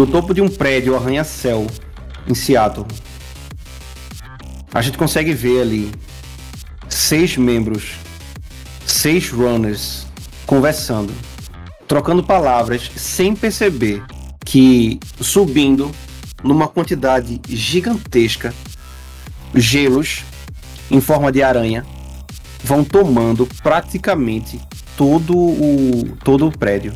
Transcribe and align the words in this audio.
no 0.00 0.06
topo 0.06 0.32
de 0.32 0.40
um 0.40 0.48
prédio 0.48 0.96
arranha-céu 0.96 1.66
em 2.26 2.34
Seattle, 2.34 2.86
a 4.72 4.80
gente 4.80 4.96
consegue 4.96 5.34
ver 5.34 5.60
ali 5.60 5.92
seis 6.88 7.36
membros, 7.36 7.96
seis 8.86 9.28
runners 9.28 10.06
conversando, 10.46 11.12
trocando 11.86 12.24
palavras 12.24 12.90
sem 12.96 13.36
perceber 13.36 14.02
que 14.42 14.98
subindo 15.20 15.90
numa 16.42 16.66
quantidade 16.66 17.38
gigantesca 17.46 18.54
gelos 19.54 20.24
em 20.90 21.02
forma 21.02 21.30
de 21.30 21.42
aranha 21.42 21.84
vão 22.64 22.82
tomando 22.82 23.46
praticamente 23.62 24.58
todo 24.96 25.36
o 25.36 26.16
todo 26.24 26.46
o 26.46 26.58
prédio. 26.58 26.94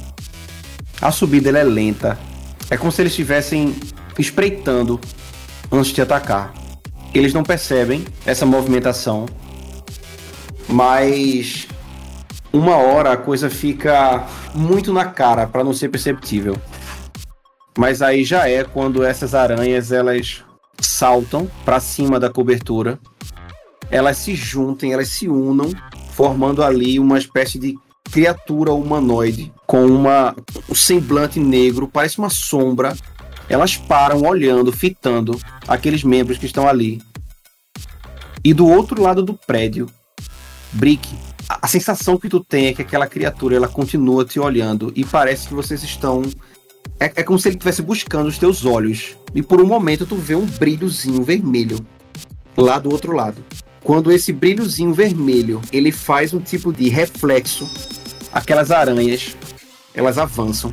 A 1.02 1.10
subida 1.10 1.50
é 1.50 1.62
lenta. 1.62 2.18
É 2.70 2.76
como 2.76 2.90
se 2.90 3.02
eles 3.02 3.12
estivessem 3.12 3.74
espreitando 4.18 5.00
antes 5.70 5.92
de 5.92 6.00
atacar. 6.00 6.52
Eles 7.12 7.32
não 7.32 7.42
percebem 7.42 8.04
essa 8.26 8.44
movimentação, 8.44 9.26
mas 10.68 11.68
uma 12.52 12.76
hora 12.76 13.12
a 13.12 13.16
coisa 13.16 13.50
fica 13.50 14.26
muito 14.54 14.92
na 14.92 15.04
cara 15.04 15.46
para 15.46 15.62
não 15.62 15.72
ser 15.72 15.88
perceptível. 15.88 16.56
Mas 17.76 18.00
aí 18.02 18.24
já 18.24 18.48
é 18.48 18.64
quando 18.64 19.04
essas 19.04 19.34
aranhas 19.34 19.90
elas 19.92 20.44
saltam 20.80 21.50
para 21.64 21.80
cima 21.80 22.18
da 22.20 22.30
cobertura, 22.30 22.98
elas 23.90 24.18
se 24.18 24.34
juntem, 24.34 24.92
elas 24.92 25.08
se 25.08 25.28
unam, 25.28 25.70
formando 26.12 26.62
ali 26.62 26.98
uma 26.98 27.18
espécie 27.18 27.58
de 27.58 27.76
criatura 28.10 28.72
humanoide 28.72 29.52
com 29.66 29.86
uma 29.86 30.34
um 30.68 30.74
semblante 30.74 31.40
negro, 31.40 31.88
parece 31.88 32.18
uma 32.18 32.30
sombra. 32.30 32.96
Elas 33.48 33.76
param 33.76 34.22
olhando, 34.22 34.72
fitando 34.72 35.38
aqueles 35.68 36.02
membros 36.02 36.38
que 36.38 36.46
estão 36.46 36.66
ali. 36.66 37.02
E 38.42 38.54
do 38.54 38.66
outro 38.66 39.02
lado 39.02 39.22
do 39.22 39.34
prédio, 39.34 39.88
Brick, 40.72 41.08
a, 41.48 41.60
a 41.62 41.68
sensação 41.68 42.16
que 42.16 42.28
tu 42.28 42.40
tem 42.40 42.66
é 42.66 42.74
que 42.74 42.82
aquela 42.82 43.06
criatura 43.06 43.56
ela 43.56 43.68
continua 43.68 44.24
te 44.24 44.40
olhando 44.40 44.92
e 44.94 45.04
parece 45.04 45.48
que 45.48 45.54
vocês 45.54 45.82
estão 45.82 46.22
é, 46.98 47.06
é 47.16 47.22
como 47.22 47.38
se 47.38 47.48
ele 47.48 47.56
estivesse 47.56 47.82
buscando 47.82 48.28
os 48.28 48.38
teus 48.38 48.64
olhos. 48.64 49.16
E 49.34 49.42
por 49.42 49.60
um 49.60 49.66
momento 49.66 50.06
tu 50.06 50.16
vê 50.16 50.34
um 50.34 50.46
brilhozinho 50.46 51.22
vermelho 51.22 51.78
lá 52.56 52.78
do 52.78 52.90
outro 52.90 53.12
lado. 53.12 53.44
Quando 53.84 54.10
esse 54.10 54.32
brilhozinho 54.32 54.94
vermelho 54.94 55.60
ele 55.70 55.92
faz 55.92 56.32
um 56.32 56.40
tipo 56.40 56.72
de 56.72 56.88
reflexo, 56.88 57.70
aquelas 58.32 58.70
aranhas 58.70 59.36
elas 59.92 60.16
avançam, 60.16 60.72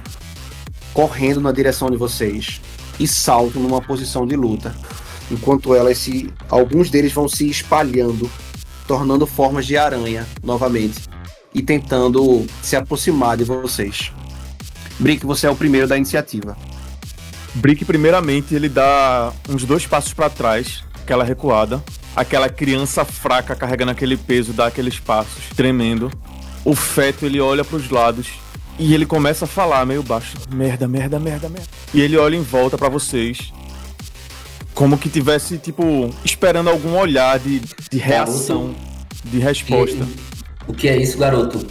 correndo 0.93 1.41
na 1.41 1.51
direção 1.51 1.91
de 1.91 1.97
vocês 1.97 2.61
e 2.97 3.05
saltam 3.05 3.61
numa 3.61 3.81
posição 3.81 4.25
de 4.25 4.37
luta, 4.37 4.73
enquanto 5.29 5.75
elas 5.75 5.97
se, 5.97 6.33
alguns 6.47 6.89
deles 6.89 7.11
vão 7.11 7.27
se 7.27 7.49
espalhando, 7.49 8.31
tornando 8.87 9.27
formas 9.27 9.65
de 9.65 9.75
aranha 9.75 10.25
novamente 10.41 11.01
e 11.53 11.61
tentando 11.61 12.45
se 12.63 12.77
aproximar 12.77 13.35
de 13.35 13.43
vocês. 13.43 14.13
Brick, 14.97 15.25
você 15.25 15.47
é 15.47 15.49
o 15.49 15.55
primeiro 15.55 15.85
da 15.85 15.97
iniciativa. 15.97 16.55
Brick, 17.55 17.83
primeiramente, 17.83 18.55
ele 18.55 18.69
dá 18.69 19.33
uns 19.49 19.65
dois 19.65 19.85
passos 19.85 20.13
para 20.13 20.29
trás, 20.29 20.81
aquela 21.03 21.25
recuada. 21.25 21.83
Aquela 22.15 22.49
criança 22.49 23.05
fraca 23.05 23.55
carregando 23.55 23.91
aquele 23.91 24.17
peso 24.17 24.51
dá 24.53 24.67
aqueles 24.67 24.99
passos, 24.99 25.45
tremendo. 25.55 26.11
O 26.65 26.75
feto, 26.75 27.25
ele 27.25 27.39
olha 27.39 27.63
para 27.63 27.77
os 27.77 27.89
lados 27.89 28.27
e 28.77 28.93
ele 28.93 29.05
começa 29.05 29.45
a 29.45 29.47
falar 29.47 29.85
meio 29.85 30.03
baixo: 30.03 30.37
merda, 30.49 30.87
merda, 30.87 31.19
merda, 31.19 31.49
merda. 31.49 31.67
E 31.93 32.01
ele 32.01 32.17
olha 32.17 32.35
em 32.35 32.41
volta 32.41 32.77
para 32.77 32.89
vocês, 32.89 33.53
como 34.73 34.97
que 34.97 35.09
tivesse, 35.09 35.57
tipo, 35.57 36.13
esperando 36.23 36.69
algum 36.69 36.97
olhar 36.97 37.39
de, 37.39 37.59
de 37.59 37.97
reação, 37.97 38.73
garoto, 38.73 39.29
de 39.29 39.39
resposta. 39.39 40.05
Que, 40.05 40.71
o 40.71 40.73
que 40.73 40.87
é 40.87 40.97
isso, 40.97 41.17
garoto? 41.17 41.65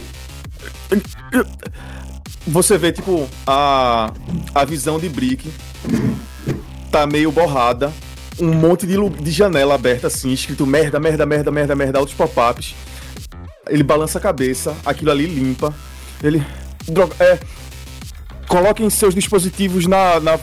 Você 2.47 2.77
vê, 2.77 2.91
tipo, 2.91 3.29
a, 3.45 4.11
a 4.53 4.65
visão 4.65 4.99
de 4.99 5.07
Brick 5.07 5.51
tá 6.91 7.05
meio 7.05 7.31
borrada. 7.31 7.93
Um 8.41 8.53
monte 8.53 8.87
de, 8.87 8.97
de 8.97 9.31
janela 9.31 9.75
aberta, 9.75 10.07
assim, 10.07 10.31
escrito 10.33 10.65
merda, 10.65 10.99
merda, 10.99 11.25
merda, 11.27 11.51
merda, 11.51 11.75
merda, 11.75 11.99
altos 11.99 12.15
pop-ups. 12.15 12.73
Ele 13.69 13.83
balança 13.83 14.17
a 14.17 14.21
cabeça, 14.21 14.75
aquilo 14.83 15.11
ali 15.11 15.27
limpa. 15.27 15.73
Ele. 16.23 16.43
Droga, 16.87 17.15
é. 17.19 17.39
Coloquem 18.47 18.89
seus 18.89 19.13
dispositivos 19.13 19.85
na, 19.85 20.19
na, 20.19 20.39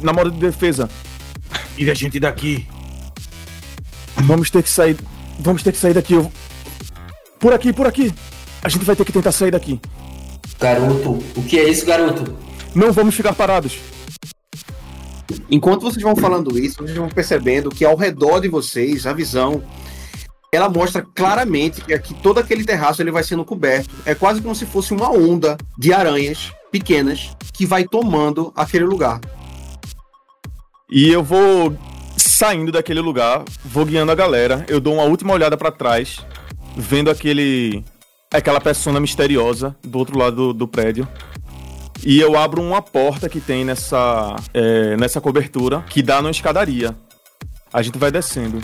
na 0.00 0.12
moda 0.12 0.30
de 0.30 0.38
defesa. 0.38 0.88
Tire 1.76 1.90
a 1.90 1.94
gente 1.94 2.20
daqui. 2.20 2.66
Vamos 4.14 4.48
ter 4.48 4.62
que 4.62 4.70
sair. 4.70 4.96
Vamos 5.40 5.62
ter 5.62 5.72
que 5.72 5.78
sair 5.78 5.94
daqui. 5.94 6.14
Eu... 6.14 6.30
Por 7.38 7.52
aqui, 7.52 7.72
por 7.72 7.86
aqui. 7.86 8.14
A 8.62 8.68
gente 8.68 8.84
vai 8.84 8.94
ter 8.94 9.04
que 9.04 9.12
tentar 9.12 9.32
sair 9.32 9.50
daqui. 9.50 9.80
Garoto, 10.60 11.18
o 11.34 11.42
que 11.42 11.58
é 11.58 11.68
isso, 11.68 11.84
garoto? 11.84 12.36
Não 12.74 12.92
vamos 12.92 13.14
ficar 13.14 13.32
parados. 13.34 13.78
Enquanto 15.50 15.82
vocês 15.82 16.02
vão 16.02 16.16
falando 16.16 16.58
isso, 16.58 16.82
vocês 16.82 16.96
vão 16.96 17.08
percebendo 17.08 17.70
que 17.70 17.84
ao 17.84 17.96
redor 17.96 18.40
de 18.40 18.48
vocês, 18.48 19.06
a 19.06 19.12
visão, 19.12 19.62
ela 20.52 20.68
mostra 20.68 21.06
claramente 21.14 21.80
que 21.80 21.94
aqui 21.94 22.14
todo 22.14 22.38
aquele 22.38 22.64
terraço 22.64 23.02
ele 23.02 23.10
vai 23.10 23.22
sendo 23.22 23.44
coberto. 23.44 23.90
É 24.04 24.14
quase 24.14 24.40
como 24.40 24.54
se 24.54 24.66
fosse 24.66 24.92
uma 24.92 25.10
onda 25.10 25.56
de 25.78 25.92
aranhas 25.92 26.52
pequenas 26.70 27.36
que 27.52 27.66
vai 27.66 27.84
tomando 27.84 28.52
aquele 28.56 28.84
lugar. 28.84 29.20
E 30.90 31.10
eu 31.10 31.22
vou 31.22 31.76
saindo 32.16 32.72
daquele 32.72 33.00
lugar, 33.00 33.44
vou 33.64 33.84
guiando 33.84 34.10
a 34.10 34.14
galera. 34.14 34.64
Eu 34.68 34.80
dou 34.80 34.94
uma 34.94 35.04
última 35.04 35.32
olhada 35.32 35.56
para 35.56 35.70
trás, 35.70 36.18
vendo 36.76 37.10
aquele 37.10 37.84
aquela 38.32 38.60
persona 38.60 39.00
misteriosa 39.00 39.76
do 39.82 39.98
outro 39.98 40.18
lado 40.18 40.36
do, 40.36 40.52
do 40.54 40.68
prédio. 40.68 41.06
E 42.04 42.18
eu 42.18 42.36
abro 42.36 42.62
uma 42.62 42.80
porta 42.80 43.28
que 43.28 43.40
tem 43.40 43.64
nessa, 43.64 44.36
é, 44.54 44.96
nessa 44.96 45.20
cobertura 45.20 45.84
que 45.88 46.02
dá 46.02 46.22
numa 46.22 46.30
escadaria. 46.30 46.96
A 47.72 47.82
gente 47.82 47.98
vai 47.98 48.10
descendo. 48.10 48.60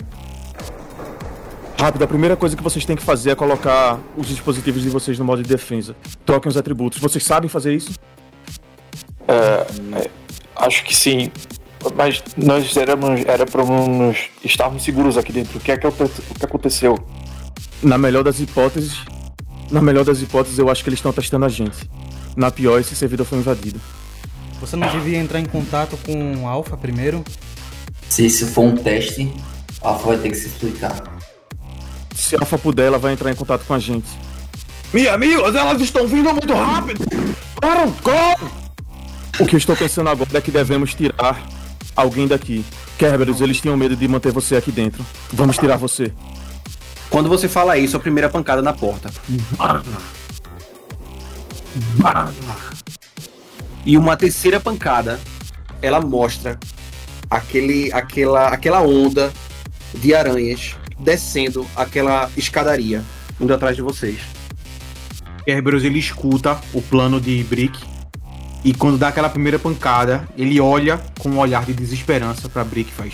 Rápido, 1.79 2.03
a 2.03 2.07
primeira 2.07 2.35
coisa 2.35 2.57
que 2.57 2.63
vocês 2.63 2.83
têm 2.83 2.95
que 2.95 3.03
fazer 3.03 3.29
é 3.29 3.35
colocar 3.35 3.99
os 4.17 4.27
dispositivos 4.27 4.81
de 4.81 4.89
vocês 4.89 5.19
no 5.19 5.25
modo 5.25 5.43
de 5.43 5.49
defesa. 5.49 5.95
Troquem 6.25 6.49
os 6.49 6.57
atributos. 6.57 6.99
Vocês 6.99 7.23
sabem 7.23 7.47
fazer 7.47 7.75
isso? 7.75 7.91
É, 9.27 9.65
é, 9.99 10.09
acho 10.55 10.83
que 10.83 10.95
sim. 10.95 11.31
Mas 11.95 12.23
nós 12.35 12.75
éramos, 12.75 13.23
era 13.25 13.45
para 13.45 13.63
nos 13.63 14.17
estarmos 14.43 14.83
seguros 14.83 15.17
aqui 15.17 15.31
dentro. 15.31 15.59
O 15.59 15.61
que 15.61 15.71
é 15.71 15.77
que, 15.77 15.85
o 15.85 15.91
que 15.91 16.45
aconteceu? 16.45 16.97
Na 17.83 17.97
melhor 17.97 18.23
das 18.23 18.39
hipóteses, 18.39 18.97
na 19.69 19.79
melhor 19.79 20.03
das 20.03 20.19
hipóteses, 20.19 20.57
eu 20.57 20.69
acho 20.71 20.83
que 20.83 20.89
eles 20.89 20.97
estão 20.97 21.13
testando 21.13 21.45
a 21.45 21.49
gente. 21.49 21.87
Na 22.37 22.51
pior, 22.51 22.79
esse 22.79 22.95
servidor 22.95 23.25
foi 23.25 23.39
invadido. 23.39 23.81
Você 24.61 24.75
não 24.75 24.87
devia 24.89 25.17
entrar 25.17 25.39
em 25.39 25.45
contato 25.45 25.97
com 26.05 26.43
o 26.43 26.47
Alpha 26.47 26.77
primeiro? 26.77 27.25
Se 28.07 28.27
isso 28.27 28.45
for 28.45 28.61
um 28.61 28.75
teste, 28.75 29.33
a 29.81 29.89
Alpha 29.89 30.09
vai 30.09 30.17
ter 30.19 30.29
que 30.29 30.35
se 30.35 30.45
explicar. 30.45 31.01
Se 32.15 32.35
a 32.35 32.39
Alpha 32.39 32.59
puder, 32.59 32.85
ela 32.85 32.99
vai 32.99 33.13
entrar 33.13 33.31
em 33.31 33.35
contato 33.35 33.65
com 33.65 33.73
a 33.73 33.79
gente. 33.79 34.07
Minha 34.93 35.15
amigas, 35.15 35.55
elas 35.55 35.81
estão 35.81 36.07
vindo 36.07 36.31
muito 36.31 36.53
rápido! 36.53 37.03
Para, 37.59 37.87
corre! 38.03 38.51
O 39.39 39.45
que 39.47 39.55
eu 39.55 39.57
estou 39.57 39.75
pensando 39.75 40.07
agora 40.07 40.37
é 40.37 40.41
que 40.41 40.51
devemos 40.51 40.93
tirar 40.93 41.43
alguém 41.95 42.27
daqui. 42.27 42.63
Kerberos, 42.99 43.41
eles 43.41 43.59
tinham 43.59 43.75
medo 43.75 43.95
de 43.95 44.07
manter 44.07 44.31
você 44.31 44.55
aqui 44.55 44.71
dentro. 44.71 45.03
Vamos 45.33 45.57
tirar 45.57 45.77
você. 45.77 46.13
Quando 47.09 47.29
você 47.29 47.47
fala 47.47 47.79
isso, 47.79 47.97
a 47.97 47.99
primeira 47.99 48.29
pancada 48.29 48.61
na 48.61 48.73
porta. 48.73 49.09
E 53.85 53.97
uma 53.97 54.17
terceira 54.17 54.59
pancada, 54.59 55.19
ela 55.81 56.01
mostra 56.01 56.59
aquele, 57.29 57.91
aquela, 57.93 58.49
aquela 58.49 58.81
onda 58.81 59.31
de 59.93 60.13
aranhas 60.13 60.75
descendo 60.99 61.65
aquela 61.75 62.29
escadaria, 62.35 63.03
indo 63.39 63.53
atrás 63.53 63.75
de 63.75 63.81
vocês. 63.81 64.19
Kerberos 65.45 65.83
ele 65.83 65.99
escuta 65.99 66.59
o 66.73 66.81
plano 66.81 67.21
de 67.21 67.41
Brick 67.43 67.79
e 68.63 68.73
quando 68.73 68.97
dá 68.97 69.07
aquela 69.07 69.29
primeira 69.29 69.57
pancada, 69.57 70.27
ele 70.37 70.59
olha 70.59 70.99
com 71.19 71.29
um 71.29 71.39
olhar 71.39 71.65
de 71.65 71.73
desesperança 71.73 72.49
para 72.49 72.63
Brick 72.63 72.89
e 72.89 72.93
faz: 72.93 73.13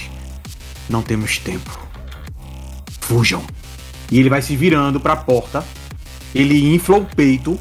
Não 0.89 1.01
temos 1.01 1.37
tempo. 1.37 1.79
Fujam. 3.01 3.43
E 4.11 4.19
ele 4.19 4.29
vai 4.29 4.41
se 4.41 4.55
virando 4.55 4.99
para 4.99 5.13
a 5.13 5.17
porta. 5.17 5.63
Ele 6.33 6.73
infla 6.73 6.97
o 6.97 7.05
peito. 7.05 7.59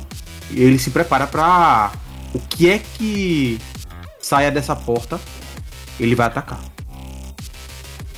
E 0.52 0.62
ele 0.62 0.78
se 0.78 0.90
prepara 0.90 1.26
para 1.26 1.92
o 2.34 2.38
que 2.38 2.68
é 2.70 2.78
que 2.78 3.58
saia 4.20 4.50
dessa 4.50 4.74
porta. 4.76 5.18
Ele 5.98 6.14
vai 6.14 6.26
atacar. 6.26 6.60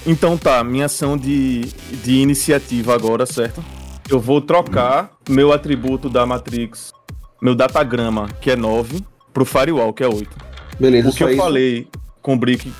Então 0.06 0.36
tá, 0.36 0.62
minha 0.62 0.86
ação 0.86 1.16
de, 1.16 1.62
de 2.02 2.12
iniciativa 2.16 2.94
agora, 2.94 3.24
certo? 3.24 3.64
Eu 4.08 4.20
vou 4.20 4.40
trocar 4.40 5.10
meu 5.28 5.50
atributo 5.52 6.10
da 6.10 6.26
Matrix, 6.26 6.92
meu 7.40 7.54
datagrama, 7.54 8.28
que 8.40 8.50
é 8.50 8.56
9, 8.56 9.02
pro 9.32 9.46
Firewall, 9.46 9.92
que 9.94 10.04
é 10.04 10.08
8. 10.08 10.28
Beleza, 10.78 11.08
O 11.08 11.12
que 11.14 11.24
eu 11.24 11.28
isso. 11.30 11.38
falei 11.38 11.88
com 12.20 12.34
o 12.34 12.38
Brick 12.38 12.70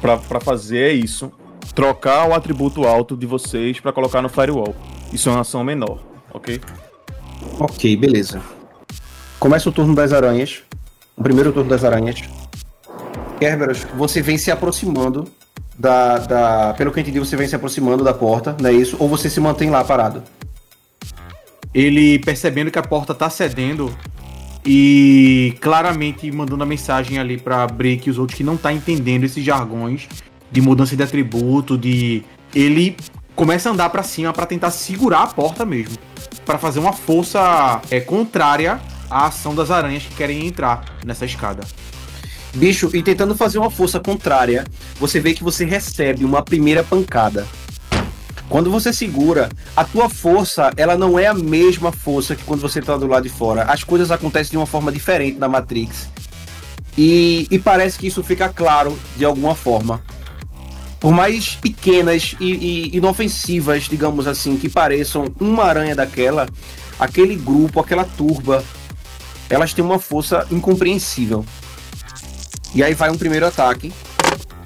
pra, 0.00 0.16
pra 0.16 0.38
fazer 0.40 0.78
é 0.78 0.92
isso. 0.92 1.32
Trocar 1.74 2.28
o 2.28 2.34
atributo 2.34 2.84
alto 2.84 3.16
de 3.16 3.26
vocês 3.26 3.80
pra 3.80 3.92
colocar 3.92 4.22
no 4.22 4.28
Firewall. 4.28 4.74
Isso 5.12 5.28
é 5.28 5.32
uma 5.32 5.40
ação 5.40 5.64
menor, 5.64 5.98
ok? 6.32 6.60
Ok, 7.58 7.96
beleza. 7.96 8.40
Começa 9.40 9.70
o 9.70 9.72
turno 9.72 9.94
das 9.94 10.12
aranhas. 10.12 10.62
O 11.16 11.22
primeiro 11.22 11.50
turno 11.50 11.70
das 11.70 11.82
aranhas. 11.82 12.20
Kerberos, 13.38 13.86
você 13.96 14.20
vem 14.20 14.36
se 14.36 14.50
aproximando 14.50 15.26
da, 15.78 16.18
da. 16.18 16.74
Pelo 16.74 16.92
que 16.92 16.98
eu 16.98 17.00
entendi, 17.00 17.18
você 17.18 17.36
vem 17.36 17.48
se 17.48 17.56
aproximando 17.56 18.04
da 18.04 18.12
porta, 18.12 18.54
não 18.60 18.68
é 18.68 18.72
isso? 18.74 18.98
Ou 19.00 19.08
você 19.08 19.30
se 19.30 19.40
mantém 19.40 19.70
lá 19.70 19.82
parado? 19.82 20.22
Ele 21.72 22.18
percebendo 22.18 22.70
que 22.70 22.78
a 22.78 22.82
porta 22.82 23.14
tá 23.14 23.30
cedendo 23.30 23.90
e 24.62 25.56
claramente 25.58 26.30
mandando 26.30 26.62
a 26.62 26.66
mensagem 26.66 27.18
ali 27.18 27.38
pra 27.38 27.66
Brick 27.66 28.08
e 28.08 28.10
os 28.10 28.18
outros 28.18 28.36
que 28.36 28.44
não 28.44 28.58
tá 28.58 28.70
entendendo 28.70 29.24
esses 29.24 29.42
jargões 29.42 30.06
de 30.52 30.60
mudança 30.60 30.94
de 30.94 31.02
atributo, 31.02 31.78
de 31.78 32.22
ele 32.54 32.94
começa 33.34 33.70
a 33.70 33.72
andar 33.72 33.88
pra 33.88 34.02
cima 34.02 34.34
pra 34.34 34.44
tentar 34.44 34.70
segurar 34.70 35.22
a 35.22 35.26
porta 35.28 35.64
mesmo, 35.64 35.96
Pra 36.44 36.58
fazer 36.58 36.80
uma 36.80 36.92
força 36.92 37.80
é, 37.90 38.00
contrária 38.00 38.80
à 39.10 39.26
ação 39.26 39.54
das 39.54 39.70
aranhas 39.70 40.04
que 40.04 40.14
querem 40.14 40.46
entrar 40.46 40.84
nessa 41.04 41.24
escada. 41.24 41.62
Bicho, 42.54 42.90
e 42.94 43.02
tentando 43.02 43.36
fazer 43.36 43.58
uma 43.58 43.70
força 43.70 44.00
contrária, 44.00 44.64
você 44.98 45.20
vê 45.20 45.34
que 45.34 45.44
você 45.44 45.64
recebe 45.64 46.24
uma 46.24 46.42
primeira 46.42 46.82
pancada. 46.82 47.46
Quando 48.48 48.68
você 48.68 48.92
segura, 48.92 49.48
a 49.76 49.84
tua 49.84 50.08
força, 50.08 50.72
ela 50.76 50.98
não 50.98 51.16
é 51.16 51.26
a 51.26 51.34
mesma 51.34 51.92
força 51.92 52.34
que 52.34 52.42
quando 52.42 52.60
você 52.60 52.82
tá 52.82 52.96
do 52.96 53.06
lado 53.06 53.22
de 53.22 53.28
fora. 53.28 53.62
As 53.62 53.84
coisas 53.84 54.10
acontecem 54.10 54.50
de 54.50 54.56
uma 54.56 54.66
forma 54.66 54.90
diferente 54.90 55.38
na 55.38 55.48
Matrix. 55.48 56.08
E, 56.98 57.46
e 57.48 57.58
parece 57.60 57.96
que 57.96 58.08
isso 58.08 58.24
fica 58.24 58.48
claro 58.48 58.98
de 59.16 59.24
alguma 59.24 59.54
forma. 59.54 60.02
Por 60.98 61.12
mais 61.12 61.54
pequenas 61.54 62.34
e, 62.40 62.90
e 62.90 62.96
inofensivas, 62.96 63.84
digamos 63.84 64.26
assim, 64.26 64.56
que 64.56 64.68
pareçam 64.68 65.32
uma 65.40 65.64
aranha 65.64 65.94
daquela, 65.94 66.48
aquele 66.98 67.36
grupo, 67.36 67.78
aquela 67.78 68.04
turba, 68.04 68.64
elas 69.50 69.74
têm 69.74 69.84
uma 69.84 69.98
força 69.98 70.46
incompreensível. 70.50 71.44
E 72.72 72.82
aí 72.82 72.94
vai 72.94 73.10
um 73.10 73.18
primeiro 73.18 73.46
ataque. 73.46 73.92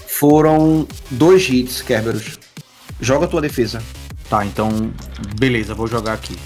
Foram 0.07 0.87
dois 1.11 1.49
hits, 1.49 1.81
Kerberos. 1.81 2.39
Joga 3.01 3.25
a 3.25 3.29
tua 3.29 3.41
defesa. 3.41 3.83
Tá, 4.29 4.45
então, 4.45 4.93
beleza, 5.39 5.75
vou 5.75 5.87
jogar 5.87 6.13
aqui. 6.13 6.37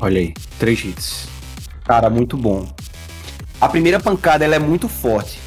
Olha 0.00 0.20
aí, 0.20 0.32
três 0.58 0.82
hits. 0.84 1.28
Cara, 1.84 2.08
muito 2.08 2.36
bom. 2.36 2.72
A 3.60 3.68
primeira 3.68 3.98
pancada 3.98 4.44
ela 4.44 4.54
é 4.54 4.58
muito 4.58 4.88
forte. 4.88 5.40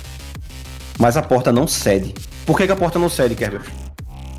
Mas 0.98 1.16
a 1.16 1.22
porta 1.22 1.52
não 1.52 1.66
cede. 1.68 2.14
Por 2.46 2.58
que, 2.58 2.66
que 2.66 2.72
a 2.72 2.76
porta 2.76 3.00
não 3.00 3.10
cede, 3.10 3.36
Kerberos? 3.36 3.68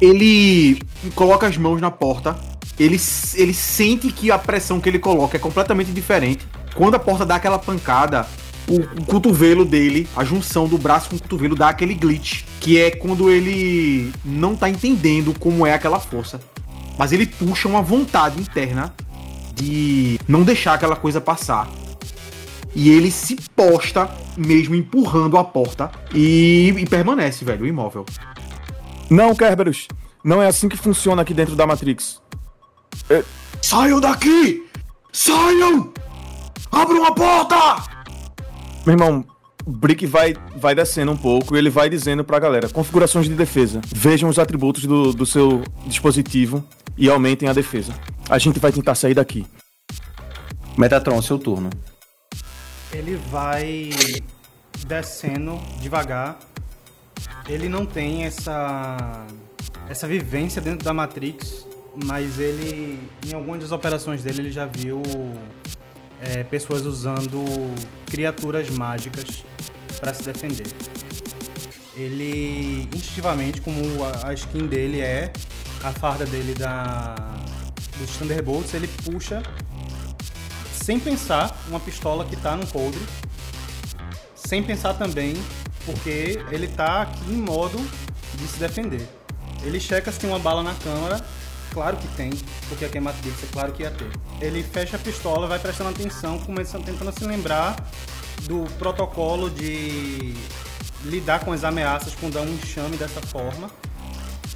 Ele 0.00 0.80
coloca 1.14 1.46
as 1.46 1.56
mãos 1.56 1.80
na 1.80 1.90
porta. 1.90 2.36
Ele, 2.78 3.00
ele 3.34 3.54
sente 3.54 4.10
que 4.12 4.30
a 4.30 4.38
pressão 4.38 4.80
que 4.80 4.88
ele 4.88 4.98
coloca 4.98 5.36
é 5.36 5.40
completamente 5.40 5.92
diferente. 5.92 6.46
Quando 6.74 6.94
a 6.94 6.98
porta 6.98 7.26
dá 7.26 7.36
aquela 7.36 7.58
pancada, 7.58 8.26
o, 8.68 8.76
o 9.00 9.04
cotovelo 9.04 9.64
dele, 9.64 10.08
a 10.16 10.24
junção 10.24 10.68
do 10.68 10.78
braço 10.78 11.10
com 11.10 11.16
o 11.16 11.20
cotovelo 11.20 11.56
dá 11.56 11.68
aquele 11.68 11.94
glitch, 11.94 12.44
que 12.60 12.78
é 12.78 12.90
quando 12.90 13.30
ele 13.30 14.12
não 14.24 14.54
tá 14.54 14.68
entendendo 14.68 15.36
como 15.38 15.66
é 15.66 15.74
aquela 15.74 15.98
força. 15.98 16.40
Mas 16.96 17.12
ele 17.12 17.26
puxa 17.26 17.68
uma 17.68 17.82
vontade 17.82 18.40
interna 18.40 18.94
de 19.54 20.18
não 20.28 20.42
deixar 20.42 20.74
aquela 20.74 20.96
coisa 20.96 21.20
passar. 21.20 21.68
E 22.74 22.88
ele 22.88 23.10
se 23.10 23.36
posta 23.56 24.08
mesmo 24.36 24.74
empurrando 24.74 25.36
a 25.36 25.42
porta 25.42 25.90
e, 26.14 26.72
e 26.78 26.86
permanece, 26.86 27.44
velho, 27.44 27.66
imóvel. 27.66 28.06
Não, 29.10 29.34
Kerberos. 29.34 29.88
Não 30.22 30.40
é 30.40 30.46
assim 30.46 30.68
que 30.68 30.76
funciona 30.76 31.22
aqui 31.22 31.34
dentro 31.34 31.56
da 31.56 31.66
Matrix. 31.66 32.20
Saiam 33.60 34.00
daqui! 34.00 34.66
Saiam! 35.12 35.92
Abram 36.70 37.04
a 37.04 37.12
porta! 37.12 37.56
Meu 38.86 38.94
irmão, 38.94 39.24
o 39.66 39.70
Brick 39.70 40.06
vai, 40.06 40.34
vai 40.56 40.74
descendo 40.74 41.12
um 41.12 41.16
pouco 41.16 41.54
e 41.54 41.58
ele 41.58 41.70
vai 41.70 41.88
dizendo 41.90 42.24
pra 42.24 42.38
galera: 42.38 42.68
configurações 42.68 43.26
de 43.26 43.34
defesa. 43.34 43.80
Vejam 43.94 44.28
os 44.28 44.38
atributos 44.38 44.84
do, 44.84 45.12
do 45.12 45.26
seu 45.26 45.62
dispositivo 45.86 46.64
e 46.96 47.08
aumentem 47.08 47.48
a 47.48 47.52
defesa. 47.52 47.94
A 48.28 48.38
gente 48.38 48.58
vai 48.58 48.72
tentar 48.72 48.94
sair 48.94 49.14
daqui. 49.14 49.46
Metatron, 50.78 51.20
seu 51.20 51.38
turno. 51.38 51.70
Ele 52.92 53.16
vai 53.30 53.90
descendo 54.86 55.58
devagar. 55.80 56.38
Ele 57.48 57.68
não 57.68 57.84
tem 57.84 58.24
essa 58.24 59.26
essa 59.88 60.06
vivência 60.06 60.62
dentro 60.62 60.84
da 60.84 60.94
Matrix, 60.94 61.66
mas 62.04 62.38
ele 62.38 63.00
em 63.26 63.34
algumas 63.34 63.60
das 63.60 63.72
operações 63.72 64.22
dele 64.22 64.42
ele 64.42 64.52
já 64.52 64.66
viu 64.66 65.02
é, 66.20 66.44
pessoas 66.44 66.84
usando 66.84 67.44
criaturas 68.06 68.68
mágicas 68.70 69.44
para 69.98 70.14
se 70.14 70.22
defender. 70.22 70.66
Ele 71.96 72.88
instintivamente, 72.94 73.60
como 73.60 73.80
a, 74.24 74.32
skin 74.34 74.66
dele 74.66 75.00
é 75.00 75.32
a 75.82 75.92
farda 75.92 76.24
dele 76.26 76.54
da 76.54 77.14
dos 77.98 78.16
Thunderbolts, 78.16 78.72
ele 78.72 78.88
puxa 79.04 79.42
sem 80.72 80.98
pensar 80.98 81.54
uma 81.68 81.78
pistola 81.78 82.24
que 82.24 82.36
tá 82.36 82.56
no 82.56 82.66
coldre, 82.66 83.00
sem 84.34 84.62
pensar 84.62 84.94
também 84.94 85.34
porque 85.84 86.42
ele 86.50 86.68
tá 86.68 87.02
aqui 87.02 87.30
em 87.30 87.36
modo 87.36 87.78
de 88.34 88.46
se 88.46 88.58
defender. 88.58 89.06
Ele 89.62 89.78
checa 89.78 90.10
se 90.10 90.18
tem 90.18 90.30
uma 90.30 90.38
bala 90.38 90.62
na 90.62 90.74
câmera, 90.74 91.24
claro 91.72 91.96
que 91.96 92.08
tem, 92.16 92.30
porque 92.68 92.84
aqui 92.84 92.98
é 92.98 93.00
Matrix, 93.00 93.44
é 93.44 93.46
claro 93.52 93.72
que 93.72 93.82
ia 93.82 93.90
ter. 93.90 94.10
Ele 94.40 94.62
fecha 94.62 94.96
a 94.96 94.98
pistola, 94.98 95.46
vai 95.46 95.58
prestando 95.58 95.90
atenção, 95.90 96.38
começando 96.38 96.84
tentando 96.84 97.12
se 97.12 97.24
lembrar 97.24 97.76
do 98.42 98.64
protocolo 98.78 99.50
de 99.50 100.34
lidar 101.04 101.44
com 101.44 101.52
as 101.52 101.64
ameaças 101.64 102.14
quando 102.14 102.34
dá 102.34 102.42
um 102.42 102.52
enxame 102.52 102.96
dessa 102.96 103.20
forma. 103.20 103.70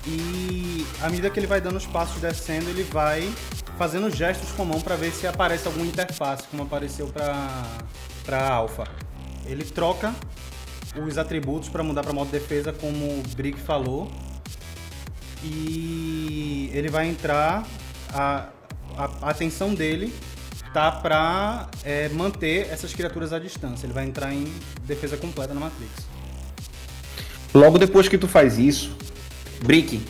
E 0.06 0.86
à 1.00 1.08
medida 1.08 1.30
que 1.30 1.38
ele 1.38 1.46
vai 1.46 1.60
dando 1.60 1.76
os 1.76 1.86
passos 1.86 2.20
descendo, 2.20 2.68
ele 2.68 2.82
vai 2.82 3.32
fazendo 3.78 4.10
gestos 4.10 4.50
com 4.52 4.62
a 4.62 4.64
mão 4.66 4.80
para 4.80 4.96
ver 4.96 5.10
se 5.12 5.26
aparece 5.26 5.66
alguma 5.66 5.86
interface, 5.86 6.44
como 6.50 6.62
apareceu 6.62 7.06
para 7.08 7.64
para 8.24 8.48
Alpha. 8.48 8.84
Ele 9.46 9.64
troca 9.64 10.14
os 11.06 11.18
atributos 11.18 11.68
para 11.68 11.82
mudar 11.82 12.02
para 12.02 12.12
modo 12.12 12.30
defesa, 12.30 12.72
como 12.72 13.04
o 13.04 13.22
Brick 13.36 13.58
falou. 13.58 14.10
E 15.44 16.70
ele 16.72 16.88
vai 16.88 17.06
entrar 17.06 17.66
a, 18.12 18.46
a, 18.96 19.10
a 19.22 19.30
atenção 19.30 19.74
dele 19.74 20.12
tá 20.72 20.90
para 20.90 21.68
é, 21.84 22.08
manter 22.08 22.66
essas 22.68 22.92
criaturas 22.92 23.32
à 23.32 23.38
distância. 23.38 23.86
Ele 23.86 23.92
vai 23.92 24.04
entrar 24.04 24.34
em 24.34 24.52
defesa 24.84 25.16
completa 25.16 25.54
na 25.54 25.60
Matrix. 25.60 25.92
Logo 27.54 27.78
depois 27.78 28.08
que 28.08 28.18
tu 28.18 28.26
faz 28.26 28.58
isso, 28.58 28.96
Brick, 29.62 30.00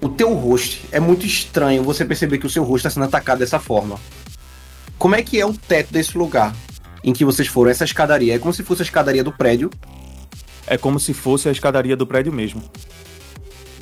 o 0.00 0.08
teu 0.08 0.34
rosto 0.34 0.84
é 0.90 0.98
muito 0.98 1.24
estranho 1.24 1.84
você 1.84 2.04
perceber 2.04 2.38
que 2.38 2.46
o 2.46 2.50
seu 2.50 2.64
rosto 2.64 2.88
está 2.88 2.90
sendo 2.90 3.04
atacado 3.06 3.38
dessa 3.38 3.60
forma. 3.60 4.00
Como 4.98 5.14
é 5.14 5.22
que 5.22 5.40
é 5.40 5.46
o 5.46 5.54
teto 5.54 5.92
desse 5.92 6.18
lugar 6.18 6.54
em 7.04 7.12
que 7.12 7.24
vocês 7.24 7.46
foram? 7.46 7.70
Essa 7.70 7.84
escadaria 7.84 8.34
é 8.34 8.38
como 8.38 8.52
se 8.52 8.64
fosse 8.64 8.82
a 8.82 8.84
escadaria 8.84 9.22
do 9.22 9.30
prédio. 9.30 9.70
É 10.66 10.76
como 10.76 10.98
se 10.98 11.14
fosse 11.14 11.48
a 11.48 11.52
escadaria 11.52 11.96
do 11.96 12.06
prédio 12.06 12.32
mesmo. 12.32 12.62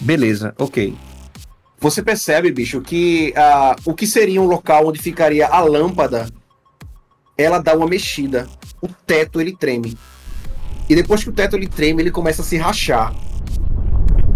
Beleza, 0.02 0.54
ok. 0.58 0.94
Você 1.80 2.02
percebe, 2.02 2.50
bicho, 2.50 2.80
que 2.80 3.32
ah, 3.36 3.76
o 3.84 3.94
que 3.94 4.06
seria 4.06 4.40
um 4.40 4.46
local 4.46 4.88
onde 4.88 5.00
ficaria 5.00 5.46
a 5.46 5.60
lâmpada, 5.60 6.28
ela 7.36 7.58
dá 7.58 7.76
uma 7.76 7.86
mexida. 7.86 8.48
O 8.80 8.88
teto 8.88 9.40
ele 9.40 9.56
treme. 9.56 9.96
E 10.88 10.94
depois 10.94 11.22
que 11.22 11.30
o 11.30 11.32
teto 11.32 11.56
ele 11.56 11.68
treme, 11.68 12.02
ele 12.02 12.10
começa 12.10 12.42
a 12.42 12.44
se 12.44 12.56
rachar 12.56 13.14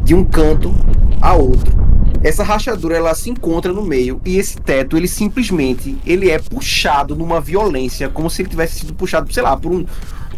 de 0.05 0.15
um 0.15 0.25
canto 0.25 0.73
a 1.21 1.35
outro. 1.35 1.75
Essa 2.23 2.45
rachadura 2.45 2.97
ela 2.97 3.15
se 3.15 3.29
encontra 3.31 3.73
no 3.73 3.83
meio 3.83 4.21
e 4.25 4.39
esse 4.39 4.57
teto 4.57 4.97
ele 4.97 5.09
simplesmente 5.09 5.99
ele 6.07 6.31
é 6.31 6.39
puxado 6.39 7.15
numa 7.15 7.41
violência, 7.41 8.09
como 8.09 8.31
se 8.31 8.43
ele 8.43 8.49
tivesse 8.49 8.81
sido 8.81 8.95
puxado, 8.95 9.33
sei 9.33 9.43
lá, 9.43 9.57
por 9.57 9.73
um 9.73 9.85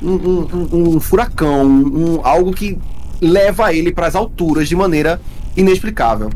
um, 0.02 0.12
um, 0.12 0.68
um, 0.73 0.88
um 0.97 1.00
furacão, 1.00 1.66
um, 1.66 2.20
algo 2.25 2.52
que 2.52 2.78
leva 3.20 3.72
ele 3.72 3.92
para 3.92 4.06
as 4.06 4.14
alturas 4.14 4.68
de 4.68 4.76
maneira 4.76 5.20
inexplicável. 5.56 6.30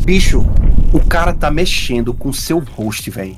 Bicho, 0.00 0.44
o 0.92 1.00
cara 1.00 1.32
tá 1.32 1.50
mexendo 1.50 2.12
com 2.12 2.32
seu 2.32 2.58
rosto, 2.58 3.10
velho. 3.10 3.36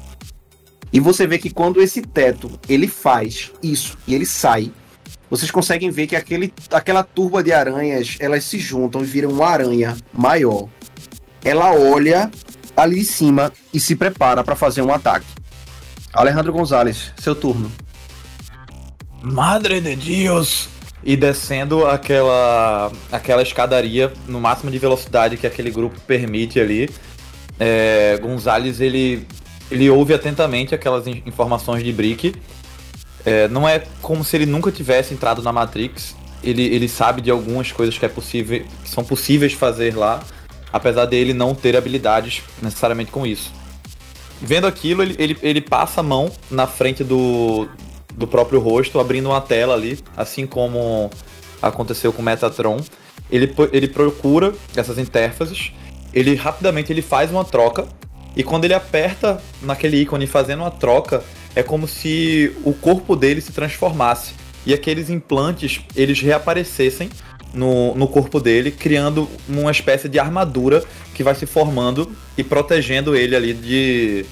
E 0.93 1.01
você 1.01 1.27
vê 1.27 1.39
que 1.39 1.51
quando 1.51 1.83
esse 1.83 2.03
teto 2.03 2.51
ele 2.69 2.87
faz 2.87 3.51
isso 3.63 3.99
e 4.07 4.15
ele 4.15 4.25
sai, 4.25 4.71
vocês 5.29 5.51
conseguem 5.51 5.91
ver 5.91 6.07
que 6.07 6.15
aquele, 6.15 6.53
aquela 6.71 7.03
turba 7.03 7.43
de 7.43 7.53
aranhas 7.53 8.17
elas 8.21 8.45
se 8.45 8.59
juntam 8.59 9.03
e 9.03 9.05
viram 9.05 9.31
uma 9.31 9.49
aranha 9.49 9.97
maior. 10.13 10.69
Ela 11.45 11.73
olha 11.75 12.31
ali 12.77 13.01
de 13.01 13.05
cima 13.05 13.53
e 13.73 13.81
se 13.81 13.97
prepara 13.97 14.45
para 14.45 14.55
fazer 14.55 14.83
um 14.83 14.93
ataque. 14.93 15.27
Alejandro 16.13 16.53
Gonzalez, 16.53 17.13
seu 17.17 17.35
turno. 17.35 17.71
Madre 19.21 19.81
de 19.81 19.97
Deus! 19.97 20.74
E 21.05 21.17
descendo 21.17 21.87
aquela, 21.87 22.91
aquela 23.13 23.43
escadaria 23.43 24.13
no 24.27 24.41
máximo 24.41 24.71
de 24.71 24.79
velocidade 24.79 25.37
que 25.37 25.47
aquele 25.47 25.71
grupo 25.71 26.01
permite 26.01 26.59
ali. 26.59 26.89
É, 27.61 28.19
Gonzalez 28.23 28.81
ele, 28.81 29.27
ele 29.71 29.91
ouve 29.91 30.15
atentamente 30.15 30.75
aquelas 30.75 31.07
in- 31.07 31.23
informações 31.27 31.85
de 31.85 31.93
Brick. 31.93 32.35
É, 33.25 33.49
não 33.49 33.69
é 33.69 33.83
como 34.01 34.25
se 34.25 34.37
ele 34.37 34.47
nunca 34.47 34.73
tivesse 34.73 35.13
entrado 35.13 35.43
na 35.43 35.53
Matrix. 35.53 36.17
Ele, 36.43 36.63
ele 36.63 36.89
sabe 36.89 37.21
de 37.21 37.31
algumas 37.31 37.71
coisas 37.71 37.97
que, 37.97 38.05
é 38.05 38.09
possível, 38.09 38.65
que 38.83 38.89
são 38.89 39.05
possíveis 39.05 39.53
fazer 39.53 39.97
lá, 39.97 40.23
apesar 40.73 41.07
dele 41.07 41.33
não 41.33 41.55
ter 41.55 41.77
habilidades 41.77 42.43
necessariamente 42.63 43.11
com 43.11 43.27
isso. 43.27 43.53
Vendo 44.43 44.67
aquilo, 44.67 45.03
ele, 45.03 45.17
ele, 45.19 45.39
ele 45.43 45.61
passa 45.61 46.01
a 46.01 46.03
mão 46.03 46.31
na 46.51 46.67
frente 46.67 47.03
do, 47.03 47.69
do 48.17 48.27
próprio 48.27 48.61
rosto, 48.61 49.01
abrindo 49.01 49.29
uma 49.29 49.41
tela 49.41 49.75
ali, 49.75 49.99
assim 50.17 50.47
como 50.47 51.11
aconteceu 51.61 52.13
com 52.13 52.23
o 52.23 52.25
Metatron. 52.25 52.81
Ele, 53.31 53.53
ele 53.73 53.89
procura 53.89 54.53
essas 54.77 54.99
interfaces, 54.99 55.73
ele 56.13 56.35
rapidamente 56.35 56.93
ele 56.93 57.03
faz 57.03 57.31
uma 57.31 57.45
troca, 57.45 57.87
e 58.37 58.43
quando 58.43 58.65
ele 58.65 58.75
aperta 58.75 59.41
naquele 59.63 59.99
ícone 59.99 60.27
fazendo 60.27 60.61
uma 60.61 60.71
troca, 60.71 61.23
é 61.55 61.63
como 61.63 61.87
se 61.87 62.53
o 62.65 62.73
corpo 62.73 63.15
dele 63.15 63.41
se 63.41 63.53
transformasse. 63.53 64.35
E 64.67 64.75
aqueles 64.75 65.09
implantes, 65.11 65.81
eles 65.95 66.21
reaparecessem 66.21 67.11
no, 67.53 67.95
no 67.95 68.09
corpo 68.09 68.41
dele, 68.41 68.71
criando 68.71 69.29
uma 69.49 69.71
espécie 69.71 70.09
de 70.09 70.19
armadura 70.19 70.83
que 71.15 71.23
vai 71.23 71.35
se 71.35 71.47
formando 71.47 72.11
e 72.37 72.43
protegendo 72.43 73.15
ele 73.15 73.37
ali 73.37 73.55
de 73.55 74.27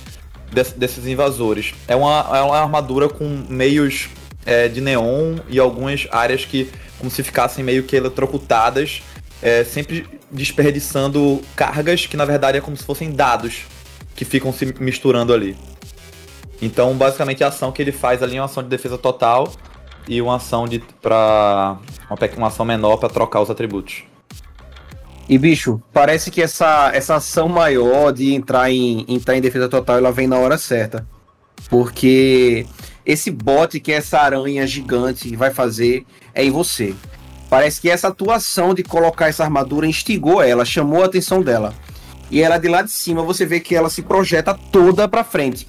des- 0.52 0.73
desses 0.73 1.06
invasores. 1.06 1.75
É 1.88 1.97
uma, 1.97 2.26
é 2.37 2.42
uma 2.42 2.59
armadura 2.59 3.09
com 3.09 3.44
meios 3.49 4.09
é, 4.44 4.68
de 4.68 4.80
neon 4.80 5.37
e 5.49 5.59
algumas 5.59 6.06
áreas 6.11 6.44
que 6.44 6.71
como 6.99 7.11
se 7.11 7.23
ficassem 7.23 7.64
meio 7.64 7.82
que 7.82 7.97
eletrocutadas, 7.97 9.02
é, 9.42 9.64
sempre 9.64 10.06
desperdiçando 10.30 11.42
cargas 11.56 12.06
que 12.06 12.16
na 12.16 12.25
verdade 12.25 12.59
é 12.59 12.61
como 12.61 12.76
se 12.76 12.85
fossem 12.85 13.11
dados 13.11 13.62
que 14.14 14.25
ficam 14.25 14.52
se 14.52 14.73
misturando 14.78 15.32
ali. 15.32 15.56
Então, 16.61 16.94
basicamente, 16.94 17.42
a 17.42 17.49
ação 17.49 17.73
que 17.73 17.82
ele 17.82 17.90
faz 17.90 18.23
ali 18.23 18.37
é 18.37 18.40
uma 18.40 18.44
ação 18.44 18.62
de 18.62 18.68
defesa 18.68 18.97
total 18.97 19.52
e 20.06 20.23
uma 20.23 20.37
ação 20.37 20.68
de 20.68 20.78
para 21.00 21.76
uma, 22.09 22.18
uma 22.37 22.47
ação 22.47 22.64
menor 22.64 22.99
para 22.99 23.09
trocar 23.09 23.40
os 23.40 23.50
atributos. 23.50 24.04
E 25.29 25.38
bicho, 25.38 25.81
parece 25.93 26.31
que 26.31 26.43
essa, 26.43 26.91
essa 26.93 27.17
ação 27.17 27.49
maior 27.49 28.12
de 28.12 28.35
entrar 28.35 28.71
em, 28.71 29.05
entrar 29.09 29.37
em 29.37 29.41
defesa 29.41 29.69
total, 29.69 29.99
ela 29.99 30.12
vem 30.12 30.26
na 30.26 30.38
hora 30.38 30.59
certa. 30.59 31.07
Porque 31.71 32.67
esse 33.07 33.31
bote 33.31 33.81
que 33.81 33.93
essa 33.93 34.19
aranha 34.19 34.67
gigante 34.67 35.35
vai 35.37 35.52
fazer 35.52 36.05
é 36.35 36.45
em 36.45 36.50
você. 36.50 36.95
Parece 37.49 37.81
que 37.81 37.91
essa 37.91 38.09
atuação 38.09 38.75
de 38.75 38.83
colocar 38.83 39.29
essa 39.29 39.45
armadura 39.45 39.87
instigou 39.87 40.43
ela, 40.43 40.64
chamou 40.64 41.02
a 41.02 41.07
atenção 41.07 41.43
dela. 41.43 41.75
E 42.31 42.41
ela 42.41 42.59
de 42.59 42.69
lá 42.69 42.83
de 42.83 42.91
cima 42.91 43.23
você 43.23 43.45
vê 43.45 43.61
que 43.61 43.75
ela 43.75 43.91
se 43.91 44.02
projeta 44.02 44.55
toda 44.55 45.07
pra 45.07 45.23
frente. 45.23 45.69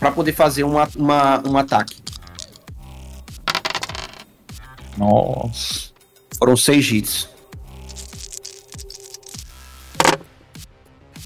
Pra 0.00 0.10
poder 0.10 0.32
fazer 0.32 0.64
uma, 0.64 0.88
uma, 0.96 1.42
um 1.46 1.56
ataque. 1.58 2.02
Nossa. 4.96 5.90
Foram 6.38 6.56
seis 6.56 6.90
hits. 6.90 7.33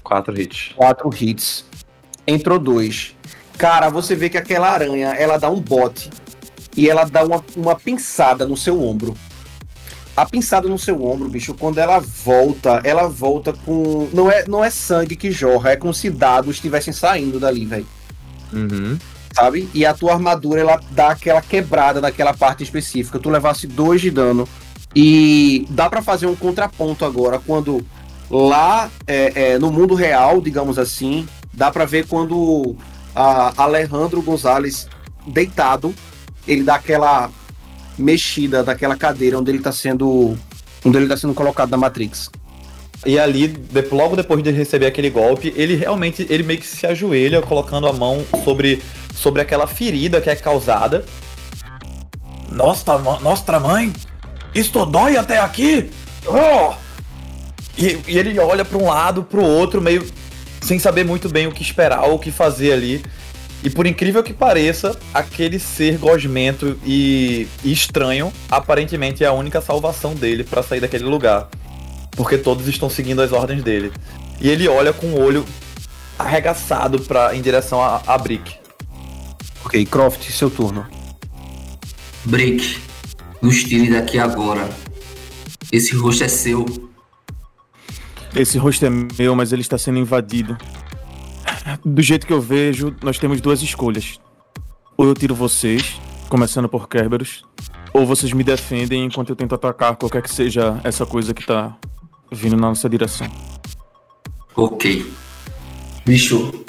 Quatro 0.09 0.41
hits. 0.41 0.73
quatro 0.75 1.09
hits. 1.13 1.65
Entrou 2.25 2.57
dois. 2.57 3.15
Cara, 3.59 3.89
você 3.89 4.15
vê 4.15 4.27
que 4.27 4.39
aquela 4.39 4.67
aranha, 4.67 5.09
ela 5.09 5.37
dá 5.37 5.51
um 5.51 5.61
bote 5.61 6.09
e 6.75 6.89
ela 6.89 7.03
dá 7.03 7.23
uma, 7.23 7.45
uma 7.55 7.75
pinçada 7.75 8.47
no 8.47 8.57
seu 8.57 8.81
ombro. 8.81 9.15
A 10.17 10.25
pinçada 10.25 10.67
no 10.67 10.79
seu 10.79 11.05
ombro, 11.05 11.29
bicho, 11.29 11.53
quando 11.53 11.77
ela 11.77 11.99
volta, 11.99 12.81
ela 12.83 13.07
volta 13.07 13.53
com. 13.53 14.09
Não 14.11 14.31
é, 14.31 14.47
não 14.47 14.63
é 14.65 14.71
sangue 14.71 15.15
que 15.15 15.29
jorra, 15.29 15.71
é 15.71 15.75
como 15.75 15.93
se 15.93 16.09
dados 16.09 16.55
estivessem 16.55 16.91
saindo 16.91 17.39
dali, 17.39 17.65
velho. 17.65 17.87
Uhum. 18.51 18.97
Sabe? 19.33 19.69
E 19.75 19.85
a 19.85 19.93
tua 19.93 20.13
armadura, 20.13 20.59
ela 20.59 20.81
dá 20.89 21.11
aquela 21.11 21.41
quebrada 21.41 22.01
naquela 22.01 22.33
parte 22.33 22.63
específica. 22.63 23.19
Tu 23.19 23.29
levasse 23.29 23.67
dois 23.67 24.01
de 24.01 24.09
dano. 24.09 24.47
E 24.95 25.67
dá 25.69 25.87
pra 25.87 26.01
fazer 26.01 26.25
um 26.25 26.35
contraponto 26.35 27.05
agora, 27.05 27.39
quando 27.45 27.85
lá 28.29 28.89
é, 29.07 29.53
é, 29.53 29.59
no 29.59 29.71
mundo 29.71 29.95
real, 29.95 30.41
digamos 30.41 30.77
assim, 30.77 31.27
dá 31.53 31.71
pra 31.71 31.85
ver 31.85 32.05
quando 32.07 32.75
a 33.15 33.63
Alejandro 33.63 34.21
Gonzalez 34.21 34.87
deitado, 35.25 35.93
ele 36.47 36.63
dá 36.63 36.75
aquela 36.75 37.29
mexida 37.97 38.63
daquela 38.63 38.95
cadeira 38.95 39.37
onde 39.37 39.51
ele 39.51 39.59
tá 39.59 39.71
sendo 39.71 40.37
onde 40.85 40.97
ele 40.97 41.07
tá 41.07 41.17
sendo 41.17 41.33
colocado 41.33 41.69
na 41.69 41.77
Matrix. 41.77 42.29
E 43.05 43.17
ali, 43.17 43.55
logo 43.91 44.15
depois 44.15 44.43
de 44.43 44.51
receber 44.51 44.85
aquele 44.85 45.09
golpe, 45.09 45.53
ele 45.55 45.75
realmente, 45.75 46.25
ele 46.29 46.43
meio 46.43 46.59
que 46.59 46.67
se 46.67 46.85
ajoelha, 46.85 47.41
colocando 47.41 47.87
a 47.87 47.93
mão 47.93 48.25
sobre, 48.43 48.81
sobre 49.15 49.41
aquela 49.41 49.67
ferida 49.67 50.19
que 50.19 50.29
é 50.29 50.35
causada. 50.35 51.05
Nossa, 52.51 52.97
nossa 52.97 53.59
mãe, 53.59 53.93
isto 54.53 54.85
dói 54.85 55.15
até 55.15 55.39
aqui? 55.39 55.89
Oh! 56.27 56.88
E, 57.79 57.97
e 58.07 58.17
ele 58.17 58.37
olha 58.39 58.65
para 58.65 58.77
um 58.77 58.85
lado, 58.87 59.23
para 59.23 59.39
o 59.39 59.43
outro, 59.43 59.81
meio 59.81 60.05
sem 60.61 60.77
saber 60.77 61.05
muito 61.05 61.29
bem 61.29 61.47
o 61.47 61.51
que 61.51 61.63
esperar 61.63 62.03
ou 62.03 62.15
o 62.15 62.19
que 62.19 62.31
fazer 62.31 62.73
ali. 62.73 63.01
E 63.63 63.69
por 63.69 63.87
incrível 63.87 64.21
que 64.21 64.33
pareça, 64.33 64.97
aquele 65.13 65.57
ser 65.57 65.97
gosmento 65.97 66.77
e, 66.85 67.47
e 67.63 67.71
estranho 67.71 68.31
aparentemente 68.49 69.23
é 69.23 69.27
a 69.27 69.33
única 69.33 69.61
salvação 69.61 70.13
dele 70.13 70.43
para 70.43 70.61
sair 70.61 70.79
daquele 70.79 71.05
lugar 71.05 71.49
porque 72.19 72.37
todos 72.37 72.67
estão 72.67 72.89
seguindo 72.89 73.21
as 73.21 73.31
ordens 73.31 73.63
dele. 73.63 73.93
E 74.41 74.49
ele 74.49 74.67
olha 74.67 74.91
com 74.91 75.07
o 75.07 75.21
olho 75.21 75.45
arregaçado 76.17 76.99
pra, 76.99 77.33
em 77.33 77.41
direção 77.41 77.81
a, 77.81 78.01
a 78.05 78.17
Brick. 78.17 78.55
Ok, 79.63 79.85
Croft, 79.85 80.29
seu 80.29 80.49
turno. 80.49 80.85
Break. 82.25 82.77
Nos 83.41 83.63
tire 83.63 83.89
daqui 83.89 84.19
agora. 84.19 84.69
Esse 85.71 85.95
rosto 85.95 86.25
é 86.25 86.27
seu. 86.27 86.88
Esse 88.35 88.57
rosto 88.57 88.85
é 88.85 88.89
meu, 88.89 89.35
mas 89.35 89.51
ele 89.51 89.61
está 89.61 89.77
sendo 89.77 89.97
invadido. 89.99 90.57
Do 91.83 92.01
jeito 92.01 92.25
que 92.27 92.33
eu 92.33 92.41
vejo, 92.41 92.95
nós 93.03 93.17
temos 93.17 93.41
duas 93.41 93.61
escolhas. 93.61 94.19
Ou 94.97 95.05
eu 95.07 95.13
tiro 95.13 95.33
vocês, 95.35 95.99
começando 96.29 96.67
por 96.69 96.87
Kerberos, 96.87 97.43
ou 97.93 98.05
vocês 98.05 98.31
me 98.33 98.43
defendem 98.43 99.05
enquanto 99.05 99.29
eu 99.29 99.35
tento 99.35 99.55
atacar 99.55 99.95
qualquer 99.95 100.21
que 100.21 100.31
seja 100.31 100.79
essa 100.83 101.05
coisa 101.05 101.33
que 101.33 101.45
tá 101.45 101.75
vindo 102.31 102.55
na 102.55 102.67
nossa 102.69 102.87
direção. 102.89 103.27
Ok. 104.55 105.11
Bicho, 106.05 106.65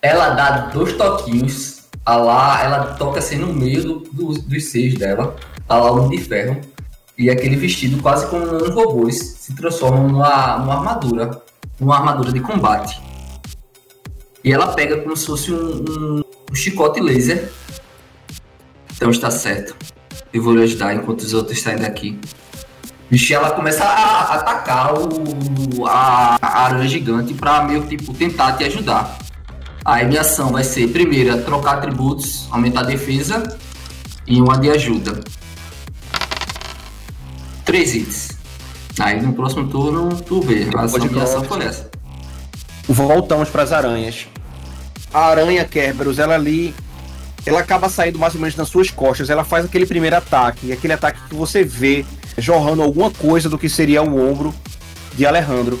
ela 0.00 0.30
dá 0.30 0.50
dois 0.72 0.92
toquinhos. 0.96 1.82
A 2.04 2.16
lá, 2.16 2.62
ela 2.64 2.94
toca 2.94 3.18
assim 3.20 3.36
no 3.36 3.52
meio 3.52 3.82
do, 3.82 3.98
do- 4.12 4.38
dos 4.42 4.64
seios 4.70 4.94
dela. 4.94 5.36
A 5.68 5.76
lá 5.76 5.92
um 5.92 6.08
de 6.08 6.18
ferro. 6.18 6.60
E 7.22 7.30
aquele 7.30 7.54
vestido, 7.54 8.02
quase 8.02 8.26
como 8.26 8.44
um 8.44 8.70
robôs, 8.74 9.16
se 9.38 9.54
transforma 9.54 10.00
numa, 10.08 10.58
numa 10.58 10.74
armadura. 10.74 11.40
Uma 11.78 11.96
armadura 11.96 12.32
de 12.32 12.40
combate. 12.40 13.00
E 14.42 14.52
ela 14.52 14.72
pega 14.72 14.96
como 15.02 15.16
se 15.16 15.26
fosse 15.26 15.52
um, 15.52 15.84
um- 15.88 16.24
um 16.50 16.54
chicote 16.54 17.00
laser. 17.00 17.48
Então 18.96 19.08
está 19.08 19.30
certo. 19.30 19.76
Eu 20.34 20.42
vou 20.42 20.52
lhe 20.52 20.64
ajudar 20.64 20.94
enquanto 20.96 21.20
os 21.20 21.32
outros 21.32 21.60
saem 21.62 21.78
daqui. 21.78 22.18
Vixe, 23.08 23.32
ela 23.32 23.50
começa 23.52 23.84
a 23.84 24.34
atacar 24.34 24.92
o, 24.94 25.86
a, 25.86 26.38
a 26.42 26.64
aranha 26.64 26.88
gigante 26.88 27.34
pra 27.34 27.62
meio 27.62 27.86
tipo, 27.86 28.12
tentar 28.14 28.54
te 28.54 28.64
ajudar. 28.64 29.16
Aí 29.84 30.04
minha 30.06 30.22
ação 30.22 30.50
vai 30.50 30.64
ser, 30.64 30.88
primeira, 30.88 31.38
trocar 31.38 31.74
atributos, 31.74 32.48
aumentar 32.50 32.80
a 32.80 32.84
defesa 32.84 33.56
e 34.26 34.40
uma 34.40 34.58
de 34.58 34.70
ajuda. 34.70 35.20
Três 37.72 37.94
hits. 37.94 38.28
Aí 38.98 39.18
no 39.22 39.32
próximo 39.32 39.66
turno 39.66 40.20
tu 40.20 40.42
vê. 40.42 40.68
A 40.76 40.82
ação, 40.82 41.00
Pode 41.00 41.10
minha 41.10 41.24
ação 41.24 41.42
colocar. 41.42 41.54
foi 41.56 41.64
essa. 41.64 41.90
Voltamos 42.86 43.48
para 43.48 43.62
as 43.62 43.72
aranhas. 43.72 44.26
A 45.10 45.24
aranha 45.24 45.64
Kerberos, 45.64 46.18
ela 46.18 46.34
ali, 46.34 46.74
ela 47.46 47.60
acaba 47.60 47.88
saindo 47.88 48.18
mais 48.18 48.34
ou 48.34 48.42
menos 48.42 48.56
nas 48.56 48.68
suas 48.68 48.90
costas. 48.90 49.30
Ela 49.30 49.42
faz 49.42 49.64
aquele 49.64 49.86
primeiro 49.86 50.14
ataque, 50.14 50.70
aquele 50.70 50.92
ataque 50.92 51.18
que 51.30 51.34
você 51.34 51.64
vê 51.64 52.04
jorrando 52.36 52.82
alguma 52.82 53.10
coisa 53.10 53.48
do 53.48 53.56
que 53.56 53.70
seria 53.70 54.02
o 54.02 54.30
ombro 54.30 54.54
de 55.14 55.24
Alejandro. 55.24 55.80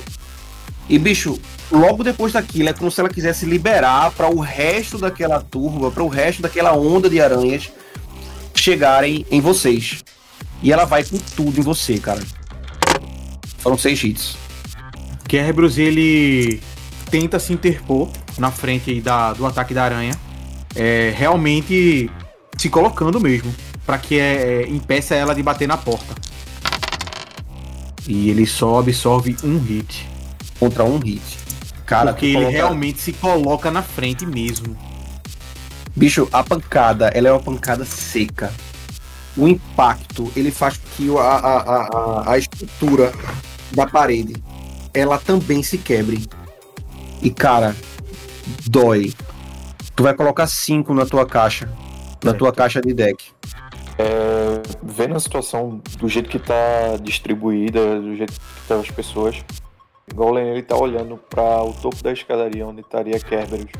E 0.88 0.98
bicho, 0.98 1.38
logo 1.70 2.02
depois 2.02 2.32
daquilo 2.32 2.70
é 2.70 2.72
como 2.72 2.90
se 2.90 3.00
ela 3.00 3.10
quisesse 3.10 3.44
liberar 3.44 4.12
para 4.12 4.30
o 4.30 4.40
resto 4.40 4.96
daquela 4.96 5.42
turba, 5.42 5.90
para 5.90 6.02
o 6.02 6.08
resto 6.08 6.40
daquela 6.40 6.72
onda 6.72 7.10
de 7.10 7.20
aranhas 7.20 7.70
chegarem 8.54 9.26
em 9.30 9.42
vocês. 9.42 10.02
E 10.62 10.72
ela 10.72 10.84
vai 10.84 11.02
com 11.04 11.18
tudo 11.18 11.58
em 11.58 11.62
você, 11.62 11.98
cara. 11.98 12.22
Foram 13.58 13.76
seis 13.78 14.02
hits. 14.02 14.36
Kerberos 15.28 15.78
ele 15.78 16.60
tenta 17.10 17.38
se 17.38 17.52
interpor 17.52 18.08
na 18.38 18.50
frente 18.50 19.00
da, 19.00 19.32
do 19.32 19.44
ataque 19.46 19.74
da 19.74 19.84
aranha, 19.84 20.14
é, 20.74 21.12
realmente 21.16 22.10
se 22.56 22.68
colocando 22.68 23.20
mesmo. 23.20 23.52
pra 23.84 23.98
que 23.98 24.18
é, 24.18 24.66
impeça 24.68 25.14
ela 25.14 25.34
de 25.34 25.42
bater 25.42 25.66
na 25.66 25.76
porta. 25.76 26.14
E 28.06 28.30
ele 28.30 28.46
só 28.46 28.78
absorve 28.78 29.36
um 29.42 29.58
hit. 29.58 30.08
Contra 30.58 30.84
um 30.84 30.98
hit. 30.98 31.20
Cara, 31.86 32.12
porque 32.12 32.26
ele 32.26 32.34
coloca- 32.36 32.50
realmente 32.52 33.00
se 33.00 33.12
coloca 33.12 33.70
na 33.70 33.82
frente 33.82 34.24
mesmo. 34.24 34.76
Bicho, 35.94 36.28
a 36.32 36.42
pancada, 36.42 37.08
ela 37.08 37.28
é 37.28 37.32
uma 37.32 37.40
pancada 37.40 37.84
seca. 37.84 38.52
O 39.36 39.48
impacto, 39.48 40.30
ele 40.36 40.50
faz 40.50 40.76
com 40.76 40.86
que 40.96 41.16
a, 41.16 41.22
a, 41.22 41.56
a, 41.58 42.32
a- 42.32 42.38
estrutura 42.38 43.12
da 43.72 43.86
parede, 43.86 44.34
ela 44.92 45.18
também 45.18 45.62
se 45.62 45.78
quebre. 45.78 46.26
E, 47.22 47.30
cara, 47.30 47.74
dói. 48.68 49.12
Tu 49.96 50.02
vai 50.02 50.14
colocar 50.14 50.46
cinco 50.46 50.92
na 50.92 51.06
tua 51.06 51.24
caixa. 51.24 51.68
Na 52.22 52.34
tua 52.34 52.52
caixa 52.52 52.80
de 52.80 52.92
deck. 52.92 53.24
É, 53.98 54.62
vendo 54.82 55.14
a 55.16 55.20
situação 55.20 55.80
do 55.98 56.08
jeito 56.08 56.28
que 56.28 56.38
tá 56.38 56.96
distribuída, 57.02 58.00
do 58.00 58.16
jeito 58.16 58.32
que 58.32 58.40
estão 58.60 58.80
as 58.80 58.90
pessoas, 58.90 59.36
Golem 60.14 60.48
ele 60.48 60.62
tá 60.62 60.76
olhando 60.76 61.16
para 61.16 61.62
o 61.62 61.72
topo 61.72 62.02
da 62.02 62.12
escadaria 62.12 62.66
onde 62.66 62.80
estaria 62.80 63.18
Kerberos, 63.20 63.70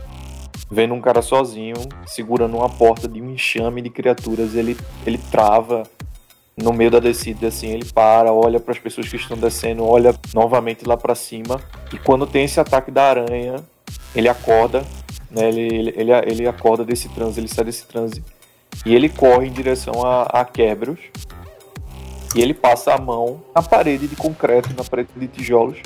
vendo 0.73 0.95
um 0.95 1.01
cara 1.03 1.21
sozinho 1.21 1.77
segurando 2.07 2.57
uma 2.57 2.69
porta 2.69 3.07
de 3.07 3.21
um 3.21 3.31
enxame 3.31 3.83
de 3.83 3.91
criaturas, 3.91 4.55
ele 4.55 4.75
ele 5.07 5.19
trava 5.31 5.83
no 6.57 6.73
meio 6.73 6.91
da 6.91 6.99
descida 6.99 7.49
assim, 7.49 7.69
ele 7.69 7.85
para, 7.93 8.33
olha 8.33 8.59
para 8.59 8.73
as 8.73 8.79
pessoas 8.79 9.09
que 9.09 9.17
estão 9.17 9.37
descendo, 9.37 9.85
olha 9.85 10.15
novamente 10.35 10.87
lá 10.87 10.97
para 10.97 11.15
cima 11.15 11.61
e 11.93 11.99
quando 11.99 12.27
tem 12.27 12.45
esse 12.45 12.59
ataque 12.59 12.91
da 12.91 13.05
aranha, 13.05 13.57
ele 14.15 14.29
acorda, 14.29 14.83
né? 15.31 15.49
Ele, 15.49 15.61
ele, 15.61 15.95
ele, 15.97 16.13
ele 16.27 16.49
acorda 16.49 16.85
desse 16.85 17.09
transe, 17.11 17.39
ele 17.39 17.49
sai 17.49 17.65
desse 17.65 17.87
transe 17.87 18.23
e 18.87 18.95
ele 18.95 19.11
corre 19.11 19.49
em 19.49 19.53
direção 19.53 20.05
a, 20.05 20.23
a 20.23 20.45
Kerberos. 20.45 21.01
E 22.35 22.41
ele 22.41 22.55
passa 22.55 22.95
a 22.95 22.99
mão 22.99 23.43
na 23.55 23.63
parede 23.63 24.09
de 24.09 24.17
concreto, 24.17 24.71
na 24.75 24.83
parede 24.83 25.11
de 25.15 25.29
tijolos. 25.29 25.79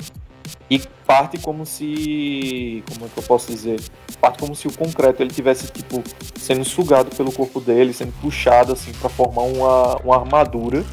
E 0.69 0.79
parte 1.05 1.37
como 1.37 1.65
se. 1.65 2.83
Como 2.89 3.05
é 3.05 3.09
que 3.09 3.17
eu 3.17 3.23
posso 3.23 3.51
dizer? 3.51 3.79
Parte 4.19 4.39
como 4.39 4.55
se 4.55 4.67
o 4.67 4.73
concreto 4.73 5.21
ele 5.21 5.31
tivesse, 5.31 5.67
tipo, 5.67 6.03
sendo 6.35 6.63
sugado 6.65 7.15
pelo 7.15 7.31
corpo 7.31 7.59
dele, 7.59 7.93
sendo 7.93 8.11
puxado, 8.21 8.73
assim, 8.73 8.91
para 8.93 9.09
formar 9.09 9.43
uma, 9.43 9.95
uma 9.97 10.15
armadura. 10.17 10.83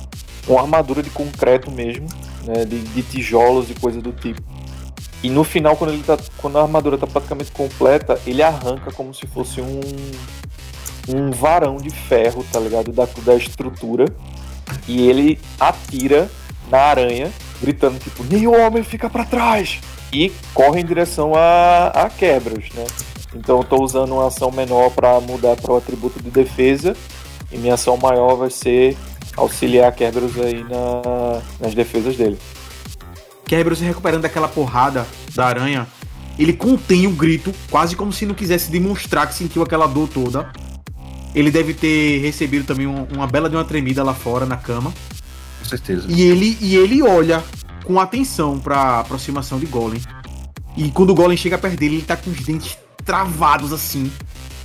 Uma 0.46 0.60
armadura 0.60 1.02
de 1.02 1.08
concreto 1.08 1.70
mesmo, 1.70 2.06
né? 2.44 2.64
De, 2.64 2.78
de 2.78 3.02
tijolos 3.02 3.70
e 3.70 3.74
coisa 3.74 4.00
do 4.00 4.12
tipo. 4.12 4.42
E 5.22 5.30
no 5.30 5.42
final, 5.42 5.74
quando, 5.74 5.94
ele 5.94 6.02
tá, 6.02 6.18
quando 6.36 6.58
a 6.58 6.62
armadura 6.62 6.98
tá 6.98 7.06
praticamente 7.06 7.50
completa, 7.50 8.20
ele 8.26 8.42
arranca 8.42 8.92
como 8.92 9.14
se 9.14 9.26
fosse 9.26 9.58
um 9.62 9.80
um 11.08 11.30
varão 11.30 11.76
de 11.76 11.90
ferro, 11.90 12.44
tá 12.50 12.60
ligado? 12.60 12.92
Da, 12.92 13.06
da 13.24 13.34
estrutura. 13.34 14.06
E 14.88 15.08
ele 15.08 15.38
atira 15.58 16.30
na 16.70 16.78
aranha, 16.78 17.30
gritando, 17.60 17.98
tipo, 17.98 18.24
nenhum 18.24 18.60
homem 18.60 18.82
fica 18.82 19.08
pra 19.10 19.24
trás! 19.24 19.80
E 20.12 20.32
corre 20.52 20.80
em 20.80 20.84
direção 20.84 21.32
a, 21.34 21.88
a 21.88 22.08
quebras, 22.10 22.66
né? 22.74 22.84
Então 23.34 23.58
eu 23.58 23.64
tô 23.64 23.82
usando 23.82 24.12
uma 24.12 24.28
ação 24.28 24.50
menor 24.52 24.90
para 24.90 25.20
mudar 25.20 25.56
para 25.56 25.72
o 25.72 25.76
atributo 25.76 26.22
de 26.22 26.30
defesa. 26.30 26.96
E 27.50 27.58
minha 27.58 27.74
ação 27.74 27.96
maior 27.96 28.36
vai 28.36 28.50
ser 28.50 28.96
auxiliar 29.36 29.90
Kerberos 29.92 30.38
aí 30.38 30.62
na, 30.64 31.42
nas 31.58 31.74
defesas 31.74 32.16
dele. 32.16 32.38
Kerberos 33.44 33.80
recuperando 33.80 34.22
daquela 34.22 34.48
porrada 34.48 35.06
da 35.34 35.46
aranha, 35.46 35.86
ele 36.38 36.52
contém 36.52 37.06
o 37.06 37.10
grito, 37.10 37.52
quase 37.70 37.96
como 37.96 38.12
se 38.12 38.24
não 38.24 38.34
quisesse 38.34 38.70
demonstrar 38.70 39.26
que 39.26 39.34
sentiu 39.34 39.62
aquela 39.62 39.86
dor 39.86 40.08
toda. 40.08 40.50
Ele 41.34 41.50
deve 41.50 41.74
ter 41.74 42.20
recebido 42.20 42.64
também 42.64 42.86
um- 42.86 43.06
uma 43.12 43.26
bela 43.26 43.48
de 43.50 43.56
uma 43.56 43.64
tremida 43.64 44.02
lá 44.04 44.14
fora 44.14 44.46
na 44.46 44.56
cama. 44.56 44.92
Com 45.64 45.68
certeza. 45.70 46.06
E 46.08 46.22
ele, 46.22 46.58
e 46.60 46.76
ele 46.76 47.02
olha 47.02 47.42
com 47.84 47.98
atenção 47.98 48.58
pra 48.58 49.00
aproximação 49.00 49.58
de 49.58 49.66
Golem. 49.66 50.00
E 50.76 50.90
quando 50.90 51.10
o 51.10 51.14
Golem 51.14 51.36
chega 51.36 51.56
perto 51.56 51.76
dele, 51.76 51.96
ele 51.96 52.04
tá 52.04 52.16
com 52.16 52.30
os 52.30 52.40
dentes 52.40 52.76
travados 53.04 53.72
assim. 53.72 54.12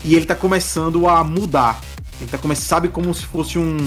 E 0.03 0.13
ele 0.15 0.25
tá 0.25 0.35
começando 0.35 1.07
a 1.07 1.23
mudar. 1.23 1.81
Ele 2.19 2.29
tá 2.29 2.37
começando, 2.37 2.65
sabe, 2.65 2.87
como 2.89 3.13
se 3.13 3.25
fosse 3.25 3.57
um. 3.57 3.77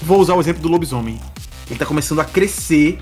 Vou 0.00 0.20
usar 0.20 0.34
o 0.34 0.40
exemplo 0.40 0.62
do 0.62 0.68
lobisomem. 0.68 1.20
Ele 1.68 1.78
tá 1.78 1.86
começando 1.86 2.20
a 2.20 2.24
crescer. 2.24 3.00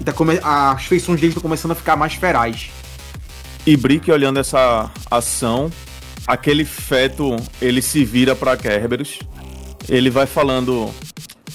E 0.00 0.04
tá 0.04 0.12
come... 0.12 0.38
As 0.42 0.84
feições 0.84 1.20
dele 1.20 1.32
estão 1.32 1.42
começando 1.42 1.72
a 1.72 1.74
ficar 1.74 1.96
mais 1.96 2.14
ferais. 2.14 2.70
E 3.66 3.76
Brick 3.76 4.10
olhando 4.10 4.38
essa 4.38 4.90
ação, 5.10 5.72
aquele 6.26 6.64
feto, 6.64 7.34
ele 7.60 7.82
se 7.82 8.04
vira 8.04 8.36
pra 8.36 8.56
Kerberos. 8.56 9.18
Ele 9.88 10.10
vai 10.10 10.26
falando: 10.26 10.90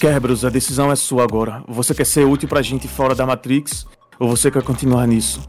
Kerberos, 0.01 0.43
a 0.43 0.49
decisão 0.49 0.91
é 0.91 0.95
sua 0.95 1.23
agora. 1.23 1.63
Você 1.67 1.93
quer 1.93 2.07
ser 2.07 2.25
útil 2.25 2.49
pra 2.49 2.63
gente 2.63 2.87
fora 2.87 3.13
da 3.13 3.23
Matrix 3.23 3.85
ou 4.19 4.27
você 4.27 4.49
quer 4.49 4.63
continuar 4.63 5.05
nisso? 5.05 5.47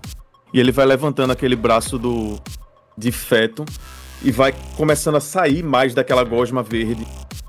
E 0.52 0.60
ele 0.60 0.70
vai 0.70 0.84
levantando 0.84 1.30
aquele 1.30 1.56
braço 1.56 1.98
do 1.98 2.38
de 2.94 3.10
feto 3.10 3.64
e 4.20 4.30
vai 4.30 4.54
começando 4.76 5.14
a 5.14 5.20
sair 5.20 5.62
mais 5.62 5.94
daquela 5.94 6.22
gosma 6.22 6.62
verde. 6.62 7.06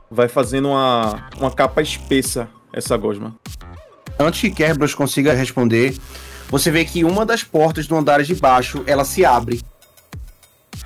Vai 0.10 0.30
fazendo 0.30 0.70
uma, 0.70 1.28
uma 1.38 1.52
capa 1.52 1.82
espessa 1.82 2.48
essa 2.72 2.96
gosma. 2.96 3.36
Antes 4.18 4.39
que 4.39 4.52
Kerberos 4.52 4.96
consiga 4.96 5.34
responder, 5.34 5.98
você 6.48 6.72
vê 6.72 6.86
que 6.86 7.04
uma 7.04 7.26
das 7.26 7.44
portas 7.44 7.86
do 7.86 7.98
andar 7.98 8.24
de 8.24 8.34
baixo, 8.34 8.82
ela 8.88 9.04
se 9.04 9.26
abre. 9.26 9.62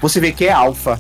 Você 0.02 0.20
vê 0.20 0.32
que 0.32 0.46
é 0.46 0.52
Alpha. 0.52 1.00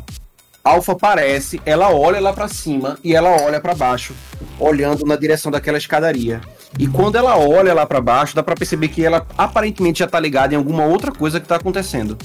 Alpha 0.67 0.91
aparece, 0.91 1.61
ela 1.65 1.93
olha 1.93 2.19
lá 2.19 2.33
pra 2.33 2.49
cima 2.49 2.99
e 3.01 3.15
ela 3.15 3.29
olha 3.41 3.61
pra 3.61 3.73
baixo, 3.73 4.13
olhando 4.59 5.05
na 5.05 5.15
direção 5.15 5.49
daquela 5.49 5.77
escadaria. 5.77 6.41
E 6.77 6.87
quando 6.87 7.15
ela 7.15 7.37
olha 7.37 7.73
lá 7.73 7.85
pra 7.85 8.01
baixo, 8.01 8.35
dá 8.35 8.43
pra 8.43 8.53
perceber 8.53 8.89
que 8.89 9.05
ela 9.05 9.25
aparentemente 9.37 9.99
já 9.99 10.07
tá 10.07 10.19
ligada 10.19 10.53
em 10.53 10.57
alguma 10.57 10.83
outra 10.85 11.09
coisa 11.09 11.39
que 11.39 11.47
tá 11.47 11.55
acontecendo. 11.55 12.17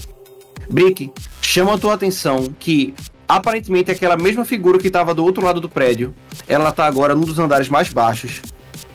Brick, 0.69 1.13
chama 1.41 1.75
a 1.75 1.79
tua 1.79 1.95
atenção 1.95 2.53
que 2.59 2.95
aparentemente 3.29 3.93
aquela 3.93 4.17
mesma 4.17 4.45
figura 4.45 4.79
que 4.79 4.91
tava 4.91 5.15
do 5.15 5.25
outro 5.25 5.45
lado 5.45 5.61
do 5.61 5.69
prédio, 5.69 6.13
ela 6.49 6.73
tá 6.73 6.85
agora 6.85 7.15
num 7.15 7.23
dos 7.23 7.39
andares 7.39 7.69
mais 7.69 7.91
baixos. 7.91 8.43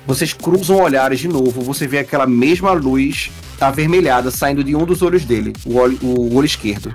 Vocês 0.05 0.33
cruzam 0.33 0.81
olhares 0.81 1.19
de 1.19 1.29
novo, 1.29 1.62
você 1.62 1.88
vê 1.88 1.99
aquela 1.99 2.27
mesma 2.27 2.73
luz 2.73 3.31
avermelhada 3.62 4.29
saindo 4.29 4.62
de 4.62 4.75
um 4.75 4.86
dos 4.86 5.01
olhos 5.01 5.23
dele, 5.23 5.53
o 5.65 5.77
olho, 5.77 5.97
o 6.01 6.36
olho 6.36 6.45
esquerdo. 6.45 6.93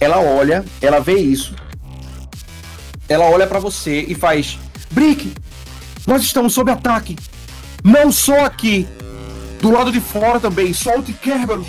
Ela 0.00 0.18
olha, 0.18 0.64
ela 0.80 0.98
vê 0.98 1.18
isso. 1.18 1.54
Ela 3.06 3.26
olha 3.26 3.46
pra 3.46 3.58
você 3.58 4.00
e 4.08 4.14
faz: 4.14 4.58
Brick, 4.90 5.32
nós 6.06 6.22
estamos 6.22 6.54
sob 6.54 6.70
ataque. 6.70 7.16
Não 7.84 8.10
só 8.10 8.46
aqui, 8.46 8.88
do 9.60 9.70
lado 9.70 9.92
de 9.92 10.00
fora 10.00 10.40
também. 10.40 10.72
Solte 10.72 11.12
Kerberos! 11.12 11.66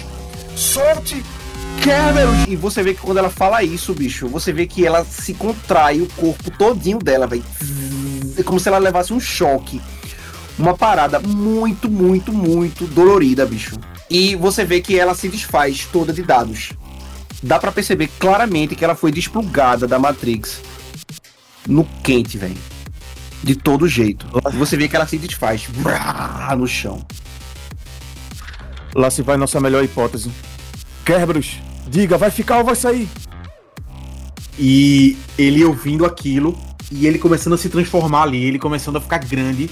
Solte 0.56 1.24
Kerberos! 1.82 2.48
E 2.48 2.56
você 2.56 2.82
vê 2.82 2.94
que 2.94 3.02
quando 3.02 3.18
ela 3.18 3.30
fala 3.30 3.64
isso, 3.64 3.94
bicho, 3.94 4.28
você 4.28 4.54
vê 4.54 4.66
que 4.66 4.86
ela 4.86 5.04
se 5.04 5.34
contrai 5.34 6.02
o 6.02 6.08
corpo 6.16 6.50
todinho 6.52 7.00
dela, 7.00 7.28
velho. 7.28 7.44
É 8.38 8.44
como 8.44 8.60
se 8.60 8.70
ela 8.70 8.78
levasse 8.78 9.14
um 9.14 9.20
choque. 9.20 9.82
Uma 10.58 10.76
parada 10.76 11.20
muito, 11.20 11.90
muito, 11.90 12.32
muito 12.32 12.86
dolorida, 12.86 13.46
bicho. 13.46 13.78
E 14.10 14.36
você 14.36 14.64
vê 14.64 14.80
que 14.82 14.98
ela 14.98 15.16
se 15.16 15.28
desfaz 15.28 15.88
toda 15.92 16.14
de 16.14 16.22
dados. 16.22 16.72
Dá 17.44 17.60
pra 17.60 17.72
perceber 17.72 18.08
claramente 18.20 18.76
que 18.76 18.84
ela 18.84 18.96
foi 18.96 19.12
desplugada 19.12 19.88
da 19.88 19.98
Matrix 19.98 20.62
no 21.68 21.86
quente, 22.04 22.38
velho. 22.38 22.58
De 23.44 23.56
todo 23.56 23.88
jeito. 23.88 24.28
Você 24.54 24.78
vê 24.78 24.88
que 24.88 24.96
ela 24.96 25.08
se 25.08 25.18
desfaz 25.18 25.66
brá, 25.68 26.56
no 26.56 26.68
chão. 26.68 27.04
Lá 28.94 29.10
se 29.10 29.22
vai 29.22 29.38
nossa 29.38 29.60
melhor 29.60 29.84
hipótese. 29.84 30.30
Kerberos, 31.04 31.58
diga, 31.88 32.18
vai 32.18 32.30
ficar 32.30 32.60
ou 32.60 32.66
vai 32.66 32.76
sair? 32.76 33.10
E 34.60 35.18
ele 35.38 35.64
ouvindo 35.66 36.06
aquilo 36.06 36.56
e 36.92 37.08
ele 37.08 37.18
começando 37.18 37.54
a 37.54 37.58
se 37.58 37.70
transformar 37.70 38.24
ali, 38.24 38.44
ele 38.44 38.60
começando 38.60 38.98
a 38.98 39.02
ficar 39.02 39.18
grande, 39.20 39.70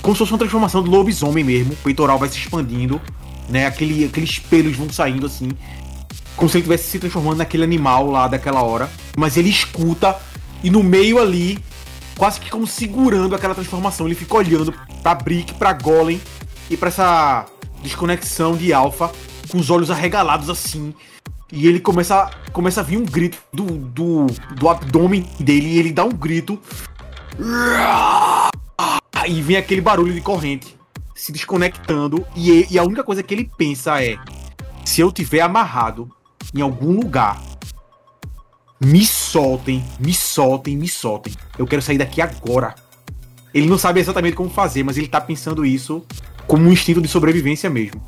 como 0.00 0.14
se 0.14 0.18
fosse 0.20 0.32
uma 0.32 0.38
transformação 0.38 0.82
do 0.82 0.90
lobisomem 0.90 1.42
mesmo. 1.42 1.72
O 1.72 1.76
peitoral 1.76 2.18
vai 2.18 2.28
se 2.28 2.38
expandindo, 2.38 3.00
né? 3.48 3.66
Aquele, 3.66 4.04
aqueles 4.04 4.38
pelos 4.38 4.76
vão 4.76 4.90
saindo 4.92 5.26
assim, 5.26 5.50
como 6.36 6.48
se 6.48 6.56
ele 6.56 6.62
estivesse 6.62 6.90
se 6.90 6.98
transformando 6.98 7.38
naquele 7.38 7.64
animal 7.64 8.10
lá 8.10 8.28
daquela 8.28 8.62
hora. 8.62 8.90
Mas 9.16 9.36
ele 9.36 9.48
escuta 9.48 10.16
e 10.62 10.70
no 10.70 10.82
meio 10.82 11.18
ali, 11.18 11.58
quase 12.16 12.40
que 12.40 12.50
como 12.50 12.66
segurando 12.66 13.34
aquela 13.34 13.54
transformação, 13.54 14.06
ele 14.06 14.14
fica 14.14 14.36
olhando 14.36 14.72
pra 15.02 15.14
Brick, 15.14 15.54
pra 15.54 15.72
Golem 15.72 16.20
e 16.70 16.76
pra 16.76 16.88
essa 16.88 17.46
desconexão 17.82 18.56
de 18.56 18.72
Alpha, 18.72 19.10
com 19.50 19.58
os 19.58 19.70
olhos 19.70 19.90
arregalados 19.90 20.48
assim. 20.48 20.94
E 21.50 21.66
ele 21.66 21.80
começa, 21.80 22.30
começa 22.52 22.80
a 22.80 22.84
vir 22.84 22.96
um 22.96 23.04
grito 23.04 23.38
do, 23.52 23.64
do, 23.64 24.26
do 24.56 24.68
abdômen 24.68 25.28
dele 25.38 25.66
e 25.66 25.78
ele 25.78 25.92
dá 25.92 26.04
um 26.04 26.12
grito. 26.12 26.58
E 29.26 29.42
vem 29.42 29.56
aquele 29.56 29.80
barulho 29.80 30.14
de 30.14 30.20
corrente 30.20 30.76
se 31.14 31.30
desconectando. 31.30 32.26
E, 32.34 32.66
e 32.70 32.78
a 32.78 32.82
única 32.82 33.04
coisa 33.04 33.22
que 33.22 33.34
ele 33.34 33.50
pensa 33.56 34.02
é: 34.02 34.16
se 34.84 35.00
eu 35.00 35.12
tiver 35.12 35.40
amarrado 35.40 36.10
em 36.54 36.60
algum 36.60 36.92
lugar 36.92 37.40
Me 38.84 39.06
soltem, 39.06 39.84
me 40.00 40.12
soltem, 40.12 40.76
me 40.76 40.88
soltem. 40.88 41.32
Eu 41.56 41.66
quero 41.68 41.80
sair 41.80 41.98
daqui 41.98 42.20
agora. 42.20 42.74
Ele 43.54 43.68
não 43.68 43.78
sabe 43.78 44.00
exatamente 44.00 44.34
como 44.34 44.50
fazer, 44.50 44.82
mas 44.82 44.98
ele 44.98 45.06
tá 45.06 45.20
pensando 45.20 45.64
isso 45.64 46.04
como 46.48 46.68
um 46.68 46.72
instinto 46.72 47.00
de 47.00 47.06
sobrevivência 47.06 47.70
mesmo. 47.70 48.04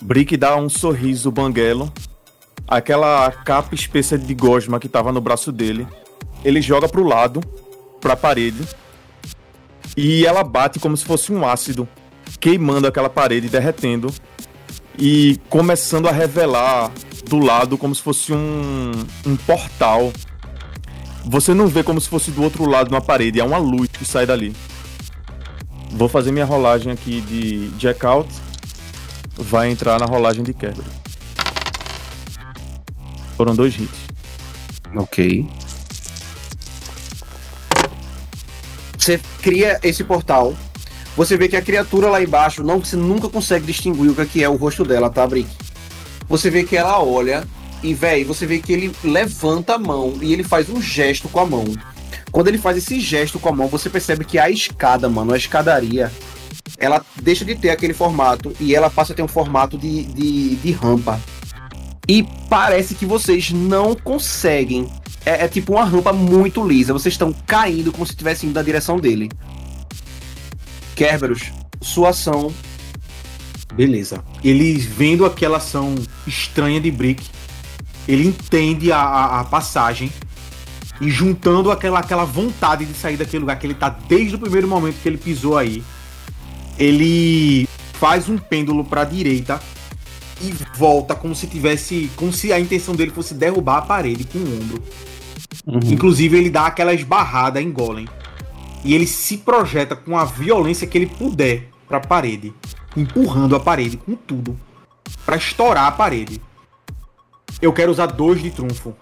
Brick 0.00 0.36
dá 0.36 0.56
um 0.56 0.68
sorriso 0.68 1.30
banguelo. 1.30 1.92
Aquela 2.68 3.30
capa 3.30 3.74
espessa 3.74 4.16
de 4.16 4.32
gosma 4.32 4.78
que 4.78 4.88
tava 4.88 5.10
no 5.10 5.20
braço 5.20 5.50
dele, 5.50 5.86
ele 6.44 6.62
joga 6.62 6.88
pro 6.88 7.04
lado, 7.04 7.40
pra 8.00 8.16
parede, 8.16 8.66
e 9.96 10.24
ela 10.24 10.42
bate 10.42 10.78
como 10.78 10.96
se 10.96 11.04
fosse 11.04 11.32
um 11.32 11.46
ácido, 11.46 11.86
queimando 12.40 12.86
aquela 12.86 13.10
parede, 13.10 13.48
derretendo 13.48 14.12
e 14.98 15.40
começando 15.48 16.08
a 16.08 16.12
revelar 16.12 16.92
do 17.28 17.38
lado 17.38 17.78
como 17.78 17.94
se 17.94 18.02
fosse 18.02 18.32
um, 18.32 18.92
um 19.26 19.36
portal. 19.36 20.12
Você 21.24 21.54
não 21.54 21.68
vê 21.68 21.82
como 21.82 22.00
se 22.00 22.08
fosse 22.08 22.30
do 22.30 22.42
outro 22.42 22.68
lado 22.68 22.90
na 22.90 23.00
parede, 23.00 23.40
é 23.40 23.44
uma 23.44 23.58
luz 23.58 23.88
que 23.90 24.04
sai 24.04 24.26
dali. 24.26 24.54
Vou 25.90 26.08
fazer 26.08 26.32
minha 26.32 26.44
rolagem 26.44 26.90
aqui 26.90 27.20
de 27.20 27.68
Jack 27.78 28.04
Out. 28.04 28.28
Vai 29.36 29.70
entrar 29.70 29.98
na 30.00 30.06
rolagem 30.06 30.42
de 30.42 30.52
quebra. 30.52 30.84
Foram 33.36 33.54
dois 33.54 33.74
hits. 33.74 33.98
Ok. 34.94 35.46
Você 38.96 39.20
cria 39.40 39.80
esse 39.82 40.04
portal. 40.04 40.54
Você 41.16 41.36
vê 41.36 41.46
que 41.48 41.56
a 41.56 41.62
criatura 41.62 42.08
lá 42.08 42.22
embaixo, 42.22 42.62
não, 42.62 42.78
você 42.78 42.96
nunca 42.96 43.28
consegue 43.28 43.66
distinguir 43.66 44.10
o 44.10 44.26
que 44.26 44.40
é 44.40 44.44
é 44.44 44.48
o 44.48 44.56
rosto 44.56 44.84
dela, 44.84 45.10
tá, 45.10 45.26
Brick? 45.26 45.48
Você 46.28 46.48
vê 46.48 46.64
que 46.64 46.76
ela 46.76 47.02
olha 47.02 47.44
e, 47.82 47.92
véi, 47.92 48.24
você 48.24 48.46
vê 48.46 48.58
que 48.58 48.72
ele 48.72 48.92
levanta 49.04 49.74
a 49.74 49.78
mão 49.78 50.14
e 50.22 50.32
ele 50.32 50.42
faz 50.42 50.70
um 50.70 50.80
gesto 50.80 51.28
com 51.28 51.40
a 51.40 51.46
mão. 51.46 51.64
Quando 52.30 52.48
ele 52.48 52.56
faz 52.56 52.78
esse 52.78 52.98
gesto 52.98 53.38
com 53.38 53.50
a 53.50 53.52
mão, 53.52 53.68
você 53.68 53.90
percebe 53.90 54.24
que 54.24 54.38
a 54.38 54.48
escada, 54.48 55.08
mano, 55.08 55.34
a 55.34 55.36
escadaria, 55.36 56.10
ela 56.78 57.04
deixa 57.20 57.44
de 57.44 57.54
ter 57.54 57.68
aquele 57.68 57.92
formato 57.92 58.54
e 58.58 58.74
ela 58.74 58.88
passa 58.88 59.12
a 59.12 59.16
ter 59.16 59.22
um 59.22 59.28
formato 59.28 59.76
de, 59.76 60.04
de, 60.04 60.56
de 60.56 60.72
rampa. 60.72 61.20
E 62.08 62.26
parece 62.48 62.94
que 62.94 63.04
vocês 63.04 63.50
não 63.52 63.94
conseguem. 63.94 64.90
É, 65.24 65.44
é 65.44 65.48
tipo 65.48 65.74
uma 65.74 65.84
rampa 65.84 66.12
muito 66.12 66.66
lisa. 66.66 66.92
Vocês 66.92 67.14
estão 67.14 67.32
caindo 67.46 67.92
como 67.92 68.06
se 68.06 68.12
estivessem 68.12 68.48
indo 68.48 68.56
na 68.56 68.62
direção 68.62 68.98
dele. 68.98 69.28
Kerberos, 71.02 71.50
sua 71.80 72.10
ação. 72.10 72.54
Beleza. 73.74 74.22
Ele 74.44 74.74
vendo 74.74 75.26
aquela 75.26 75.56
ação 75.56 75.96
estranha 76.28 76.80
de 76.80 76.92
Brick, 76.92 77.28
ele 78.06 78.28
entende 78.28 78.92
a, 78.92 79.00
a, 79.00 79.40
a 79.40 79.44
passagem 79.44 80.12
e 81.00 81.10
juntando 81.10 81.72
aquela, 81.72 81.98
aquela 81.98 82.24
vontade 82.24 82.84
de 82.84 82.94
sair 82.94 83.16
daquele 83.16 83.40
lugar 83.40 83.58
que 83.58 83.66
ele 83.66 83.74
tá 83.74 83.88
desde 83.88 84.36
o 84.36 84.38
primeiro 84.38 84.68
momento 84.68 85.02
que 85.02 85.08
ele 85.08 85.16
pisou 85.18 85.58
aí, 85.58 85.82
ele 86.78 87.68
faz 87.94 88.28
um 88.28 88.38
pêndulo 88.38 88.84
para 88.84 89.00
a 89.00 89.04
direita 89.04 89.60
e 90.40 90.54
volta 90.76 91.16
como 91.16 91.34
se 91.34 91.48
tivesse, 91.48 92.12
como 92.14 92.32
se 92.32 92.52
a 92.52 92.60
intenção 92.60 92.94
dele 92.94 93.10
fosse 93.10 93.34
derrubar 93.34 93.78
a 93.78 93.82
parede 93.82 94.22
com 94.22 94.38
o 94.38 94.60
ombro. 94.60 94.80
Inclusive 95.92 96.38
ele 96.38 96.48
dá 96.48 96.66
aquela 96.66 96.94
esbarrada 96.94 97.60
em 97.60 97.72
Golem 97.72 98.06
e 98.84 98.94
ele 98.94 99.06
se 99.06 99.38
projeta 99.38 99.94
com 99.94 100.16
a 100.16 100.24
violência 100.24 100.86
que 100.86 100.98
ele 100.98 101.06
puder 101.06 101.68
para 101.86 101.98
a 101.98 102.00
parede, 102.00 102.52
empurrando 102.96 103.54
a 103.54 103.60
parede 103.60 103.96
com 103.96 104.14
tudo 104.14 104.58
para 105.24 105.36
estourar 105.36 105.86
a 105.86 105.92
parede. 105.92 106.40
Eu 107.60 107.72
quero 107.72 107.92
usar 107.92 108.06
dois 108.06 108.40
de 108.40 108.50
trunfo. 108.50 108.94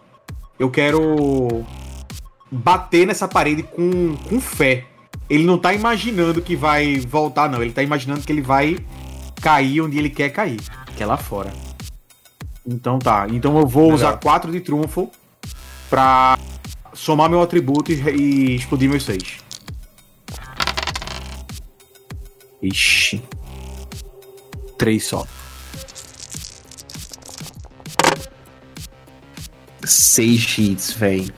Eu 0.59 0.71
quero 0.71 1.65
bater 2.51 3.07
nessa 3.07 3.27
parede 3.27 3.63
com, 3.63 4.17
com 4.29 4.41
fé. 4.41 4.85
Ele 5.29 5.45
não 5.45 5.57
tá 5.59 5.73
imaginando 5.73 6.43
que 6.43 6.57
vai 6.57 6.99
voltar, 6.99 7.49
não. 7.49 7.63
Ele 7.63 7.73
tá 7.73 7.83
imaginando 7.83 8.21
que 8.23 8.33
ele 8.33 8.43
vai 8.43 8.79
cair 9.41 9.81
onde 9.81 9.99
ele 9.99 10.11
quer 10.11 10.31
cair, 10.31 10.61
que 10.97 11.03
é 11.03 11.07
lá 11.07 11.17
fora. 11.17 11.53
Então 12.67 12.99
tá. 12.99 13.27
Então 13.31 13.59
eu 13.59 13.67
vou 13.67 13.93
usar 13.93 14.19
quatro 14.19 14.53
de 14.53 14.61
trunfo 14.61 15.11
pra 15.89 16.39
somar 16.93 17.31
meu 17.31 17.41
atributo 17.41 17.91
e, 17.93 17.95
e 17.95 18.57
explodir 18.57 18.91
meus 18.91 19.05
seis. 19.05 19.39
Ixi. 22.63 23.23
Três 24.77 25.05
só. 25.05 25.27
Seis 29.85 30.59
hits, 30.59 30.93
velho. 30.93 31.33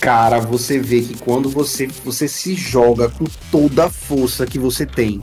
Cara, 0.00 0.40
você 0.40 0.78
vê 0.78 1.00
que 1.00 1.16
quando 1.18 1.48
você, 1.48 1.86
você 1.86 2.26
se 2.26 2.54
joga 2.54 3.08
com 3.08 3.24
toda 3.50 3.86
a 3.86 3.90
força 3.90 4.46
que 4.46 4.58
você 4.58 4.84
tem, 4.84 5.22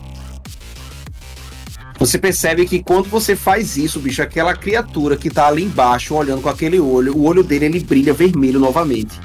você 1.97 2.17
percebe 2.17 2.65
que 2.65 2.81
quando 2.81 3.09
você 3.09 3.35
faz 3.35 3.75
isso, 3.75 3.99
bicho, 3.99 4.21
aquela 4.21 4.55
criatura 4.55 5.17
que 5.17 5.29
tá 5.29 5.47
ali 5.47 5.63
embaixo 5.63 6.15
olhando 6.15 6.41
com 6.41 6.47
aquele 6.47 6.79
olho, 6.79 7.13
o 7.13 7.23
olho 7.25 7.43
dele 7.43 7.65
ele 7.65 7.79
brilha 7.81 8.13
vermelho 8.13 8.57
novamente. 8.57 9.19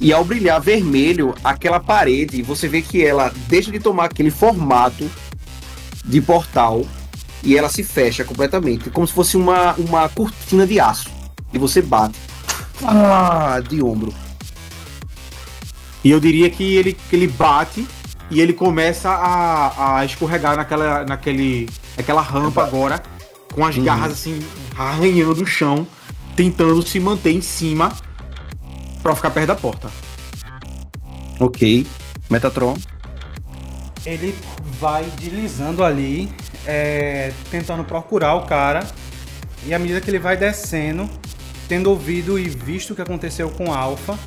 E 0.00 0.14
ao 0.14 0.24
brilhar 0.24 0.58
vermelho, 0.58 1.34
aquela 1.44 1.78
parede, 1.78 2.40
você 2.40 2.66
vê 2.66 2.80
que 2.80 3.04
ela 3.04 3.30
deixa 3.48 3.70
de 3.70 3.78
tomar 3.78 4.06
aquele 4.06 4.30
formato 4.30 5.08
de 6.02 6.22
portal 6.22 6.86
e 7.42 7.56
ela 7.56 7.68
se 7.68 7.84
fecha 7.84 8.24
completamente, 8.24 8.88
como 8.88 9.06
se 9.06 9.12
fosse 9.12 9.36
uma, 9.36 9.74
uma 9.74 10.08
cortina 10.08 10.66
de 10.66 10.80
aço. 10.80 11.10
E 11.52 11.58
você 11.58 11.82
bate. 11.82 12.18
Ah, 12.82 13.60
de 13.68 13.82
ombro. 13.82 14.14
E 16.02 16.10
eu 16.10 16.18
diria 16.18 16.48
que 16.48 16.76
ele, 16.76 16.94
que 16.94 17.14
ele 17.14 17.26
bate 17.26 17.86
e 18.30 18.40
ele 18.40 18.54
começa 18.54 19.10
a, 19.10 19.98
a 19.98 20.04
escorregar 20.06 20.56
naquela, 20.56 21.04
naquele, 21.04 21.68
naquela 21.94 22.22
rampa 22.22 22.62
agora, 22.62 23.02
com 23.52 23.66
as 23.66 23.76
garras 23.76 24.12
assim, 24.12 24.40
arranhando 24.74 25.42
o 25.42 25.46
chão, 25.46 25.86
tentando 26.34 26.80
se 26.86 26.98
manter 26.98 27.32
em 27.32 27.42
cima 27.42 27.92
pra 29.02 29.14
ficar 29.14 29.30
perto 29.30 29.48
da 29.48 29.56
porta. 29.56 29.90
Ok. 31.38 31.86
Metatron. 32.28 32.76
Ele 34.04 34.34
vai 34.78 35.04
deslizando 35.18 35.84
ali, 35.84 36.32
é, 36.66 37.32
tentando 37.50 37.84
procurar 37.84 38.34
o 38.34 38.46
cara. 38.46 38.86
E 39.66 39.74
à 39.74 39.78
medida 39.78 40.00
que 40.00 40.10
ele 40.10 40.18
vai 40.18 40.36
descendo, 40.36 41.08
tendo 41.68 41.90
ouvido 41.90 42.38
e 42.38 42.48
visto 42.48 42.92
o 42.92 42.94
que 42.96 43.02
aconteceu 43.02 43.50
com 43.50 43.72
Alpha, 43.72 44.18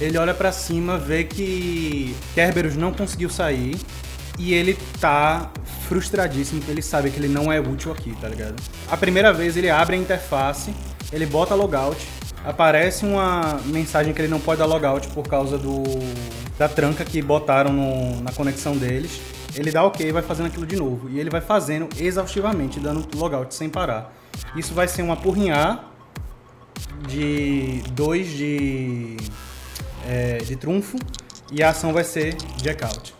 ele 0.00 0.18
olha 0.18 0.34
pra 0.34 0.50
cima, 0.50 0.98
vê 0.98 1.22
que 1.22 2.16
Kerberos 2.34 2.74
não 2.74 2.92
conseguiu 2.92 3.30
sair 3.30 3.78
e 4.38 4.52
ele 4.52 4.76
tá 5.00 5.50
frustradíssimo, 5.86 6.58
porque 6.58 6.72
ele 6.72 6.82
sabe 6.82 7.10
que 7.10 7.18
ele 7.18 7.28
não 7.28 7.52
é 7.52 7.60
útil 7.60 7.92
aqui, 7.92 8.12
tá 8.20 8.28
ligado? 8.28 8.60
A 8.90 8.96
primeira 8.96 9.32
vez 9.32 9.56
ele 9.56 9.70
abre 9.70 9.94
a 9.94 9.98
interface, 9.98 10.74
ele 11.12 11.26
bota 11.26 11.54
logout, 11.54 12.04
aparece 12.44 13.04
uma 13.04 13.60
mensagem 13.66 14.12
que 14.12 14.20
ele 14.20 14.28
não 14.28 14.40
pode 14.40 14.58
dar 14.58 14.66
logout 14.66 15.08
por 15.08 15.26
causa 15.26 15.56
do 15.58 15.82
da 16.58 16.68
tranca 16.68 17.04
que 17.04 17.20
botaram 17.22 17.72
no- 17.72 18.20
na 18.20 18.30
conexão 18.32 18.76
deles. 18.76 19.20
Ele 19.54 19.70
dá 19.72 19.82
ok 19.84 20.08
e 20.08 20.12
vai 20.12 20.22
fazendo 20.22 20.46
aquilo 20.46 20.66
de 20.66 20.76
novo. 20.76 21.08
E 21.10 21.18
ele 21.18 21.28
vai 21.30 21.40
fazendo 21.40 21.88
exaustivamente, 21.98 22.78
dando 22.78 23.06
logout 23.16 23.54
sem 23.54 23.68
parar. 23.68 24.12
Isso 24.56 24.72
vai 24.74 24.86
ser 24.86 25.02
um 25.02 25.12
apurrinhar 25.12 25.84
de 27.08 27.82
2 27.92 28.28
de, 28.30 29.16
é, 30.06 30.38
de 30.38 30.56
trunfo 30.56 30.96
e 31.50 31.62
a 31.62 31.70
ação 31.70 31.92
vai 31.92 32.04
ser 32.04 32.34
jack 32.58 32.84
out. 32.84 33.14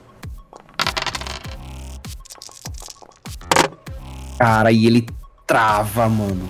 Cara, 4.39 4.73
e 4.73 4.87
ele 4.87 5.07
trava, 5.47 6.09
mano. 6.09 6.49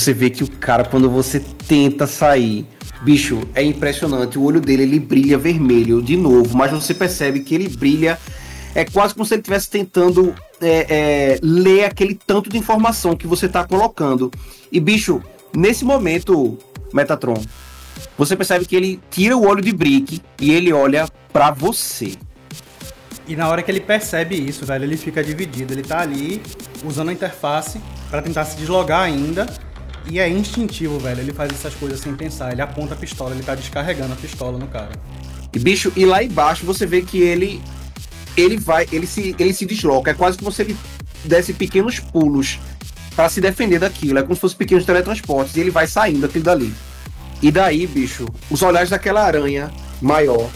Você 0.00 0.14
vê 0.14 0.30
que 0.30 0.42
o 0.42 0.50
cara, 0.50 0.82
quando 0.82 1.10
você 1.10 1.40
tenta 1.68 2.06
sair, 2.06 2.66
bicho, 3.02 3.42
é 3.54 3.62
impressionante. 3.62 4.38
O 4.38 4.42
olho 4.42 4.58
dele, 4.58 4.84
ele 4.84 4.98
brilha 4.98 5.36
vermelho 5.36 6.00
de 6.00 6.16
novo, 6.16 6.56
mas 6.56 6.72
você 6.72 6.94
percebe 6.94 7.40
que 7.40 7.54
ele 7.54 7.68
brilha. 7.68 8.18
É 8.74 8.82
quase 8.82 9.12
como 9.12 9.26
se 9.26 9.34
ele 9.34 9.42
estivesse 9.42 9.68
tentando 9.68 10.34
é, 10.58 10.86
é, 10.88 11.38
ler 11.42 11.84
aquele 11.84 12.14
tanto 12.14 12.48
de 12.48 12.56
informação 12.56 13.14
que 13.14 13.26
você 13.26 13.46
tá 13.46 13.62
colocando. 13.62 14.30
E, 14.72 14.80
bicho, 14.80 15.22
nesse 15.54 15.84
momento, 15.84 16.56
Metatron, 16.94 17.44
você 18.16 18.34
percebe 18.34 18.64
que 18.64 18.74
ele 18.74 18.98
tira 19.10 19.36
o 19.36 19.46
olho 19.46 19.60
de 19.60 19.70
Brick 19.70 20.22
e 20.40 20.50
ele 20.50 20.72
olha 20.72 21.06
pra 21.30 21.50
você. 21.50 22.14
E 23.28 23.36
na 23.36 23.50
hora 23.50 23.62
que 23.62 23.70
ele 23.70 23.80
percebe 23.80 24.34
isso, 24.34 24.64
velho, 24.64 24.84
ele 24.84 24.96
fica 24.96 25.22
dividido. 25.22 25.74
Ele 25.74 25.82
tá 25.82 26.00
ali 26.00 26.40
usando 26.82 27.10
a 27.10 27.12
interface 27.12 27.78
pra 28.08 28.22
tentar 28.22 28.46
se 28.46 28.56
deslogar 28.56 29.02
ainda. 29.02 29.46
E 30.08 30.18
é 30.18 30.28
instintivo, 30.28 30.98
velho. 30.98 31.20
Ele 31.20 31.32
faz 31.32 31.50
essas 31.52 31.74
coisas 31.74 32.00
sem 32.00 32.14
pensar. 32.14 32.52
Ele 32.52 32.62
aponta 32.62 32.94
a 32.94 32.96
pistola, 32.96 33.34
ele 33.34 33.42
tá 33.42 33.54
descarregando 33.54 34.12
a 34.12 34.16
pistola 34.16 34.58
no 34.58 34.66
cara. 34.66 34.92
E 35.52 35.58
bicho, 35.58 35.92
e 35.96 36.04
lá 36.04 36.22
embaixo 36.22 36.64
você 36.64 36.86
vê 36.86 37.02
que 37.02 37.20
ele 37.20 37.60
ele 38.36 38.56
vai, 38.56 38.86
ele 38.92 39.06
se 39.06 39.34
ele 39.38 39.52
se 39.52 39.66
desloca, 39.66 40.12
é 40.12 40.14
quase 40.14 40.38
se 40.38 40.62
ele 40.62 40.76
desse 41.24 41.52
pequenos 41.52 41.98
pulos 41.98 42.58
pra 43.14 43.28
se 43.28 43.40
defender 43.40 43.78
daquilo. 43.78 44.18
É 44.18 44.22
como 44.22 44.34
se 44.34 44.40
fosse 44.40 44.56
pequenos 44.56 44.84
teletransportes. 44.84 45.56
E 45.56 45.60
ele 45.60 45.70
vai 45.70 45.86
saindo 45.86 46.20
daquilo 46.20 46.44
dali. 46.44 46.72
E 47.42 47.50
daí, 47.50 47.86
bicho, 47.86 48.26
os 48.50 48.62
olhares 48.62 48.90
daquela 48.90 49.24
aranha 49.24 49.70
maior, 50.00 50.48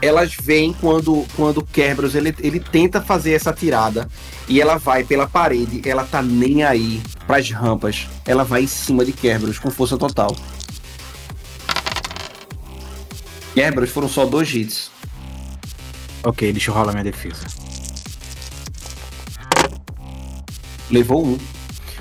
elas 0.00 0.34
vêm 0.34 0.72
quando, 0.72 1.26
quando 1.36 1.64
Kerberos 1.64 2.14
ele, 2.14 2.34
ele 2.40 2.60
tenta 2.60 3.00
fazer 3.00 3.32
essa 3.32 3.52
tirada 3.52 4.08
e 4.48 4.60
ela 4.60 4.76
vai 4.76 5.04
pela 5.04 5.26
parede, 5.26 5.82
ela 5.88 6.04
tá 6.04 6.22
nem 6.22 6.62
aí 6.62 7.00
pras 7.26 7.50
rampas. 7.50 8.06
Ela 8.24 8.44
vai 8.44 8.62
em 8.62 8.66
cima 8.66 9.04
de 9.04 9.12
Kerberos 9.12 9.58
com 9.58 9.70
força 9.70 9.96
total. 9.96 10.36
Kerberos 13.54 13.90
foram 13.90 14.08
só 14.08 14.24
dois 14.24 14.54
hits. 14.54 14.90
Ok, 16.22 16.52
deixa 16.52 16.70
eu 16.70 16.74
rolar 16.74 16.92
minha 16.92 17.04
defesa. 17.04 17.46
levou 20.90 21.26
um. 21.26 21.38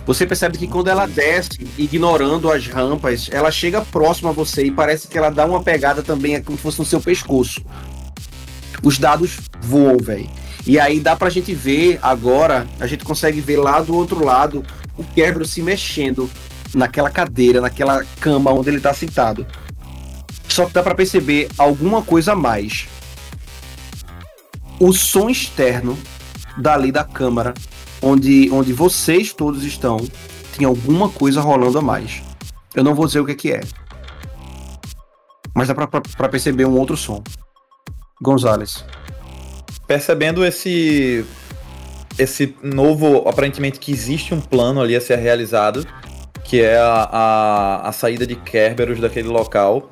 Você 0.08 0.26
percebe 0.26 0.58
que 0.58 0.70
quando 0.70 0.88
ela 0.88 1.06
desce, 1.06 1.68
ignorando 1.78 2.50
as 2.50 2.66
rampas, 2.66 3.28
ela 3.30 3.52
chega 3.52 3.82
próximo 3.82 4.30
a 4.30 4.32
você 4.32 4.64
e 4.64 4.72
parece 4.72 5.06
que 5.06 5.18
ela 5.18 5.30
dá 5.30 5.46
uma 5.46 5.62
pegada 5.62 6.02
também 6.02 6.36
é 6.36 6.40
como 6.40 6.58
se 6.58 6.64
fosse 6.64 6.80
no 6.80 6.86
seu 6.86 7.02
pescoço. 7.02 7.62
Os 8.82 8.98
dados 8.98 9.38
voam, 9.60 9.98
velho. 9.98 10.30
E 10.66 10.80
aí 10.80 11.02
dá 11.02 11.14
pra 11.14 11.30
gente 11.30 11.54
ver 11.54 12.00
agora, 12.02 12.66
a 12.80 12.88
gente 12.88 13.04
consegue 13.04 13.42
ver 13.42 13.58
lá 13.58 13.82
do 13.82 13.94
outro 13.94 14.24
lado 14.24 14.66
o 14.98 15.04
Quebro 15.04 15.46
se 15.46 15.62
mexendo 15.62 16.30
naquela 16.74 17.10
cadeira, 17.10 17.60
naquela 17.60 18.06
cama 18.22 18.52
onde 18.54 18.70
ele 18.70 18.80
tá 18.80 18.94
sentado. 18.94 19.46
Só 20.48 20.66
que 20.66 20.74
dá 20.74 20.82
pra 20.82 20.96
perceber 20.96 21.50
alguma 21.58 22.02
coisa 22.02 22.32
a 22.32 22.36
mais. 22.36 22.88
O 24.80 24.94
som 24.94 25.30
externo 25.30 26.00
dali 26.58 26.94
da 26.94 27.04
câmara 27.04 27.54
onde, 28.02 28.50
onde 28.52 28.74
vocês 28.74 29.34
todos 29.34 29.64
estão, 29.64 29.98
tem 30.58 30.66
alguma 30.66 31.10
coisa 31.10 31.42
rolando 31.42 31.78
a 31.78 31.82
mais. 31.82 32.22
Eu 32.76 32.84
não 32.84 32.94
vou 32.94 33.06
dizer 33.06 33.20
o 33.20 33.26
que, 33.26 33.36
que 33.36 33.52
é. 33.52 33.62
Mas 35.56 35.68
dá 35.68 35.74
pra 35.74 36.30
perceber 36.30 36.66
um 36.66 36.78
outro 36.78 36.96
som. 36.96 37.24
Gonzales. 38.22 38.84
Percebendo 39.88 40.46
esse 40.46 41.26
esse 42.18 42.56
novo, 42.64 43.28
aparentemente 43.30 43.80
que 43.80 43.92
existe 43.92 44.34
um 44.34 44.42
plano 44.42 44.82
ali 44.82 44.96
a 44.96 45.02
ser 45.02 45.18
realizado, 45.18 45.86
que 46.44 46.62
é 46.62 46.78
a, 46.78 47.10
a, 47.12 47.90
a 47.90 47.92
saída 47.92 48.26
de 48.26 48.36
Kerberos 48.36 49.00
daquele 49.00 49.28
local. 49.28 49.92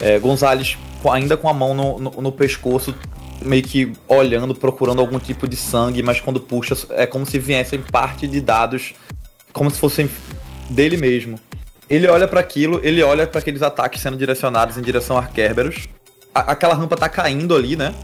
É, 0.00 0.18
Gonzales, 0.18 0.78
ainda 1.10 1.36
com 1.36 1.48
a 1.48 1.54
mão 1.54 1.74
no, 1.74 1.98
no, 1.98 2.10
no, 2.22 2.32
pescoço, 2.32 2.94
meio 3.42 3.62
que 3.62 3.92
olhando, 4.06 4.54
procurando 4.54 5.00
algum 5.00 5.18
tipo 5.18 5.48
de 5.48 5.56
sangue, 5.56 6.02
mas 6.02 6.20
quando 6.20 6.40
puxa 6.40 6.76
é 6.90 7.06
como 7.06 7.26
se 7.26 7.38
viessem 7.38 7.80
parte 7.80 8.26
de 8.26 8.40
dados, 8.40 8.94
como 9.52 9.70
se 9.70 9.78
fossem 9.78 10.08
dele 10.70 10.96
mesmo. 10.96 11.38
Ele 11.90 12.06
olha 12.06 12.28
para 12.28 12.40
aquilo, 12.40 12.80
ele 12.84 13.02
olha 13.02 13.26
para 13.26 13.40
aqueles 13.40 13.62
ataques 13.62 14.00
sendo 14.00 14.16
direcionados 14.16 14.76
em 14.76 14.82
direção 14.82 15.16
a 15.16 15.26
Kerberos. 15.26 15.88
A 16.34 16.52
aquela 16.52 16.74
rampa 16.74 16.96
tá 16.96 17.08
caindo 17.08 17.56
ali, 17.56 17.74
né? 17.74 17.94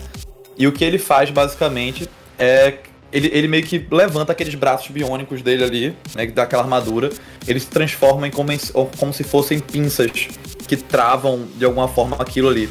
E 0.56 0.66
o 0.66 0.72
que 0.72 0.84
ele 0.84 0.98
faz 0.98 1.30
basicamente 1.30 2.08
é 2.38 2.78
ele, 3.14 3.30
ele 3.32 3.46
meio 3.46 3.62
que 3.62 3.86
levanta 3.92 4.32
aqueles 4.32 4.56
braços 4.56 4.90
biônicos 4.90 5.40
dele 5.40 5.62
ali, 5.62 5.96
né, 6.16 6.26
daquela 6.26 6.64
armadura, 6.64 7.10
ele 7.46 7.60
se 7.60 7.68
transforma 7.68 8.26
em 8.26 8.30
como, 8.30 8.50
como 8.98 9.12
se 9.12 9.22
fossem 9.22 9.60
pinças 9.60 10.28
que 10.66 10.76
travam 10.76 11.46
de 11.56 11.64
alguma 11.64 11.86
forma 11.86 12.16
aquilo 12.18 12.48
ali. 12.48 12.68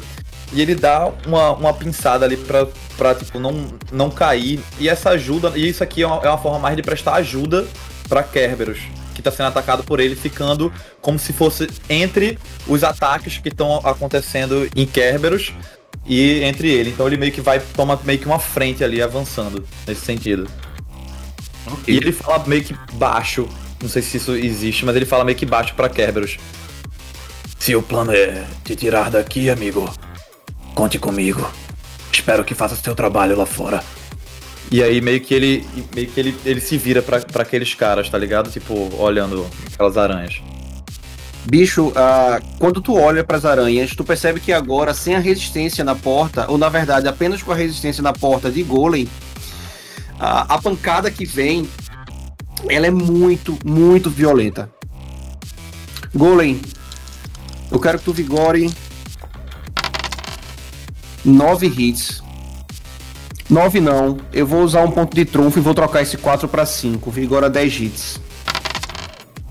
E 0.52 0.60
ele 0.60 0.74
dá 0.74 1.10
uma, 1.26 1.52
uma 1.52 1.72
pinçada 1.72 2.26
ali 2.26 2.36
pra, 2.36 2.68
pra 2.98 3.14
tipo, 3.14 3.40
não, 3.40 3.72
não 3.90 4.10
cair. 4.10 4.60
E 4.78 4.86
essa 4.86 5.10
ajuda, 5.10 5.52
e 5.56 5.66
isso 5.66 5.82
aqui 5.82 6.02
é 6.02 6.06
uma, 6.06 6.22
é 6.22 6.28
uma 6.28 6.38
forma 6.38 6.58
mais 6.58 6.76
de 6.76 6.82
prestar 6.82 7.14
ajuda 7.14 7.66
para 8.06 8.22
Kerberos, 8.22 8.80
que 9.14 9.22
tá 9.22 9.30
sendo 9.30 9.46
atacado 9.46 9.82
por 9.82 9.98
ele, 9.98 10.14
ficando 10.14 10.70
como 11.00 11.18
se 11.18 11.32
fosse 11.32 11.68
entre 11.88 12.38
os 12.68 12.84
ataques 12.84 13.38
que 13.38 13.48
estão 13.48 13.76
acontecendo 13.82 14.68
em 14.76 14.84
Kerberos 14.84 15.54
e 16.06 16.42
entre 16.42 16.68
ele. 16.70 16.90
Então 16.90 17.06
ele 17.06 17.16
meio 17.16 17.32
que 17.32 17.40
vai, 17.40 17.60
toma 17.60 17.98
meio 18.04 18.18
que 18.18 18.26
uma 18.26 18.38
frente 18.38 18.82
ali, 18.82 19.00
avançando 19.00 19.64
nesse 19.86 20.02
sentido. 20.02 20.48
Okay. 21.66 21.94
E 21.94 21.96
ele 21.96 22.12
fala 22.12 22.44
meio 22.46 22.62
que 22.62 22.74
baixo, 22.94 23.48
não 23.82 23.88
sei 23.88 24.02
se 24.02 24.18
isso 24.18 24.32
existe, 24.32 24.84
mas 24.84 24.94
ele 24.96 25.06
fala 25.06 25.24
meio 25.24 25.36
que 25.36 25.46
baixo 25.46 25.74
para 25.74 25.88
Kerberos. 25.88 26.36
Se 27.58 27.74
o 27.74 27.82
plano 27.82 28.12
é 28.12 28.44
te 28.62 28.76
tirar 28.76 29.10
daqui, 29.10 29.48
amigo, 29.48 29.90
Conte 30.74 30.98
comigo. 30.98 31.48
Espero 32.12 32.44
que 32.44 32.52
faça 32.52 32.74
seu 32.74 32.94
trabalho 32.94 33.36
lá 33.36 33.46
fora. 33.46 33.82
E 34.72 34.82
aí 34.82 35.00
meio 35.00 35.20
que 35.20 35.32
ele 35.32 35.64
meio 35.94 36.08
que 36.08 36.18
ele, 36.18 36.36
ele 36.44 36.60
se 36.60 36.76
vira 36.76 37.00
para 37.00 37.22
aqueles 37.42 37.74
caras, 37.74 38.10
tá 38.10 38.18
ligado? 38.18 38.50
Tipo, 38.50 38.90
olhando 38.98 39.46
aquelas 39.72 39.96
aranhas. 39.96 40.42
Bicho, 41.46 41.88
uh, 41.88 42.42
quando 42.58 42.80
tu 42.80 42.94
olha 42.94 43.22
para 43.22 43.36
as 43.36 43.44
aranhas, 43.44 43.94
tu 43.94 44.02
percebe 44.02 44.40
que 44.40 44.52
agora, 44.52 44.94
sem 44.94 45.14
a 45.14 45.18
resistência 45.18 45.84
na 45.84 45.94
porta, 45.94 46.50
ou 46.50 46.56
na 46.56 46.68
verdade 46.68 47.06
apenas 47.06 47.42
com 47.42 47.52
a 47.52 47.54
resistência 47.54 48.02
na 48.02 48.12
porta 48.12 48.50
de 48.50 48.62
Golem, 48.62 49.04
uh, 49.04 50.48
a 50.48 50.58
pancada 50.60 51.10
que 51.10 51.26
vem, 51.26 51.68
ela 52.68 52.86
é 52.86 52.90
muito, 52.90 53.58
muito 53.64 54.08
violenta. 54.08 54.70
Golem, 56.14 56.62
eu 57.70 57.78
quero 57.78 57.98
que 57.98 58.04
tu 58.04 58.12
vigore 58.12 58.72
9 61.24 61.66
hits. 61.66 62.22
9 63.50 63.80
não. 63.80 64.16
Eu 64.32 64.46
vou 64.46 64.62
usar 64.62 64.82
um 64.82 64.90
ponto 64.90 65.14
de 65.14 65.24
trunfo 65.24 65.58
e 65.58 65.62
vou 65.62 65.74
trocar 65.74 66.02
esse 66.02 66.16
4 66.16 66.48
para 66.48 66.64
5. 66.64 67.10
Vigora 67.10 67.50
10 67.50 67.80
hits. 67.80 68.20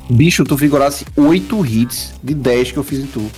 Bicho, 0.10 0.44
tu 0.44 0.56
vigorasse 0.56 1.06
8 1.16 1.66
hits 1.66 2.14
de 2.22 2.34
10 2.34 2.72
que 2.74 2.78
eu 2.78 2.84
fiz 2.84 3.00
em 3.00 3.08
tu. 3.08 3.30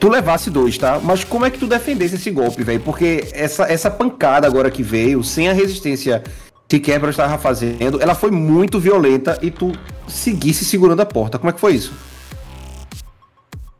Tu 0.00 0.08
levasse 0.08 0.50
dois, 0.50 0.76
tá? 0.76 0.98
Mas 1.00 1.22
como 1.22 1.44
é 1.44 1.50
que 1.50 1.58
tu 1.58 1.66
defendesse 1.66 2.16
esse 2.16 2.30
golpe, 2.30 2.64
velho? 2.64 2.80
Porque 2.80 3.28
essa, 3.32 3.70
essa 3.70 3.90
pancada 3.90 4.46
agora 4.48 4.70
que 4.70 4.82
veio, 4.82 5.22
sem 5.22 5.48
a 5.48 5.52
resistência 5.52 6.22
que 6.66 6.80
Quebra 6.80 7.10
estava 7.10 7.38
fazendo, 7.38 8.02
ela 8.02 8.14
foi 8.14 8.30
muito 8.30 8.80
violenta 8.80 9.38
e 9.42 9.50
tu 9.50 9.72
seguisse 10.08 10.64
segurando 10.64 11.00
a 11.00 11.06
porta. 11.06 11.38
Como 11.38 11.50
é 11.50 11.52
que 11.52 11.60
foi 11.60 11.74
isso? 11.74 11.92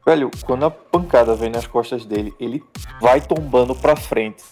Velho, 0.04 0.30
quando 0.44 0.64
a 0.64 0.70
pancada 0.70 1.34
vem 1.34 1.50
nas 1.50 1.66
costas 1.66 2.04
dele, 2.04 2.34
ele 2.38 2.62
vai 3.00 3.20
tombando 3.20 3.74
pra 3.74 3.96
frente, 3.96 4.44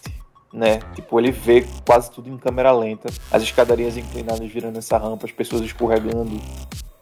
né? 0.53 0.81
Tipo, 0.95 1.21
ele 1.21 1.31
vê 1.31 1.67
quase 1.85 2.11
tudo 2.11 2.29
em 2.29 2.37
câmera 2.39 2.73
lenta, 2.73 3.11
as 3.31 3.43
escadarias 3.43 3.97
inclinadas 3.97 4.51
virando 4.51 4.79
essa 4.79 4.97
rampa, 4.97 5.27
as 5.27 5.33
pessoas 5.33 5.63
escorregando, 5.63 6.41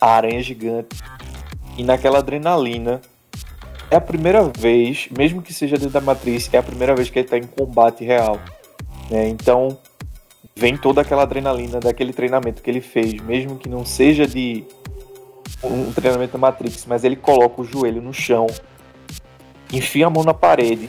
a 0.00 0.10
aranha 0.10 0.42
gigante. 0.42 0.96
E 1.76 1.84
naquela 1.84 2.18
adrenalina, 2.18 3.00
é 3.90 3.96
a 3.96 4.00
primeira 4.00 4.42
vez, 4.44 5.08
mesmo 5.16 5.40
que 5.40 5.52
seja 5.52 5.76
dentro 5.76 5.92
da 5.92 6.00
matriz, 6.00 6.48
é 6.52 6.58
a 6.58 6.62
primeira 6.62 6.94
vez 6.94 7.08
que 7.08 7.18
ele 7.18 7.28
tá 7.28 7.38
em 7.38 7.44
combate 7.44 8.04
real. 8.04 8.38
Né? 9.10 9.28
Então, 9.28 9.78
vem 10.54 10.76
toda 10.76 11.00
aquela 11.00 11.22
adrenalina 11.22 11.80
daquele 11.80 12.12
treinamento 12.12 12.60
que 12.60 12.70
ele 12.70 12.80
fez, 12.80 13.14
mesmo 13.22 13.56
que 13.56 13.68
não 13.68 13.86
seja 13.86 14.26
de 14.26 14.64
um 15.62 15.92
treinamento 15.92 16.32
da 16.32 16.38
Matrix, 16.38 16.84
mas 16.86 17.04
ele 17.04 17.16
coloca 17.16 17.62
o 17.62 17.64
joelho 17.64 18.02
no 18.02 18.12
chão, 18.12 18.46
enfia 19.72 20.06
a 20.06 20.10
mão 20.10 20.22
na 20.22 20.34
parede, 20.34 20.88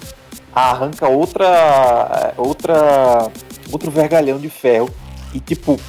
arranca 0.53 1.07
outra 1.07 2.33
outra 2.37 3.31
outro 3.71 3.91
vergalhão 3.91 4.39
de 4.39 4.49
ferro 4.49 4.89
e 5.33 5.39
tipo 5.39 5.79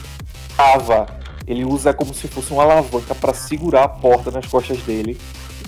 cava. 0.57 1.20
Ele 1.51 1.65
usa 1.65 1.93
como 1.93 2.15
se 2.15 2.29
fosse 2.29 2.53
uma 2.53 2.63
alavanca 2.63 3.13
para 3.13 3.35
segurar 3.35 3.83
a 3.83 3.89
porta 3.89 4.31
nas 4.31 4.47
costas 4.47 4.79
dele 4.83 5.19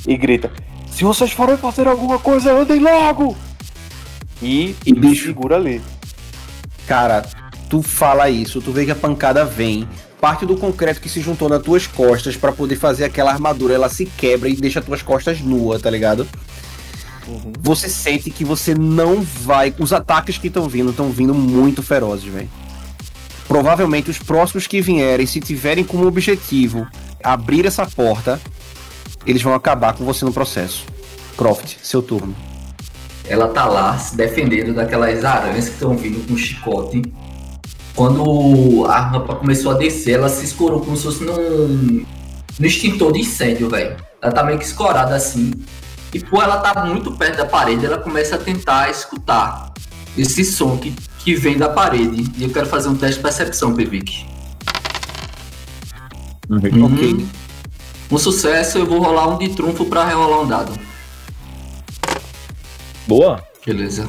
e 0.07 0.17
grita: 0.17 0.53
"Se 0.89 1.03
vocês 1.03 1.33
forem 1.33 1.57
fazer 1.57 1.89
alguma 1.89 2.21
coisa, 2.21 2.53
andem 2.53 2.79
logo!" 2.79 3.37
E, 4.41 4.77
e 4.87 4.93
bicho 4.93 5.27
segura 5.27 5.57
ali. 5.57 5.83
Cara, 6.87 7.27
tu 7.69 7.83
fala 7.83 8.31
isso, 8.31 8.63
tu 8.63 8.71
vê 8.71 8.85
que 8.85 8.93
a 8.93 8.95
pancada 8.95 9.45
vem, 9.45 9.89
parte 10.21 10.47
do 10.47 10.57
concreto 10.57 11.01
que 11.01 11.09
se 11.09 11.21
juntou 11.21 11.49
nas 11.49 11.61
tuas 11.61 11.85
costas 11.85 12.37
para 12.37 12.53
poder 12.53 12.77
fazer 12.77 13.03
aquela 13.03 13.33
armadura, 13.33 13.75
ela 13.75 13.89
se 13.89 14.07
quebra 14.07 14.49
e 14.49 14.55
deixa 14.55 14.79
as 14.79 14.85
tuas 14.87 15.03
costas 15.03 15.41
nuas, 15.41 15.83
tá 15.83 15.91
ligado? 15.91 16.29
Uhum. 17.27 17.53
Você 17.61 17.89
sente 17.89 18.31
que 18.31 18.45
você 18.45 18.73
não 18.73 19.21
vai. 19.21 19.75
Os 19.81 19.93
ataques 19.93 20.39
que 20.39 20.47
estão 20.47 20.69
vindo 20.69 20.91
estão 20.91 21.11
vindo 21.11 21.35
muito 21.35 21.83
ferozes, 21.83 22.33
velho. 22.33 22.49
Provavelmente 23.53 24.09
os 24.09 24.19
próximos 24.19 24.67
que 24.67 24.81
vierem, 24.81 25.27
se 25.27 25.39
tiverem 25.39 25.85
como 25.85 26.07
objetivo 26.07 26.89
abrir 27.23 27.67
essa 27.67 27.85
porta, 27.85 28.41
eles 29.27 29.43
vão 29.43 29.53
acabar 29.53 29.93
com 29.93 30.07
você 30.07 30.25
no 30.25 30.33
processo. 30.33 30.87
Croft, 31.37 31.77
seu 31.83 32.01
turno. 32.01 32.35
Ela 33.29 33.49
tá 33.49 33.67
lá 33.67 33.99
se 33.99 34.17
defendendo 34.17 34.75
daquelas 34.75 35.23
aranhas 35.23 35.67
que 35.69 35.75
estão 35.75 35.95
vindo 35.95 36.27
com 36.27 36.35
chicote 36.35 37.03
quando 37.95 38.87
a 38.87 39.01
rampa 39.01 39.35
começou 39.35 39.73
a 39.73 39.75
descer, 39.75 40.15
ela 40.15 40.31
se 40.31 40.47
escorou 40.47 40.81
como 40.81 40.97
se 40.97 41.03
fosse 41.03 41.23
num, 41.23 42.07
num 42.59 42.67
extintor 42.67 43.13
de 43.13 43.21
incêndio, 43.21 43.69
velho. 43.69 43.99
Ela 44.23 44.33
tá 44.33 44.43
meio 44.43 44.59
que 44.59 44.65
escorada 44.65 45.15
assim. 45.15 45.53
E 46.15 46.19
por 46.19 46.43
ela 46.43 46.57
tá 46.57 46.87
muito 46.87 47.13
perto 47.13 47.37
da 47.37 47.45
parede, 47.45 47.85
ela 47.85 47.99
começa 47.99 48.37
a 48.37 48.39
tentar 48.39 48.89
escutar 48.89 49.72
esse 50.17 50.45
som 50.45 50.77
que, 50.77 50.93
que 51.19 51.35
vem 51.35 51.57
da 51.57 51.69
parede. 51.69 52.31
E 52.37 52.45
eu 52.45 52.51
quero 52.51 52.67
fazer 52.67 52.89
um 52.89 52.97
teste 52.97 53.17
de 53.17 53.23
percepção, 53.23 53.75
Pevic. 53.75 54.25
Uhum. 56.49 56.85
Ok. 56.87 57.27
Um 58.11 58.19
sucesso, 58.19 58.79
eu 58.79 58.87
vou 58.87 59.01
rolar 59.01 59.29
um 59.29 59.39
de 59.39 59.49
trunfo 59.51 59.87
pra 59.87 60.05
rerolar 60.05 60.41
um 60.41 60.47
dado. 60.47 60.73
Boa. 63.07 63.43
Beleza. 63.65 64.09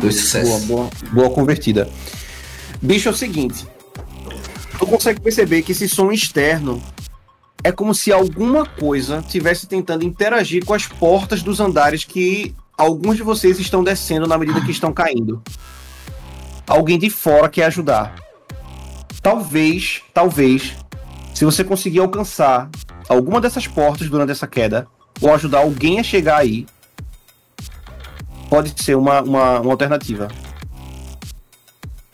Boa, 0.00 0.12
sucessos. 0.12 0.64
boa, 0.64 0.90
boa 1.12 1.30
convertida. 1.30 1.88
Bicho, 2.80 3.08
é 3.08 3.12
o 3.12 3.14
seguinte. 3.14 3.66
Tu 4.78 4.86
consegue 4.86 5.20
perceber 5.20 5.62
que 5.62 5.72
esse 5.72 5.88
som 5.88 6.10
externo 6.10 6.82
é 7.62 7.70
como 7.70 7.94
se 7.94 8.12
alguma 8.12 8.64
coisa 8.66 9.22
tivesse 9.22 9.66
tentando 9.66 10.04
interagir 10.04 10.64
com 10.64 10.74
as 10.74 10.86
portas 10.86 11.42
dos 11.42 11.60
andares 11.60 12.04
que 12.04 12.54
alguns 12.82 13.16
de 13.16 13.22
vocês 13.22 13.58
estão 13.58 13.82
descendo 13.82 14.26
na 14.26 14.36
medida 14.36 14.60
que 14.60 14.70
estão 14.70 14.92
caindo. 14.92 15.42
Alguém 16.66 16.98
de 16.98 17.08
fora 17.08 17.48
quer 17.48 17.64
ajudar. 17.66 18.14
Talvez, 19.22 20.02
talvez, 20.12 20.74
se 21.34 21.44
você 21.44 21.62
conseguir 21.62 22.00
alcançar 22.00 22.68
alguma 23.08 23.40
dessas 23.40 23.66
portas 23.66 24.08
durante 24.08 24.32
essa 24.32 24.46
queda, 24.46 24.86
ou 25.20 25.32
ajudar 25.32 25.60
alguém 25.60 26.00
a 26.00 26.02
chegar 26.02 26.38
aí, 26.38 26.66
pode 28.50 28.74
ser 28.82 28.96
uma, 28.96 29.22
uma, 29.22 29.60
uma 29.60 29.72
alternativa. 29.72 30.28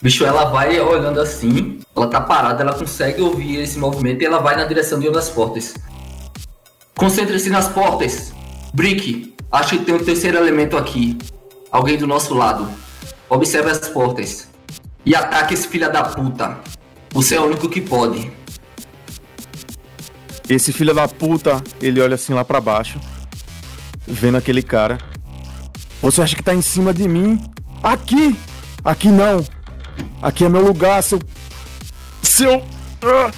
Bicho, 0.01 0.25
ela 0.25 0.45
vai 0.45 0.79
olhando 0.79 1.21
assim, 1.21 1.81
ela 1.97 2.07
tá 2.09 2.21
parada, 2.21 2.63
ela 2.63 2.75
consegue 2.75 3.21
ouvir 3.21 3.57
esse 3.57 3.79
movimento 3.79 4.23
e 4.23 4.27
ela 4.27 4.39
vai 4.39 4.55
na 4.55 4.65
direção 4.65 5.01
de 5.01 5.09
uma 5.09 5.15
das 5.15 5.29
portas. 5.31 5.75
Concentre-se 6.95 7.49
nas 7.49 7.69
portas. 7.69 8.33
Brick, 8.75 9.35
acho 9.51 9.79
que 9.79 9.85
tem 9.85 9.95
um 9.95 10.05
terceiro 10.05 10.39
elemento 10.39 10.77
aqui. 10.77 11.19
Alguém 11.71 11.97
do 11.97 12.07
nosso 12.07 12.35
lado. 12.35 12.69
Observe 13.29 13.71
as 13.71 13.89
portas. 13.89 14.49
E 15.05 15.15
ataque 15.15 15.55
esse 15.55 15.69
filho 15.69 15.91
da 15.91 16.03
puta. 16.03 16.59
Você 17.11 17.37
é 17.37 17.41
o 17.41 17.45
único 17.45 17.69
que 17.69 17.81
pode. 17.81 18.31
Esse 20.49 20.73
filho 20.73 20.95
da 20.95 21.07
puta, 21.07 21.63
ele 21.81 22.01
olha 22.01 22.15
assim 22.15 22.33
lá 22.33 22.43
pra 22.43 22.61
baixo, 22.61 22.99
vendo 24.07 24.39
aquele 24.39 24.63
cara. 24.63 24.99
Você 26.01 26.23
acha 26.23 26.35
que 26.35 26.43
tá 26.43 26.55
em 26.55 26.63
cima 26.63 26.95
de 26.95 27.07
mim? 27.07 27.43
Aqui! 27.83 28.35
Aqui 28.83 29.09
não! 29.09 29.45
Aqui 30.23 30.45
é 30.45 30.49
meu 30.49 30.65
lugar, 30.65 31.03
seu. 31.03 31.21
Seu. 32.23 32.65
Ah! 33.03 33.31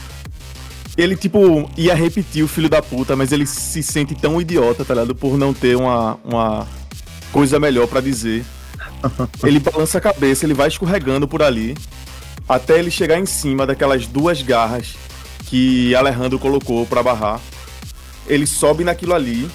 Ele, 1.01 1.17
tipo, 1.17 1.67
ia 1.79 1.95
repetir 1.95 2.45
o 2.45 2.49
filho 2.49 2.69
da 2.69 2.83
puta, 2.83 3.17
mas 3.17 3.33
ele 3.33 3.47
se 3.47 3.83
sente 3.83 4.15
tão 4.15 4.39
idiota, 4.39 4.85
tá 4.85 4.93
ligado? 4.93 5.15
Por 5.15 5.39
não 5.39 5.55
ter 5.55 5.75
uma, 5.75 6.19
uma 6.23 6.69
coisa 7.33 7.59
melhor 7.59 7.89
pra 7.89 8.03
dizer. 8.03 8.45
Ele 9.43 9.59
balança 9.59 9.97
a 9.97 10.01
cabeça, 10.01 10.45
ele 10.45 10.53
vai 10.53 10.69
escorregando 10.69 11.27
por 11.27 11.43
ali, 11.43 11.75
até 12.47 12.79
ele 12.79 12.91
chegar 12.91 13.19
em 13.19 13.25
cima 13.25 13.67
daquelas 13.67 14.07
duas 14.07 14.43
garras 14.43 14.95
que 15.47 15.95
Alejandro 15.95 16.39
colocou 16.39 16.85
pra 16.85 17.03
barrar. 17.03 17.41
Ele 18.27 18.47
sobe 18.47 18.85
naquilo 18.85 19.15
ali 19.15 19.51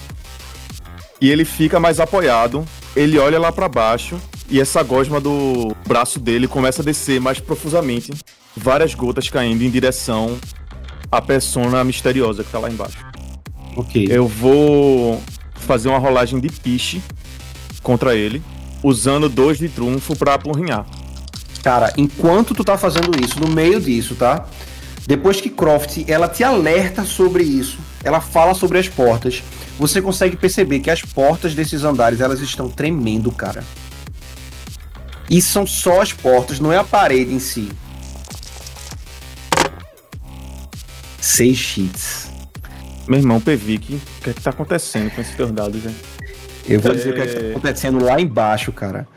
e 1.21 1.29
ele 1.29 1.45
fica 1.45 1.79
mais 1.79 1.99
apoiado. 1.99 2.65
Ele 2.95 3.19
olha 3.19 3.39
lá 3.39 3.51
pra 3.51 3.69
baixo 3.69 4.19
e 4.49 4.60
essa 4.60 4.81
gosma 4.81 5.21
do 5.21 5.75
braço 5.88 6.19
dele 6.19 6.47
começa 6.47 6.81
a 6.81 6.86
descer 6.86 7.21
mais 7.21 7.39
profusamente, 7.39 8.12
várias 8.58 8.95
gotas 8.95 9.29
caindo 9.29 9.62
em 9.63 9.69
direção 9.69 10.39
à 11.11 11.21
persona 11.21 11.83
misteriosa 11.83 12.43
que 12.43 12.51
tá 12.51 12.59
lá 12.59 12.69
embaixo. 12.69 12.97
Ok. 13.75 14.07
Eu 14.09 14.27
vou 14.27 15.21
fazer 15.55 15.89
uma 15.89 15.99
rolagem 15.99 16.39
de 16.39 16.49
piche 16.49 17.01
contra 17.81 18.15
ele, 18.15 18.41
usando 18.83 19.29
dois 19.29 19.57
de 19.57 19.69
trunfo 19.69 20.15
pra 20.15 20.35
apurrinhar. 20.35 20.85
Cara, 21.63 21.93
enquanto 21.97 22.53
tu 22.53 22.63
tá 22.63 22.77
fazendo 22.77 23.11
isso, 23.23 23.39
no 23.39 23.47
meio 23.47 23.81
disso, 23.81 24.15
tá? 24.15 24.45
Depois 25.07 25.39
que 25.39 25.49
Croft, 25.49 26.03
ela 26.07 26.27
te 26.27 26.43
alerta 26.43 27.03
sobre 27.03 27.43
isso, 27.43 27.77
ela 28.03 28.19
fala 28.19 28.53
sobre 28.53 28.79
as 28.79 28.87
portas, 28.87 29.43
você 29.77 30.01
consegue 30.01 30.35
perceber 30.35 30.79
que 30.79 30.89
as 30.89 31.01
portas 31.01 31.53
desses 31.53 31.83
andares, 31.83 32.21
elas 32.21 32.39
estão 32.39 32.69
tremendo, 32.69 33.31
cara. 33.31 33.63
E 35.29 35.41
são 35.41 35.65
só 35.65 36.01
as 36.01 36.13
portas, 36.13 36.59
não 36.59 36.71
é 36.71 36.77
a 36.77 36.83
parede 36.83 37.33
em 37.33 37.39
si. 37.39 37.69
Seis 41.25 41.57
sheets. 41.57 42.29
Meu 43.07 43.17
irmão, 43.17 43.41
Pevic, 43.41 43.95
o 43.95 44.21
que 44.21 44.29
é 44.29 44.33
que 44.33 44.41
tá 44.43 44.51
acontecendo 44.51 45.09
com 45.09 45.19
esses 45.19 45.35
teus 45.35 45.51
dados, 45.51 45.81
velho? 45.81 45.95
Eu 46.69 46.79
vou 46.79 46.93
dizer 46.93 47.09
o 47.09 47.15
que, 47.15 47.21
é 47.21 47.25
que 47.25 47.33
tá 47.33 47.49
acontecendo 47.49 48.05
lá 48.05 48.21
embaixo, 48.21 48.71
cara. 48.71 49.07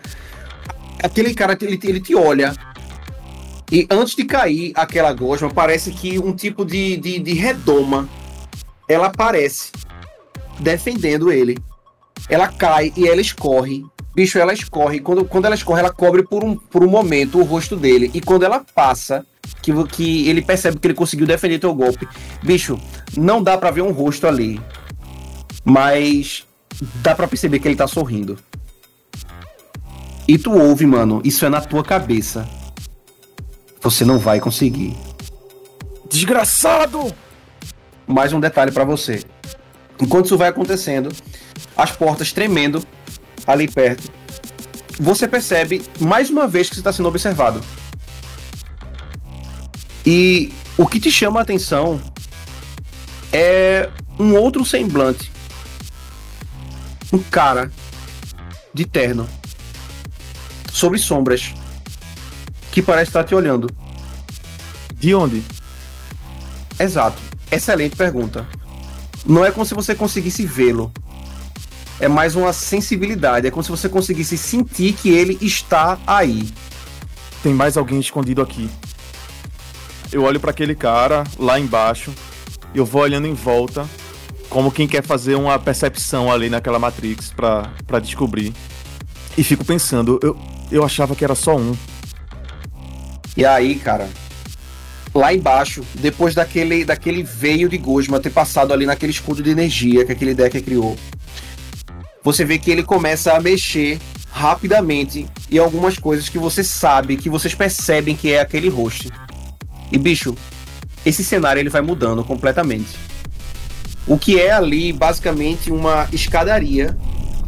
Aquele 1.02 1.34
cara, 1.34 1.56
ele, 1.60 1.78
ele 1.84 2.00
te 2.00 2.14
olha. 2.14 2.54
E 3.70 3.86
antes 3.90 4.16
de 4.16 4.24
cair 4.24 4.72
aquela 4.74 5.12
gosma, 5.12 5.50
parece 5.50 5.90
que 5.90 6.18
um 6.18 6.34
tipo 6.34 6.64
de, 6.64 6.96
de, 6.96 7.18
de 7.18 7.34
redoma. 7.34 8.08
Ela 8.88 9.08
aparece. 9.08 9.70
Defendendo 10.58 11.30
ele. 11.30 11.58
Ela 12.30 12.48
cai 12.48 12.90
e 12.96 13.06
ela 13.06 13.20
escorre. 13.20 13.84
Bicho, 14.18 14.36
ela 14.36 14.52
escorre. 14.52 14.98
Quando, 14.98 15.24
quando 15.24 15.44
ela 15.44 15.54
escorre, 15.54 15.78
ela 15.78 15.92
cobre 15.92 16.24
por 16.24 16.42
um, 16.42 16.56
por 16.56 16.82
um 16.82 16.88
momento 16.88 17.38
o 17.38 17.44
rosto 17.44 17.76
dele. 17.76 18.10
E 18.12 18.20
quando 18.20 18.42
ela 18.42 18.66
passa, 18.74 19.24
que, 19.62 19.72
que 19.86 20.28
ele 20.28 20.42
percebe 20.42 20.76
que 20.76 20.88
ele 20.88 20.94
conseguiu 20.94 21.24
defender 21.24 21.60
teu 21.60 21.72
golpe. 21.72 22.08
Bicho, 22.42 22.80
não 23.16 23.40
dá 23.40 23.56
pra 23.56 23.70
ver 23.70 23.82
um 23.82 23.92
rosto 23.92 24.26
ali. 24.26 24.60
Mas 25.64 26.44
dá 27.00 27.14
pra 27.14 27.28
perceber 27.28 27.60
que 27.60 27.68
ele 27.68 27.76
tá 27.76 27.86
sorrindo. 27.86 28.36
E 30.26 30.36
tu 30.36 30.50
ouve, 30.50 30.84
mano, 30.84 31.22
isso 31.24 31.46
é 31.46 31.48
na 31.48 31.60
tua 31.60 31.84
cabeça. 31.84 32.44
Você 33.80 34.04
não 34.04 34.18
vai 34.18 34.40
conseguir. 34.40 34.96
Desgraçado! 36.10 37.14
Mais 38.04 38.32
um 38.32 38.40
detalhe 38.40 38.72
pra 38.72 38.82
você. 38.82 39.22
Enquanto 40.00 40.24
isso 40.24 40.36
vai 40.36 40.48
acontecendo, 40.48 41.12
as 41.76 41.92
portas 41.92 42.32
tremendo 42.32 42.82
ali 43.48 43.66
perto, 43.66 44.12
você 45.00 45.26
percebe 45.26 45.82
mais 45.98 46.28
uma 46.28 46.46
vez 46.46 46.68
que 46.68 46.74
você 46.74 46.80
está 46.80 46.92
sendo 46.92 47.08
observado. 47.08 47.62
E 50.04 50.52
o 50.76 50.86
que 50.86 51.00
te 51.00 51.10
chama 51.10 51.40
a 51.40 51.42
atenção 51.42 51.98
é 53.32 53.88
um 54.18 54.34
outro 54.34 54.64
semblante. 54.66 55.32
Um 57.10 57.18
cara 57.18 57.72
de 58.74 58.84
terno 58.84 59.26
sobre 60.70 60.98
sombras 60.98 61.54
que 62.70 62.82
parece 62.82 63.08
estar 63.08 63.24
te 63.24 63.34
olhando. 63.34 63.68
De 64.94 65.14
onde? 65.14 65.42
Exato. 66.78 67.20
Excelente 67.50 67.96
pergunta. 67.96 68.46
Não 69.24 69.42
é 69.44 69.50
como 69.50 69.64
se 69.64 69.74
você 69.74 69.94
conseguisse 69.94 70.44
vê-lo. 70.44 70.92
É 72.00 72.06
mais 72.06 72.36
uma 72.36 72.52
sensibilidade. 72.52 73.46
É 73.46 73.50
como 73.50 73.62
se 73.62 73.70
você 73.70 73.88
conseguisse 73.88 74.38
sentir 74.38 74.92
que 74.92 75.10
ele 75.10 75.38
está 75.40 75.98
aí. 76.06 76.48
Tem 77.42 77.52
mais 77.52 77.76
alguém 77.76 77.98
escondido 77.98 78.40
aqui. 78.40 78.70
Eu 80.12 80.22
olho 80.22 80.40
pra 80.40 80.50
aquele 80.50 80.74
cara 80.74 81.24
lá 81.38 81.58
embaixo. 81.58 82.12
Eu 82.74 82.84
vou 82.84 83.02
olhando 83.02 83.26
em 83.26 83.34
volta, 83.34 83.88
como 84.48 84.70
quem 84.70 84.86
quer 84.86 85.02
fazer 85.02 85.34
uma 85.34 85.58
percepção 85.58 86.30
ali 86.30 86.48
naquela 86.48 86.78
Matrix 86.78 87.32
pra 87.32 87.98
descobrir. 88.00 88.52
E 89.36 89.42
fico 89.42 89.64
pensando, 89.64 90.18
eu, 90.22 90.36
eu 90.70 90.84
achava 90.84 91.14
que 91.14 91.24
era 91.24 91.34
só 91.34 91.56
um. 91.56 91.76
E 93.36 93.44
aí, 93.44 93.76
cara, 93.76 94.08
lá 95.14 95.32
embaixo, 95.32 95.84
depois 95.94 96.34
daquele, 96.34 96.84
daquele 96.84 97.22
veio 97.22 97.68
de 97.68 97.78
Gosma 97.78 98.20
ter 98.20 98.30
passado 98.30 98.72
ali 98.72 98.84
naquele 98.84 99.12
escudo 99.12 99.42
de 99.42 99.50
energia 99.50 100.04
que 100.04 100.12
aquele 100.12 100.34
deck 100.34 100.60
criou, 100.60 100.96
você 102.28 102.44
vê 102.44 102.58
que 102.58 102.70
ele 102.70 102.82
começa 102.82 103.32
a 103.32 103.40
mexer 103.40 103.98
rapidamente 104.30 105.26
em 105.50 105.56
algumas 105.56 105.98
coisas 105.98 106.28
que 106.28 106.38
você 106.38 106.62
sabe, 106.62 107.16
que 107.16 107.30
vocês 107.30 107.54
percebem 107.54 108.14
que 108.14 108.30
é 108.30 108.40
aquele 108.40 108.68
host. 108.68 109.08
E 109.90 109.96
bicho, 109.96 110.36
esse 111.06 111.24
cenário 111.24 111.58
ele 111.58 111.70
vai 111.70 111.80
mudando 111.80 112.22
completamente. 112.22 112.98
O 114.06 114.18
que 114.18 114.38
é 114.38 114.52
ali 114.52 114.92
basicamente 114.92 115.72
uma 115.72 116.06
escadaria, 116.12 116.94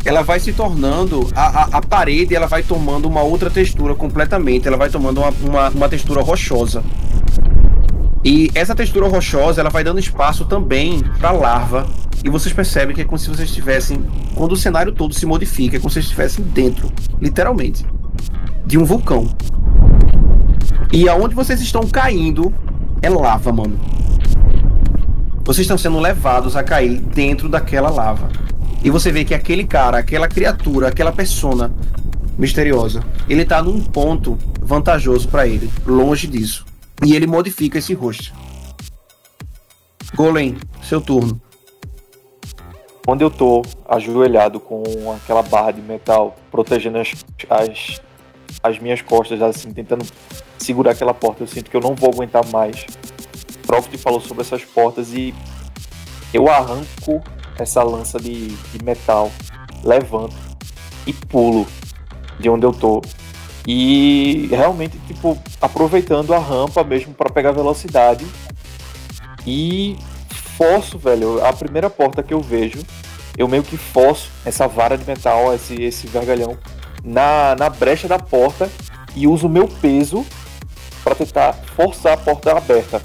ela 0.03 0.23
vai 0.23 0.41
se 0.41 0.51
tornando 0.51 1.29
a, 1.37 1.65
a, 1.65 1.65
a 1.77 1.83
parede, 1.83 2.35
ela 2.35 2.47
vai 2.47 2.63
tomando 2.63 3.07
uma 3.07 3.21
outra 3.21 3.51
textura 3.51 3.95
completamente, 3.95 4.67
ela 4.67 4.79
vai 4.79 4.89
tomando 4.89 5.21
uma, 5.21 5.31
uma, 5.43 5.69
uma 5.69 5.89
textura 5.91 6.23
rochosa. 6.23 6.83
E 8.23 8.51
essa 8.55 8.75
textura 8.75 9.09
rochosa, 9.09 9.61
ela 9.61 9.71
vai 9.71 9.83
dando 9.83 9.99
espaço 9.99 10.45
também 10.45 11.03
para 11.19 11.31
larva. 11.31 11.87
E 12.23 12.29
vocês 12.29 12.55
percebem 12.55 12.95
que 12.95 13.01
é 13.01 13.05
como 13.05 13.19
se 13.19 13.29
vocês 13.29 13.49
estivessem, 13.49 14.05
quando 14.35 14.53
o 14.53 14.57
cenário 14.57 14.93
todo 14.93 15.15
se 15.15 15.25
modifica, 15.25 15.77
é 15.77 15.81
como 15.81 15.89
se 15.89 15.95
vocês 15.95 16.05
estivessem 16.05 16.45
dentro, 16.45 16.93
literalmente, 17.19 17.87
de 18.67 18.77
um 18.77 18.85
vulcão. 18.85 19.35
E 20.93 21.09
aonde 21.09 21.35
vocês 21.35 21.61
estão 21.63 21.83
caindo 21.89 22.53
é 23.01 23.09
lava, 23.09 23.51
mano. 23.53 23.79
Vocês 25.45 25.65
estão 25.65 25.79
sendo 25.79 25.99
levados 25.99 26.57
a 26.57 26.63
cair 26.63 26.99
dentro 26.99 27.49
daquela 27.49 27.89
lava. 27.89 28.29
E 28.85 28.91
você 28.91 29.11
vê 29.11 29.25
que 29.25 29.35
aquele 29.35 29.65
cara, 29.65 29.99
aquela 29.99 30.29
criatura, 30.29 30.89
aquela 30.89 31.13
persona 31.13 31.73
misteriosa, 32.39 33.03
ele 33.29 33.45
tá 33.45 33.63
num 33.63 33.81
ponto 33.81 34.37
vantajoso 34.61 35.29
para 35.29 35.47
ele, 35.47 35.71
longe 35.87 36.27
disso. 36.27 36.70
E 37.05 37.15
ele 37.15 37.27
modifica 37.27 37.79
esse 37.79 37.95
rosto. 37.95 38.33
Golem, 40.15 40.57
seu 40.83 41.01
turno. 41.01 41.41
Quando 43.05 43.23
eu 43.23 43.31
tô 43.31 43.63
ajoelhado 43.89 44.61
com 44.61 44.83
aquela 45.13 45.43
barra 45.43 45.73
de 45.73 45.81
metal 45.81 46.37
protegendo 46.51 46.99
as, 46.99 47.13
as, 47.49 48.01
as 48.63 48.79
minhas 48.79 49.01
costas, 49.01 49.41
assim, 49.41 49.73
tentando 49.73 50.05
segurar 50.59 50.93
aquela 50.93 51.15
porta, 51.15 51.43
eu 51.43 51.47
sinto 51.47 51.71
que 51.71 51.77
eu 51.77 51.81
não 51.81 51.95
vou 51.95 52.11
aguentar 52.11 52.45
mais. 52.51 52.85
Profit 53.67 53.97
falou 53.99 54.21
sobre 54.21 54.43
essas 54.43 54.65
portas 54.65 55.13
e 55.15 55.35
eu 56.33 56.49
arranco 56.49 57.23
essa 57.59 57.83
lança 57.83 58.19
de, 58.19 58.49
de 58.49 58.85
metal, 58.85 59.31
levanto 59.83 60.37
e 61.07 61.13
pulo 61.13 61.67
de 62.39 62.49
onde 62.49 62.67
eu 62.67 62.73
tô. 62.73 63.03
E 63.67 64.49
realmente, 64.51 64.99
tipo, 65.07 65.39
aproveitando 65.61 66.35
a 66.35 66.39
rampa 66.39 66.83
mesmo 66.83 67.15
para 67.15 67.31
pegar 67.31 67.53
velocidade. 67.53 68.27
E 69.47 69.97
forço, 70.57 70.99
velho, 70.99 71.45
a 71.45 71.53
primeira 71.53 71.89
porta 71.89 72.23
que 72.23 72.35
eu 72.35 72.41
vejo, 72.41 72.79
eu 73.37 73.49
meio 73.49 73.63
que 73.63 73.77
forço 73.77 74.31
essa 74.45 74.67
vara 74.67 74.97
de 74.97 75.05
metal, 75.05 75.55
esse, 75.55 75.75
esse 75.83 76.07
vergalhão, 76.07 76.59
na, 77.03 77.57
na 77.59 77.71
brecha 77.71 78.07
da 78.07 78.19
porta 78.19 78.71
e 79.15 79.27
uso 79.27 79.47
o 79.47 79.51
meu 79.51 79.67
peso 79.67 80.25
para 81.03 81.15
tentar 81.15 81.55
forçar 81.75 82.13
a 82.13 82.17
porta 82.17 82.57
aberta. 82.57 83.01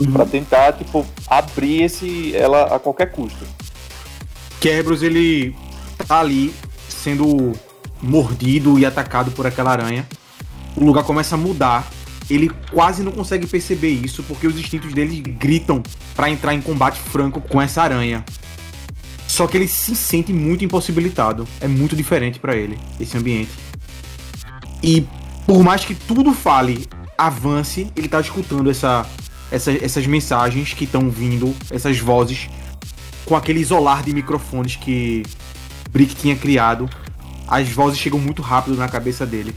Uhum. 0.00 0.12
Pra 0.12 0.26
tentar, 0.26 0.72
tipo, 0.72 1.06
abrir 1.26 1.82
esse, 1.82 2.34
ela 2.36 2.74
a 2.74 2.78
qualquer 2.78 3.10
custo. 3.10 3.46
Kerberos, 4.60 5.02
ele 5.02 5.56
tá 6.06 6.20
ali 6.20 6.54
sendo 6.88 7.52
mordido 8.00 8.78
e 8.78 8.86
atacado 8.86 9.30
por 9.30 9.46
aquela 9.46 9.70
aranha. 9.70 10.06
O 10.76 10.84
lugar 10.84 11.04
começa 11.04 11.34
a 11.34 11.38
mudar. 11.38 11.86
Ele 12.30 12.48
quase 12.70 13.02
não 13.02 13.12
consegue 13.12 13.46
perceber 13.46 13.90
isso 13.90 14.22
porque 14.22 14.46
os 14.46 14.58
instintos 14.58 14.92
dele 14.94 15.20
gritam 15.20 15.82
pra 16.14 16.30
entrar 16.30 16.54
em 16.54 16.60
combate 16.62 16.98
franco 17.00 17.40
com 17.40 17.60
essa 17.60 17.82
aranha. 17.82 18.24
Só 19.26 19.46
que 19.46 19.56
ele 19.56 19.66
se 19.68 19.94
sente 19.96 20.32
muito 20.32 20.64
impossibilitado. 20.64 21.46
É 21.60 21.66
muito 21.68 21.96
diferente 21.96 22.38
pra 22.38 22.54
ele 22.56 22.78
esse 23.00 23.16
ambiente. 23.16 23.50
E 24.82 25.06
por 25.46 25.62
mais 25.62 25.84
que 25.84 25.94
tudo 25.94 26.32
fale, 26.32 26.86
avance, 27.18 27.90
ele 27.96 28.08
tá 28.08 28.20
escutando 28.20 28.70
essa, 28.70 29.06
essa- 29.50 29.72
essas 29.72 30.06
mensagens 30.06 30.72
que 30.74 30.84
estão 30.84 31.10
vindo, 31.10 31.54
essas 31.70 31.98
vozes, 31.98 32.48
com 33.24 33.36
aquele 33.36 33.60
isolar 33.60 34.02
de 34.02 34.12
microfones 34.14 34.76
que 34.76 35.22
Brick 35.90 36.14
tinha 36.14 36.36
criado. 36.36 36.88
As 37.48 37.68
vozes 37.68 37.98
chegam 37.98 38.18
muito 38.18 38.42
rápido 38.42 38.76
na 38.76 38.88
cabeça 38.88 39.26
dele. 39.26 39.54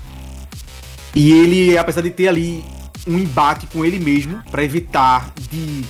E 1.15 1.31
ele, 1.31 1.77
apesar 1.77 2.01
de 2.01 2.11
ter 2.11 2.27
ali 2.27 2.63
um 3.07 3.17
embate 3.17 3.65
com 3.67 3.85
ele 3.85 3.99
mesmo, 3.99 4.43
pra 4.51 4.63
evitar 4.63 5.33
de 5.49 5.85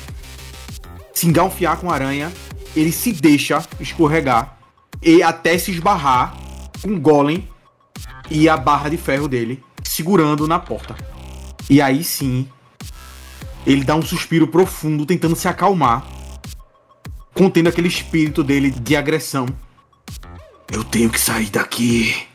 se 1.12 1.28
engalfiar 1.28 1.78
com 1.78 1.90
a 1.90 1.96
aranha, 1.96 2.32
ele 2.76 2.92
se 2.92 3.12
deixa 3.12 3.66
escorregar 3.80 4.58
e 5.02 5.24
até 5.24 5.58
se 5.58 5.72
esbarrar 5.72 6.38
com 6.82 6.90
o 6.90 7.00
golem 7.00 7.50
e 8.30 8.48
a 8.48 8.56
barra 8.56 8.90
de 8.90 8.98
ferro 8.98 9.28
dele 9.28 9.64
segurando 9.84 10.48
na 10.48 10.60
porta. 10.60 10.96
E 11.70 11.82
aí 11.82 12.04
sim, 12.04 12.48
ele 13.66 13.84
dá 13.84 13.96
um 13.96 14.02
suspiro 14.02 14.48
profundo 14.48 15.06
tentando 15.06 15.36
se 15.36 15.48
acalmar, 15.48 16.06
contendo 17.34 17.70
aquele 17.70 17.88
espírito 17.88 18.44
dele 18.44 18.70
de 18.70 18.96
agressão. 18.96 19.48
Eu 20.72 20.84
tenho 20.84 21.10
que 21.10 21.20
sair 21.20 21.50
daqui. 21.50 22.28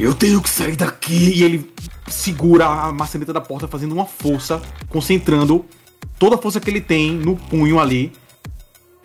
Eu 0.00 0.14
tenho 0.14 0.40
que 0.40 0.48
sair 0.48 0.76
daqui. 0.76 1.38
E 1.38 1.44
ele 1.44 1.70
segura 2.08 2.66
a 2.66 2.90
maçaneta 2.90 3.32
da 3.32 3.40
porta 3.40 3.68
fazendo 3.68 3.92
uma 3.92 4.06
força, 4.06 4.60
concentrando 4.88 5.64
toda 6.18 6.36
a 6.36 6.38
força 6.38 6.58
que 6.58 6.70
ele 6.70 6.80
tem 6.80 7.12
no 7.12 7.36
punho 7.36 7.78
ali 7.78 8.12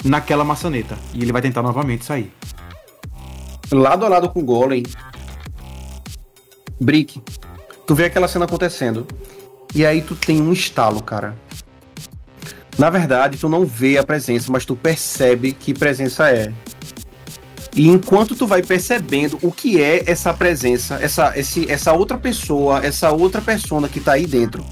naquela 0.03 0.45
maçaneta. 0.45 0.97
E 1.13 1.21
ele 1.21 1.33
vai 1.33 1.41
tentar 1.41 1.61
novamente 1.61 2.05
sair. 2.05 2.31
lado 3.71 4.05
a 4.05 4.09
lado 4.09 4.29
com 4.29 4.39
o 4.39 4.43
Golem, 4.43 4.83
Brick, 6.79 7.21
tu 7.85 7.93
vê 7.93 8.05
aquela 8.05 8.27
cena 8.27 8.45
acontecendo. 8.45 9.05
E 9.73 9.85
aí 9.85 10.01
tu 10.01 10.15
tem 10.15 10.41
um 10.41 10.53
estalo, 10.53 11.03
cara. 11.03 11.35
Na 12.77 12.89
verdade, 12.89 13.37
tu 13.37 13.49
não 13.49 13.65
vê 13.65 13.97
a 13.97 14.03
presença, 14.03 14.51
mas 14.51 14.65
tu 14.65 14.75
percebe 14.75 15.51
que 15.51 15.73
presença 15.73 16.29
é. 16.29 16.53
E 17.75 17.89
enquanto 17.89 18.35
tu 18.35 18.47
vai 18.47 18.63
percebendo 18.63 19.37
o 19.41 19.51
que 19.51 19.81
é 19.81 20.09
essa 20.09 20.33
presença, 20.33 20.95
essa, 21.01 21.37
esse, 21.37 21.69
essa 21.69 21.91
outra 21.91 22.17
pessoa, 22.17 22.79
essa 22.79 23.11
outra 23.11 23.41
persona 23.41 23.89
que 23.89 23.99
tá 23.99 24.13
aí 24.13 24.25
dentro, 24.25 24.65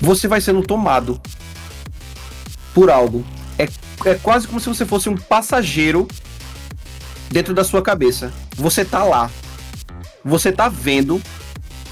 você 0.00 0.26
vai 0.26 0.40
sendo 0.40 0.62
tomado 0.62 1.20
por 2.72 2.90
algo. 2.90 3.22
É, 3.58 3.68
é 4.08 4.14
quase 4.14 4.48
como 4.48 4.58
se 4.58 4.68
você 4.68 4.86
fosse 4.86 5.10
um 5.10 5.16
passageiro 5.16 6.08
dentro 7.30 7.52
da 7.52 7.62
sua 7.62 7.82
cabeça. 7.82 8.32
Você 8.56 8.82
tá 8.82 9.04
lá. 9.04 9.30
Você 10.24 10.50
tá 10.50 10.70
vendo 10.70 11.20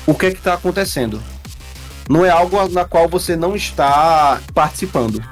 o 0.07 0.14
que 0.14 0.27
é 0.27 0.31
que 0.31 0.41
tá 0.41 0.55
acontecendo. 0.55 1.23
Não 2.09 2.25
é 2.25 2.31
algo 2.31 2.57
na 2.68 2.87
qual 2.87 3.07
você 3.07 3.37
não 3.37 3.55
está 3.55 4.41
participando. 4.55 5.23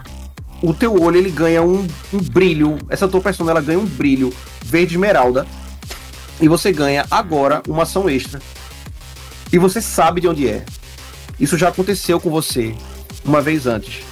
O 0.62 0.74
teu 0.74 1.00
olho 1.00 1.16
ele 1.16 1.30
ganha 1.30 1.62
um, 1.62 1.86
um 2.12 2.18
brilho. 2.18 2.78
Essa 2.88 3.06
tua 3.06 3.20
persona 3.20 3.50
ela 3.50 3.60
ganha 3.60 3.78
um 3.78 3.86
brilho 3.86 4.32
verde 4.64 4.94
esmeralda. 4.94 5.46
E 6.40 6.48
você 6.48 6.72
ganha 6.72 7.06
agora 7.10 7.62
uma 7.68 7.84
ação 7.84 8.08
extra. 8.08 8.40
E 9.52 9.58
você 9.58 9.80
sabe 9.80 10.20
de 10.20 10.28
onde 10.28 10.48
é. 10.48 10.64
Isso 11.38 11.56
já 11.56 11.68
aconteceu 11.68 12.20
com 12.20 12.30
você 12.30 12.74
uma 13.24 13.40
vez 13.40 13.66
antes. 13.66 14.02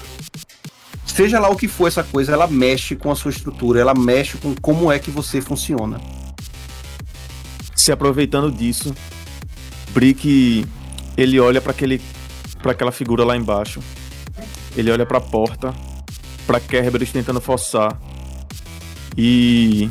Seja 1.05 1.41
lá 1.41 1.49
o 1.49 1.57
que 1.57 1.67
for 1.67 1.89
essa 1.89 2.05
coisa, 2.05 2.33
ela 2.33 2.47
mexe 2.47 2.95
com 2.95 3.11
a 3.11 3.17
sua 3.17 3.31
estrutura, 3.31 3.81
ela 3.81 3.95
mexe 3.95 4.37
com 4.37 4.55
como 4.55 4.93
é 4.93 4.99
que 4.99 5.11
você 5.11 5.41
funciona. 5.41 6.01
se 7.75 7.91
aproveitando 7.91 8.51
disso, 8.51 8.95
Brick 9.91 10.67
ele 11.17 11.41
olha 11.41 11.61
para 11.61 11.71
aquele 11.71 12.01
para 12.63 12.73
aquela 12.73 12.93
figura 12.93 13.25
lá 13.25 13.37
embaixo. 13.37 13.81
Ele 14.77 14.91
olha 14.91 15.07
para 15.07 15.19
a 15.19 15.21
porta, 15.21 15.75
para 16.47 16.61
Kerberos 16.61 17.11
tentando 17.11 17.41
forçar. 17.41 17.99
E 19.17 19.91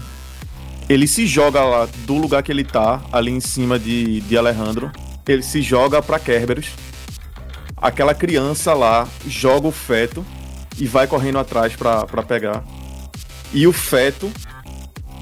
ele 0.88 1.08
se 1.08 1.26
joga 1.26 1.64
lá 1.64 1.88
do 2.06 2.16
lugar 2.16 2.44
que 2.44 2.52
ele 2.52 2.64
tá, 2.64 3.02
ali 3.12 3.32
em 3.32 3.40
cima 3.40 3.78
de, 3.78 4.22
de 4.22 4.38
Alejandro. 4.38 4.92
Ele 5.28 5.42
se 5.42 5.62
joga 5.62 6.02
para 6.02 6.20
Kerberos. 6.20 6.68
Aquela 7.76 8.14
criança 8.14 8.74
lá 8.74 9.08
joga 9.28 9.68
o 9.68 9.72
feto 9.72 10.26
e 10.78 10.86
vai 10.86 11.08
correndo 11.08 11.40
atrás 11.40 11.76
para 11.76 12.24
pegar. 12.24 12.64
E 13.54 13.68
o 13.68 13.74
feto 13.74 14.32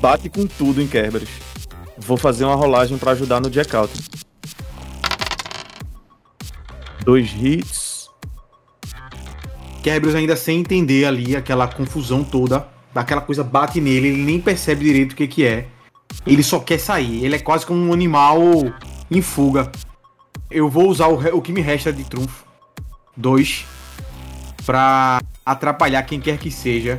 bate 0.02 0.30
com 0.30 0.46
tudo 0.46 0.82
em 0.82 0.88
Kerberos. 0.88 1.30
Vou 1.98 2.18
fazer 2.18 2.44
uma 2.44 2.56
rolagem 2.56 2.98
pra 2.98 3.12
ajudar 3.12 3.40
no 3.40 3.50
Jack 3.50 3.76
Out. 3.76 3.94
Dois 7.04 7.32
hits. 7.40 7.83
Kerberos 9.84 10.16
ainda 10.16 10.36
sem 10.38 10.62
entender 10.62 11.06
ali 11.06 11.36
aquela 11.36 11.68
confusão 11.68 12.24
toda, 12.24 12.66
daquela 12.94 13.20
coisa 13.20 13.44
bate 13.44 13.82
nele, 13.82 14.08
ele 14.08 14.24
nem 14.24 14.40
percebe 14.40 14.86
direito 14.86 15.12
o 15.12 15.16
que 15.16 15.28
que 15.28 15.46
é. 15.46 15.68
Ele 16.26 16.42
só 16.42 16.60
quer 16.60 16.80
sair, 16.80 17.26
ele 17.26 17.36
é 17.36 17.40
quase 17.40 17.66
como 17.66 17.80
um 17.80 17.92
animal 17.92 18.40
em 19.12 19.22
fuga. 19.22 19.70
Eu 20.50 20.70
vou 20.70 20.88
usar 20.88 21.08
o, 21.08 21.38
o 21.38 21.42
que 21.42 21.52
me 21.52 21.60
resta 21.60 21.92
de 21.92 22.06
trunfo. 22.06 22.46
Dois. 23.16 23.66
Pra 24.66 25.22
atrapalhar 25.46 26.02
quem 26.04 26.22
quer 26.22 26.38
que 26.38 26.50
seja 26.50 26.98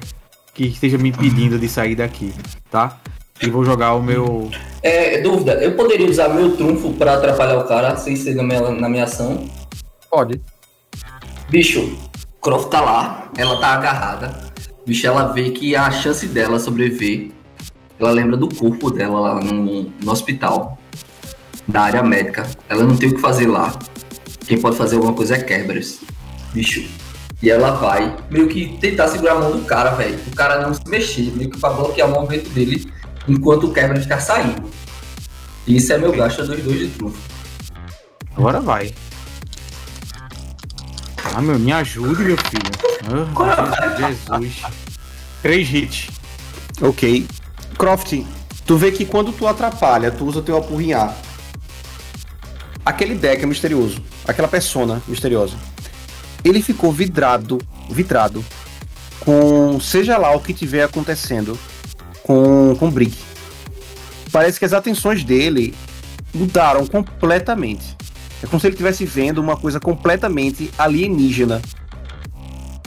que 0.53 0.67
esteja 0.67 0.97
me 0.97 1.09
impedindo 1.09 1.59
de 1.59 1.69
sair 1.69 1.97
daqui, 1.97 2.33
tá? 2.71 3.01
E 3.43 3.51
vou 3.51 3.65
jogar 3.65 3.95
o 3.95 4.03
meu. 4.03 4.51
É, 4.83 5.21
dúvida, 5.21 5.55
eu 5.55 5.75
poderia 5.75 6.09
usar 6.09 6.29
meu 6.29 6.57
trunfo 6.57 6.93
pra 6.93 7.15
atrapalhar 7.15 7.59
o 7.59 7.65
cara 7.65 7.97
sem 7.97 8.15
ser 8.15 8.35
na 8.35 8.43
minha, 8.45 8.71
na 8.71 8.89
minha 8.89 9.05
ação? 9.05 9.49
Pode. 10.09 10.41
Bicho, 11.51 11.99
Croft 12.45 12.69
tá 12.69 12.83
lá, 12.83 13.31
ela 13.39 13.59
tá 13.59 13.69
agarrada. 13.69 14.53
Bicho, 14.87 15.07
ela 15.07 15.33
vê 15.33 15.49
que 15.51 15.75
a 15.75 15.91
chance 15.91 16.27
dela 16.27 16.59
sobreviver, 16.59 17.31
ela 17.99 18.11
lembra 18.11 18.37
do 18.37 18.55
corpo 18.55 18.91
dela 18.91 19.19
lá 19.19 19.41
no, 19.41 19.85
no 19.85 20.13
hospital, 20.13 20.79
da 21.67 21.81
área 21.81 22.03
médica. 22.03 22.47
Ela 22.69 22.85
não 22.85 22.99
tem 22.99 23.09
o 23.09 23.15
que 23.15 23.21
fazer 23.23 23.47
lá. 23.47 23.75
Quem 24.47 24.61
pode 24.61 24.77
fazer 24.77 24.97
alguma 24.97 25.15
coisa 25.15 25.37
é 25.37 25.43
Kerberos. 25.43 26.01
Bicho. 26.53 26.87
E 27.43 27.49
ela 27.49 27.71
vai 27.71 28.15
meio 28.31 28.47
que 28.47 28.77
tentar 28.77 29.09
segurar 29.09 29.33
a 29.33 29.39
mão 29.39 29.53
do 29.53 29.65
cara, 29.65 29.93
velho. 29.93 30.19
O 30.31 30.37
cara 30.37 30.61
não 30.61 30.75
se 30.75 30.87
mexer, 30.87 31.33
meio 31.35 31.51
que 31.51 31.59
pra 31.59 31.71
bloquear 31.71 32.11
o 32.11 32.13
movimento 32.13 32.51
dele 32.51 32.93
enquanto 33.27 33.69
o 33.69 33.73
Kerberos 33.73 34.05
tá 34.05 34.21
saindo. 34.21 34.69
Isso 35.67 35.91
é 35.95 35.97
meu 35.97 36.13
gasto 36.13 36.45
dos 36.45 36.63
dois 36.63 36.79
de 36.79 36.89
trunfo. 36.89 37.19
Agora 38.37 38.61
vai. 38.61 38.93
Ah, 41.35 41.43
meu, 41.43 41.59
me 41.59 41.73
ajude, 41.73 42.23
meu 42.23 42.37
filho. 42.37 42.71
Ah, 43.37 43.97
Jesus. 43.99 44.63
Três 45.43 45.69
hits. 45.75 46.09
Ok. 46.81 47.27
Croft, 47.77 48.25
tu 48.65 48.77
vê 48.77 48.93
que 48.93 49.05
quando 49.05 49.33
tu 49.33 49.47
atrapalha, 49.47 50.13
tu 50.13 50.25
usa 50.25 50.41
teu 50.41 50.57
apurrinhar. 50.57 51.17
Aquele 52.87 53.17
deck 53.17 53.43
é 53.43 53.47
misterioso. 53.47 54.01
Aquela 54.29 54.47
persona 54.47 55.03
misteriosa. 55.09 55.57
Ele 56.45 56.63
ficou 56.63 56.93
vidrado 56.93 57.59
vitrado 57.91 58.45
com 59.21 59.79
seja 59.81 60.17
lá 60.17 60.35
o 60.35 60.41
que 60.41 60.55
tiver 60.55 60.85
acontecendo 60.85 61.59
com 62.23 62.77
com 62.79 62.91
Brick. 62.91 63.17
Parece 64.31 64.59
que 64.59 64.65
as 64.65 64.73
atenções 64.73 65.25
dele 65.25 65.75
mudaram 66.33 66.87
completamente. 66.87 67.97
É 68.45 68.47
como 68.47 68.61
se 68.61 68.67
ele 68.67 68.75
estivesse 68.75 69.07
vendo 69.07 69.39
uma 69.39 69.57
coisa 69.57 69.81
completamente 69.81 70.71
alienígena. 70.77 71.63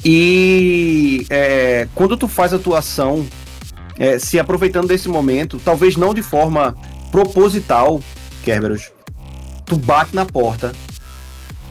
E 0.06 1.26
é, 1.32 1.88
quando 1.96 2.16
tu 2.16 2.28
faz 2.28 2.54
a 2.54 2.60
tua 2.60 2.78
ação, 2.78 3.26
é, 3.98 4.20
se 4.20 4.38
aproveitando 4.38 4.88
desse 4.88 5.10
momento, 5.10 5.60
talvez 5.66 5.98
não 5.98 6.14
de 6.14 6.22
forma 6.22 6.78
proposital, 7.12 8.00
Kerberos, 8.44 8.92
tu 9.66 9.78
bate 9.78 10.16
na 10.16 10.28
porta 10.28 10.74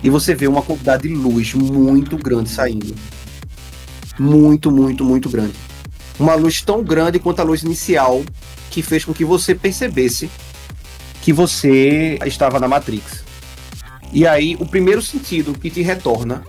e 0.03 0.11
você 0.11 0.35
vê 0.35 0.49
uma 0.49 0.63
quantidade 0.63 1.07
de 1.07 1.15
luz 1.15 1.55
muito 1.55 2.17
grande 2.17 2.51
saindo. 2.51 2.93
Muito, 4.19 4.69
muito, 4.73 5.05
muito 5.05 5.29
grande. 5.31 5.55
Uma 6.19 6.35
luz 6.35 6.61
tão 6.61 6.83
grande 6.83 7.21
quanto 7.21 7.39
a 7.39 7.45
luz 7.45 7.63
inicial 7.63 8.25
que 8.69 8.83
fez 8.83 9.05
com 9.05 9.15
que 9.15 9.25
você 9.25 9.55
percebesse 9.55 10.29
que 11.23 11.33
você 11.33 12.19
estava 12.25 12.59
na 12.59 12.67
Matrix. 12.67 13.26
E 14.13 14.27
aí, 14.27 14.57
o 14.57 14.67
primeiro 14.67 15.03
sentido 15.03 15.59
que 15.59 15.71
te 15.71 15.83
retorna 15.83 16.45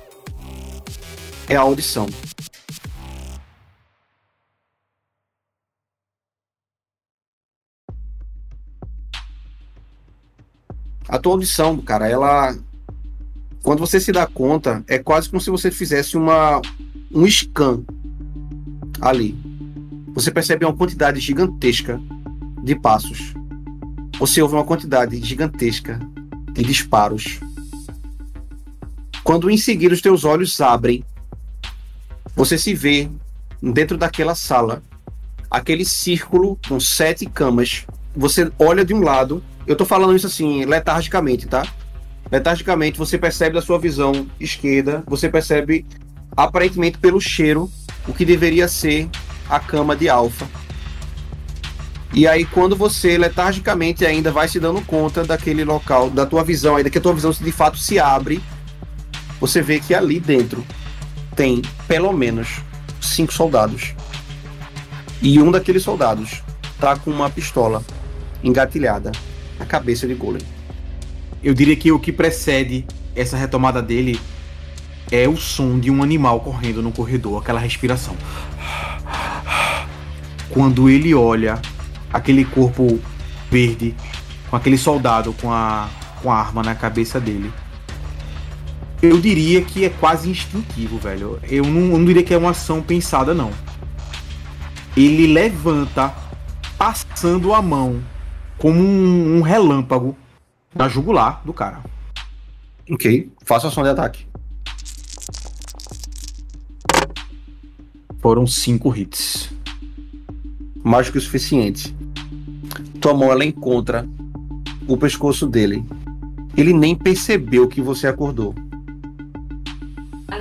é 1.50 1.56
a 1.56 1.62
audição. 1.62 2.08
A 11.08 11.18
tua 11.18 11.34
audição, 11.34 11.78
cara, 11.78 12.08
ela. 12.08 12.56
Quando 13.64 13.80
você 13.80 14.00
se 14.00 14.12
dá 14.12 14.26
conta, 14.28 14.84
é 14.88 15.00
quase 15.00 15.30
como 15.30 15.42
se 15.42 15.50
você 15.50 15.72
fizesse 15.72 16.18
uma, 16.18 16.62
um 17.12 17.26
scan 17.26 17.84
ali. 19.02 19.38
Você 20.14 20.32
percebe 20.32 20.66
uma 20.66 20.76
quantidade 20.76 21.20
gigantesca 21.20 22.00
de 22.64 22.76
passos. 22.76 23.34
Você 24.20 24.42
ouve 24.42 24.56
uma 24.56 24.64
quantidade 24.64 25.22
gigantesca 25.24 26.00
de 26.54 26.64
disparos. 26.64 27.40
Quando 29.28 29.50
em 29.50 29.58
seguida 29.58 29.94
os 29.94 30.00
teus 30.00 30.24
olhos 30.24 30.62
abrem, 30.62 31.04
você 32.34 32.58
se 32.58 32.74
vê 32.74 33.10
dentro 33.62 33.98
daquela 33.98 34.34
sala, 34.34 34.82
aquele 35.52 35.84
círculo 35.84 36.58
com 36.66 36.80
sete 36.80 37.26
camas. 37.26 37.86
Você 38.16 38.50
olha 38.58 38.86
de 38.86 38.94
um 38.94 39.02
lado, 39.02 39.44
eu 39.68 39.76
tô 39.76 39.84
falando 39.84 40.16
isso 40.16 40.28
assim, 40.28 40.64
letargicamente, 40.64 41.46
tá? 41.46 41.68
Letargicamente, 42.32 42.98
você 42.98 43.18
percebe 43.18 43.56
da 43.56 43.62
sua 43.62 43.78
visão 43.78 44.26
esquerda, 44.40 45.04
você 45.06 45.28
percebe 45.28 45.86
aparentemente 46.32 46.98
pelo 46.98 47.20
cheiro 47.20 47.70
o 48.08 48.14
que 48.14 48.24
deveria 48.24 48.70
ser 48.70 49.10
a 49.50 49.60
cama 49.60 49.94
de 49.94 50.08
Alfa. 50.08 50.48
E 52.14 52.26
aí, 52.26 52.46
quando 52.46 52.78
você 52.78 53.18
letargicamente 53.18 54.06
ainda 54.06 54.32
vai 54.32 54.48
se 54.48 54.58
dando 54.58 54.82
conta 54.84 55.26
daquele 55.26 55.66
local, 55.66 56.10
da 56.10 56.26
tua 56.26 56.46
visão, 56.46 56.78
ainda 56.78 56.90
que 56.90 56.98
a 56.98 57.02
tua 57.02 57.14
visão 57.14 57.32
de 57.32 57.52
fato 57.52 57.78
se 57.78 58.00
abre, 58.00 58.42
você 59.40 59.62
vê 59.62 59.80
que 59.80 59.94
ali 59.94 60.20
dentro 60.20 60.66
tem 61.36 61.62
pelo 61.88 62.12
menos 62.12 62.62
cinco 63.02 63.34
soldados. 63.34 63.94
E 65.22 65.42
um 65.42 65.52
daqueles 65.52 65.84
soldados 65.84 66.44
tá 66.80 66.96
com 66.96 67.12
uma 67.12 67.30
pistola 67.30 67.84
engatilhada 68.44 69.12
na 69.60 69.66
cabeça 69.66 70.08
de 70.08 70.14
Golem. 70.14 70.42
Eu 71.44 71.54
diria 71.54 71.76
que 71.76 71.92
o 71.92 72.00
que 72.00 72.12
precede 72.12 72.86
essa 73.16 73.38
retomada 73.38 73.82
dele 73.82 74.20
é 75.12 75.28
o 75.28 75.38
som 75.38 75.80
de 75.80 75.90
um 75.90 76.04
animal 76.04 76.40
correndo 76.42 76.82
no 76.82 76.92
corredor, 76.92 77.42
aquela 77.42 77.60
respiração. 77.60 78.16
Quando 80.50 80.90
ele 80.90 81.14
olha 81.14 81.62
aquele 82.12 82.44
corpo 82.44 83.00
verde, 83.50 83.96
com 84.50 84.56
aquele 84.56 84.78
soldado 84.78 85.34
com 85.34 85.52
a, 85.52 85.90
com 86.22 86.32
a 86.32 86.36
arma 86.36 86.64
na 86.64 86.76
cabeça 86.76 87.20
dele. 87.20 87.52
Eu 89.02 89.22
diria 89.22 89.62
que 89.62 89.86
é 89.86 89.90
quase 89.90 90.30
instintivo, 90.30 90.98
velho. 90.98 91.40
Eu 91.44 91.64
não, 91.64 91.82
eu 91.82 91.98
não 92.00 92.06
diria 92.06 92.24
que 92.24 92.34
é 92.34 92.38
uma 92.38 92.50
ação 92.50 92.82
pensada, 92.82 93.34
não. 93.34 93.52
Ele 94.96 95.28
levanta, 95.28 96.16
passando 96.78 97.54
a 97.54 97.62
mão 97.62 98.02
como 98.58 98.80
um, 98.80 99.38
um 99.38 99.42
relâmpago 99.42 100.18
na 100.74 100.90
jugular 100.90 101.44
do 101.46 101.54
cara. 101.54 101.84
Ok, 102.90 103.32
faça 103.46 103.68
ação 103.68 103.84
de 103.84 103.90
ataque. 103.90 104.26
Foram 108.20 108.48
cinco 108.48 108.96
hits. 108.96 109.52
Mais 110.84 111.06
do 111.06 111.12
que 111.12 111.18
o 111.20 111.22
suficiente. 111.22 111.96
Tua 113.00 113.14
mão 113.14 113.32
ela 113.32 113.46
encontra 113.46 114.08
o 114.88 114.98
pescoço 114.98 115.46
dele. 115.46 115.86
Ele 116.56 116.74
nem 116.74 116.96
percebeu 116.96 117.68
que 117.68 117.82
você 117.82 118.08
acordou. 118.08 118.56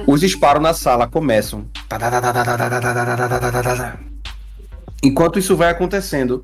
Os 0.07 0.21
disparos 0.21 0.63
na 0.63 0.75
sala 0.75 1.07
começam. 1.07 1.67
Enquanto 5.03 5.39
isso 5.39 5.57
vai 5.57 5.71
acontecendo, 5.71 6.43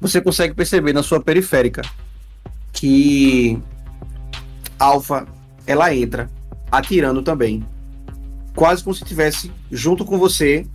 você 0.00 0.20
consegue 0.20 0.54
perceber 0.54 0.92
na 0.92 1.02
sua 1.02 1.20
periférica 1.20 1.82
que 2.72 3.58
Alpha 4.78 5.26
ela 5.66 5.94
entra 5.94 6.30
atirando 6.70 7.22
também. 7.22 7.66
Quase 8.54 8.84
como 8.84 8.94
se 8.94 9.02
estivesse 9.02 9.50
junto 9.70 10.04
com 10.04 10.18
você, 10.18 10.66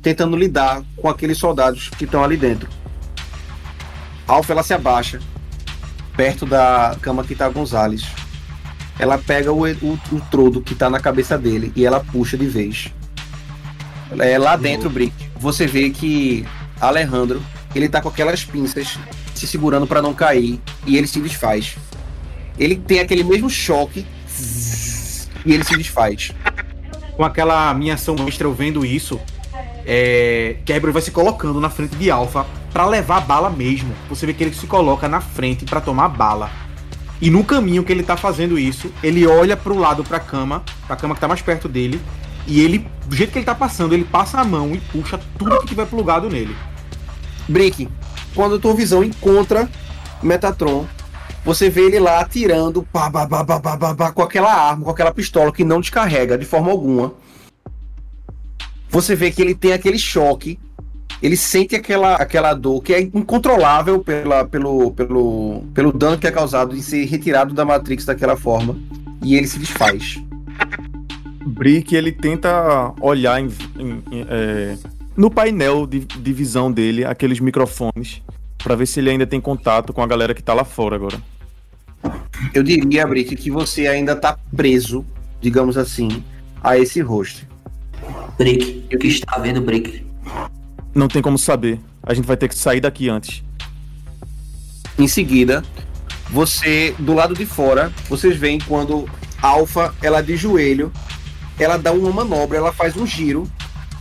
tentando 0.00 0.36
lidar 0.36 0.82
com 0.96 1.08
aqueles 1.08 1.38
soldados 1.38 1.90
que 1.90 2.04
estão 2.04 2.24
ali 2.24 2.36
dentro. 2.36 2.68
Alpha 4.26 4.52
ela 4.52 4.62
se 4.62 4.72
abaixa 4.72 5.20
perto 6.16 6.46
da 6.46 6.96
cama 7.00 7.24
que 7.24 7.34
tá 7.34 7.48
Gonzales. 7.48 8.06
Ela 8.98 9.18
pega 9.18 9.52
o, 9.52 9.64
o, 9.64 9.98
o 10.12 10.20
trodo 10.30 10.60
que 10.60 10.74
tá 10.74 10.90
na 10.90 10.98
cabeça 11.00 11.38
dele 11.38 11.72
e 11.76 11.84
ela 11.86 12.00
puxa 12.00 12.36
de 12.36 12.46
vez. 12.46 12.92
É, 14.18 14.38
lá 14.38 14.56
dentro, 14.56 14.88
Brick, 14.88 15.14
você 15.36 15.66
vê 15.66 15.90
que 15.90 16.44
Alejandro, 16.80 17.42
ele 17.74 17.88
tá 17.88 18.00
com 18.00 18.08
aquelas 18.08 18.44
pinças 18.44 18.98
se 19.34 19.46
segurando 19.46 19.86
para 19.86 20.02
não 20.02 20.14
cair 20.14 20.60
e 20.86 20.96
ele 20.96 21.06
se 21.06 21.20
desfaz. 21.20 21.76
Ele 22.58 22.76
tem 22.76 23.00
aquele 23.00 23.22
mesmo 23.22 23.48
choque 23.48 24.04
e 25.44 25.54
ele 25.54 25.64
se 25.64 25.76
desfaz. 25.76 26.32
Com 27.16 27.24
aquela 27.24 27.72
minha 27.74 27.94
ação 27.94 28.16
extra, 28.26 28.46
eu 28.46 28.54
vendo 28.54 28.84
isso, 28.84 29.20
é, 29.84 30.56
Kerberos 30.64 30.92
vai 30.92 31.02
se 31.02 31.10
colocando 31.10 31.60
na 31.60 31.70
frente 31.70 31.96
de 31.96 32.10
Alpha 32.10 32.46
para 32.72 32.86
levar 32.86 33.18
a 33.18 33.20
bala 33.20 33.50
mesmo. 33.50 33.92
Você 34.08 34.26
vê 34.26 34.32
que 34.32 34.44
ele 34.44 34.54
se 34.54 34.66
coloca 34.66 35.08
na 35.08 35.20
frente 35.20 35.64
para 35.64 35.80
tomar 35.80 36.04
a 36.04 36.08
bala. 36.08 36.50
E 37.20 37.30
no 37.30 37.42
caminho 37.42 37.82
que 37.82 37.92
ele 37.92 38.02
tá 38.02 38.16
fazendo 38.16 38.58
isso, 38.58 38.92
ele 39.02 39.26
olha 39.26 39.56
pro 39.56 39.76
lado 39.76 40.04
pra 40.04 40.20
cama, 40.20 40.62
pra 40.86 40.96
cama 40.96 41.14
que 41.14 41.20
tá 41.20 41.28
mais 41.28 41.42
perto 41.42 41.68
dele, 41.68 42.00
e 42.46 42.60
ele, 42.60 42.86
do 43.06 43.14
jeito 43.14 43.32
que 43.32 43.38
ele 43.38 43.44
tá 43.44 43.54
passando, 43.54 43.92
ele 43.92 44.04
passa 44.04 44.40
a 44.40 44.44
mão 44.44 44.74
e 44.74 44.78
puxa 44.78 45.20
tudo 45.36 45.60
que 45.60 45.66
tiver 45.66 45.86
plugado 45.86 46.30
nele. 46.30 46.56
Brick, 47.48 47.88
quando 48.34 48.54
a 48.54 48.58
tua 48.58 48.74
visão 48.74 49.02
encontra 49.02 49.68
Metatron, 50.22 50.86
você 51.44 51.68
vê 51.68 51.86
ele 51.86 51.98
lá 51.98 52.20
atirando 52.20 52.82
pá, 52.82 53.10
pá, 53.10 53.26
pá, 53.26 53.44
pá, 53.44 53.60
pá, 53.60 53.76
pá, 53.76 53.94
pá, 53.94 54.12
com 54.12 54.22
aquela 54.22 54.52
arma, 54.52 54.84
com 54.84 54.90
aquela 54.90 55.12
pistola 55.12 55.52
que 55.52 55.64
não 55.64 55.80
descarrega 55.80 56.38
de 56.38 56.44
forma 56.44 56.70
alguma. 56.70 57.14
Você 58.90 59.14
vê 59.14 59.30
que 59.30 59.42
ele 59.42 59.54
tem 59.54 59.72
aquele 59.72 59.98
choque, 59.98 60.58
ele 61.22 61.36
sente 61.36 61.74
aquela, 61.74 62.14
aquela 62.16 62.54
dor 62.54 62.82
que 62.82 62.92
é 62.94 63.00
incontrolável 63.00 64.00
pela, 64.00 64.44
pelo, 64.44 64.90
pelo, 64.92 65.62
pelo 65.74 65.92
dano 65.92 66.18
que 66.18 66.26
é 66.26 66.30
causado 66.30 66.76
em 66.76 66.80
ser 66.82 67.04
retirado 67.06 67.52
da 67.54 67.64
Matrix 67.64 68.04
daquela 68.04 68.36
forma. 68.36 68.76
E 69.22 69.34
ele 69.34 69.46
se 69.48 69.58
desfaz. 69.58 70.22
Brick 71.44 71.94
ele 71.94 72.12
tenta 72.12 72.92
olhar 73.00 73.40
em- 73.40 73.48
em- 73.78 74.02
em, 74.12 74.26
é, 74.28 74.76
no 75.16 75.30
painel 75.30 75.86
de, 75.86 76.00
de 76.00 76.32
visão 76.32 76.70
dele 76.70 77.04
aqueles 77.04 77.40
microfones 77.40 78.22
pra 78.62 78.74
ver 78.74 78.86
se 78.86 79.00
ele 79.00 79.10
ainda 79.10 79.26
tem 79.26 79.40
contato 79.40 79.92
com 79.92 80.02
a 80.02 80.06
galera 80.06 80.34
que 80.34 80.42
tá 80.42 80.52
lá 80.54 80.64
fora 80.64 80.94
agora. 80.96 81.16
Eu 82.54 82.62
diria, 82.62 83.06
Brick, 83.06 83.34
que 83.34 83.50
você 83.50 83.88
ainda 83.88 84.14
tá 84.14 84.38
preso, 84.54 85.04
digamos 85.40 85.76
assim, 85.76 86.22
a 86.62 86.78
esse 86.78 87.00
rosto. 87.00 87.44
Brick, 88.36 88.84
o 88.94 88.98
que 88.98 89.08
está 89.08 89.38
vendo, 89.38 89.60
Brick? 89.60 90.06
Não 90.94 91.08
tem 91.08 91.22
como 91.22 91.38
saber. 91.38 91.80
A 92.02 92.14
gente 92.14 92.26
vai 92.26 92.36
ter 92.36 92.48
que 92.48 92.54
sair 92.54 92.80
daqui 92.80 93.08
antes. 93.08 93.42
Em 94.98 95.06
seguida, 95.06 95.62
você, 96.30 96.94
do 96.98 97.14
lado 97.14 97.34
de 97.34 97.46
fora, 97.46 97.92
vocês 98.08 98.36
veem 98.36 98.58
quando 98.58 99.08
Alpha, 99.40 99.94
ela 100.02 100.20
de 100.20 100.36
joelho, 100.36 100.92
ela 101.58 101.76
dá 101.76 101.92
uma 101.92 102.10
manobra, 102.10 102.58
ela 102.58 102.72
faz 102.72 102.96
um 102.96 103.06
giro, 103.06 103.48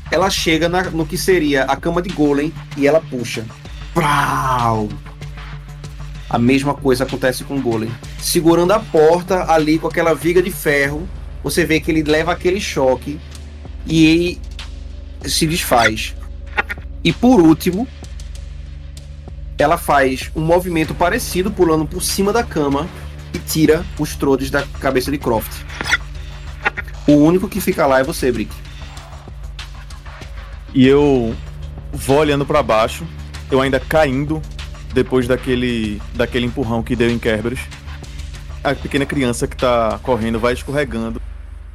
ela 0.10 0.30
chega 0.30 0.68
na- 0.68 0.90
no 0.90 1.06
que 1.06 1.18
seria 1.18 1.64
a 1.66 1.76
cama 1.76 2.02
de 2.02 2.10
Golem 2.10 2.52
e 2.76 2.88
ela 2.88 3.00
puxa. 3.00 3.46
Prau! 3.94 4.90
A 6.30 6.38
mesma 6.38 6.74
coisa 6.74 7.04
acontece 7.04 7.44
com 7.44 7.58
o 7.58 7.62
Golem. 7.62 7.92
Segurando 8.20 8.72
a 8.74 8.80
porta 8.80 9.52
ali 9.52 9.78
com 9.80 9.88
aquela 9.88 10.14
viga 10.14 10.42
de 10.42 10.52
ferro, 10.52 11.08
você 11.44 11.66
vê 11.66 11.80
que 11.80 11.92
ele 11.92 12.04
leva 12.04 12.32
aquele 12.32 12.60
choque 12.60 13.20
e 13.88 14.40
se 15.26 15.46
desfaz. 15.46 16.16
E 17.08 17.14
por 17.14 17.40
último, 17.40 17.88
ela 19.58 19.78
faz 19.78 20.30
um 20.36 20.42
movimento 20.42 20.94
parecido, 20.94 21.50
pulando 21.50 21.86
por 21.86 22.04
cima 22.04 22.34
da 22.34 22.44
cama 22.44 22.86
e 23.34 23.40
tira 23.40 23.86
os 23.98 24.14
trodes 24.18 24.52
da 24.52 24.64
cabeça 24.82 25.10
de 25.10 25.18
Croft. 25.18 25.64
O 27.08 27.14
único 27.14 27.48
que 27.48 27.62
fica 27.62 27.88
lá 27.88 28.02
é 28.02 28.04
você, 28.04 28.30
Brick. 28.30 28.54
E 30.74 30.86
eu 30.86 31.34
vou 31.94 32.18
olhando 32.18 32.46
pra 32.46 32.62
baixo, 32.62 33.08
eu 33.50 33.62
ainda 33.62 33.80
caindo 33.80 34.42
depois 34.94 35.30
daquele, 35.30 36.02
daquele 36.14 36.46
empurrão 36.46 36.84
que 36.84 36.94
deu 36.94 37.10
em 37.10 37.18
Kerberos. 37.18 37.62
A 38.62 38.76
pequena 38.76 39.06
criança 39.06 39.48
que 39.48 39.56
tá 39.56 39.98
correndo 40.04 40.42
vai 40.42 40.52
escorregando. 40.52 41.22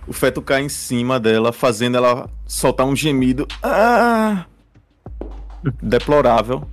O 0.07 0.13
feto 0.13 0.43
cai 0.43 0.61
em 0.61 0.69
cima 0.69 1.19
dela, 1.19 1.55
fazendo 1.55 1.97
ela 1.97 2.29
soltar 2.47 2.87
um 2.87 2.95
gemido. 2.95 3.49
Ah! 3.63 4.45
Deplorável. 5.83 6.67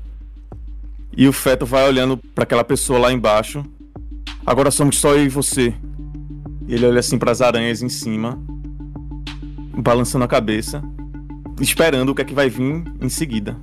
E 1.16 1.28
o 1.28 1.34
feto 1.34 1.66
vai 1.66 1.88
olhando 1.88 2.18
para 2.18 2.44
aquela 2.44 2.64
pessoa 2.64 3.00
lá 3.00 3.12
embaixo. 3.12 3.64
Agora 4.46 4.72
somos 4.72 4.98
só 4.98 5.16
eu 5.16 5.26
e 5.26 5.30
você. 5.30 5.74
Ele 6.68 6.86
olha 6.86 7.00
assim 7.00 7.18
para 7.18 7.32
as 7.32 7.42
aranhas 7.42 7.82
em 7.82 7.90
cima, 7.90 8.40
balançando 9.76 10.24
a 10.24 10.28
cabeça, 10.28 10.84
esperando 11.60 12.10
o 12.10 12.16
que 12.16 12.22
é 12.22 12.26
que 12.26 12.34
vai 12.34 12.50
vir 12.50 12.84
em 13.02 13.10
seguida. 13.10 13.58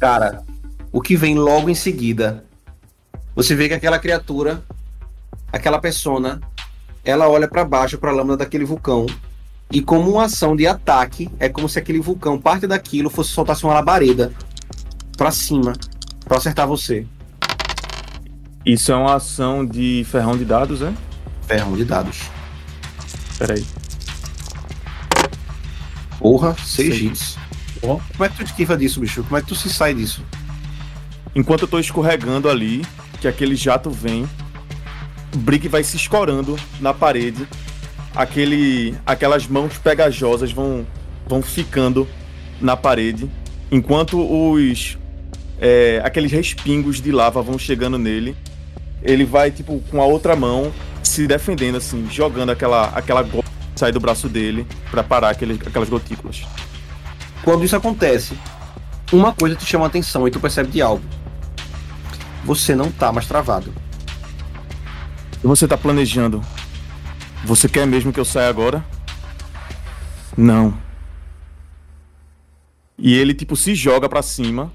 Cara, 0.00 0.44
o 0.92 1.00
que 1.00 1.16
vem 1.16 1.36
logo 1.36 1.68
em 1.68 1.74
seguida, 1.74 2.44
você 3.34 3.54
vê 3.54 3.68
que 3.68 3.74
aquela 3.74 3.98
criatura, 3.98 4.62
aquela 5.52 5.78
persona, 5.78 6.40
ela 7.04 7.28
olha 7.28 7.48
para 7.48 7.64
baixo, 7.64 7.98
para 7.98 8.10
a 8.10 8.14
lâmina 8.14 8.36
daquele 8.36 8.64
vulcão, 8.64 9.06
e 9.70 9.80
como 9.80 10.10
uma 10.10 10.24
ação 10.24 10.56
de 10.56 10.66
ataque, 10.66 11.30
é 11.38 11.48
como 11.48 11.68
se 11.68 11.78
aquele 11.78 12.00
vulcão, 12.00 12.38
parte 12.38 12.66
daquilo, 12.66 13.08
fosse 13.08 13.30
soltasse 13.30 13.64
uma 13.64 13.74
labareda 13.74 14.32
para 15.16 15.30
cima, 15.30 15.74
para 16.24 16.38
acertar 16.38 16.66
você. 16.66 17.06
Isso 18.66 18.90
é 18.90 18.96
uma 18.96 19.14
ação 19.14 19.64
de 19.64 20.04
ferrão 20.10 20.36
de 20.36 20.44
dados, 20.44 20.82
é? 20.82 20.92
Ferrão 21.46 21.76
de 21.76 21.84
dados. 21.84 22.22
Peraí. 23.38 23.64
Porra, 26.18 26.54
seis 26.64 27.00
hits. 27.00 27.38
Como 27.80 28.24
é 28.24 28.28
que 28.28 28.36
tu 28.36 28.42
esquiva 28.42 28.76
disso, 28.76 29.00
bicho? 29.00 29.22
Como 29.22 29.36
é 29.36 29.40
que 29.40 29.46
tu 29.46 29.54
se 29.54 29.70
sai 29.70 29.94
disso? 29.94 30.22
Enquanto 31.34 31.62
eu 31.62 31.68
tô 31.68 31.78
escorregando 31.78 32.48
ali, 32.48 32.84
que 33.20 33.28
aquele 33.28 33.54
jato 33.54 33.90
vem, 33.90 34.28
o 35.34 35.38
Brick 35.38 35.68
vai 35.68 35.82
se 35.84 35.96
escorando 35.96 36.58
na 36.80 36.92
parede. 36.92 37.48
Aquele, 38.14 38.94
aquelas 39.06 39.46
mãos 39.46 39.78
pegajosas 39.78 40.52
vão, 40.52 40.86
vão 41.26 41.42
ficando 41.42 42.08
na 42.60 42.76
parede, 42.76 43.30
enquanto 43.70 44.18
os 44.20 44.98
é, 45.60 46.00
aqueles 46.04 46.32
respingos 46.32 47.00
de 47.00 47.12
lava 47.12 47.42
vão 47.42 47.58
chegando 47.58 47.98
nele. 47.98 48.36
Ele 49.02 49.24
vai 49.24 49.50
tipo 49.50 49.80
com 49.90 50.00
a 50.00 50.04
outra 50.04 50.34
mão 50.36 50.72
se 51.02 51.26
defendendo 51.26 51.76
assim, 51.76 52.06
jogando 52.10 52.50
aquela 52.50 52.86
aquela 52.88 53.22
gota 53.22 53.50
sai 53.80 53.90
do 53.90 53.98
braço 53.98 54.28
dele 54.28 54.66
pra 54.90 55.02
parar 55.02 55.30
aquele, 55.30 55.54
aquelas 55.54 55.88
gotículas. 55.88 56.42
Quando 57.42 57.64
isso 57.64 57.74
acontece, 57.74 58.38
uma 59.10 59.32
coisa 59.32 59.56
te 59.56 59.64
chama 59.64 59.86
a 59.86 59.88
atenção 59.88 60.28
e 60.28 60.30
tu 60.30 60.38
percebe 60.38 60.70
de 60.70 60.82
algo. 60.82 61.02
Você 62.44 62.74
não 62.74 62.90
tá 62.90 63.10
mais 63.10 63.26
travado. 63.26 63.72
E 65.42 65.46
você 65.46 65.66
tá 65.66 65.78
planejando? 65.78 66.42
Você 67.44 67.68
quer 67.68 67.86
mesmo 67.86 68.12
que 68.12 68.20
eu 68.20 68.24
saia 68.24 68.48
agora? 68.48 68.84
Não. 70.36 70.76
E 72.98 73.14
ele 73.14 73.32
tipo 73.32 73.56
se 73.56 73.74
joga 73.74 74.08
pra 74.08 74.22
cima, 74.22 74.72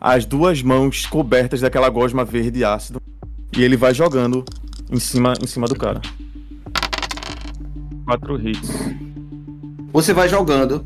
as 0.00 0.24
duas 0.24 0.62
mãos 0.62 1.06
cobertas 1.06 1.60
daquela 1.60 1.88
gosma 1.88 2.24
verde 2.24 2.64
ácido, 2.64 3.02
e 3.56 3.62
ele 3.62 3.76
vai 3.76 3.92
jogando 3.92 4.44
em 4.90 5.00
cima 5.00 5.34
em 5.42 5.46
cima 5.46 5.66
do 5.66 5.76
cara. 5.76 6.00
Quatro 8.04 8.40
hits. 8.40 8.70
Você 9.92 10.12
vai 10.12 10.28
jogando. 10.28 10.84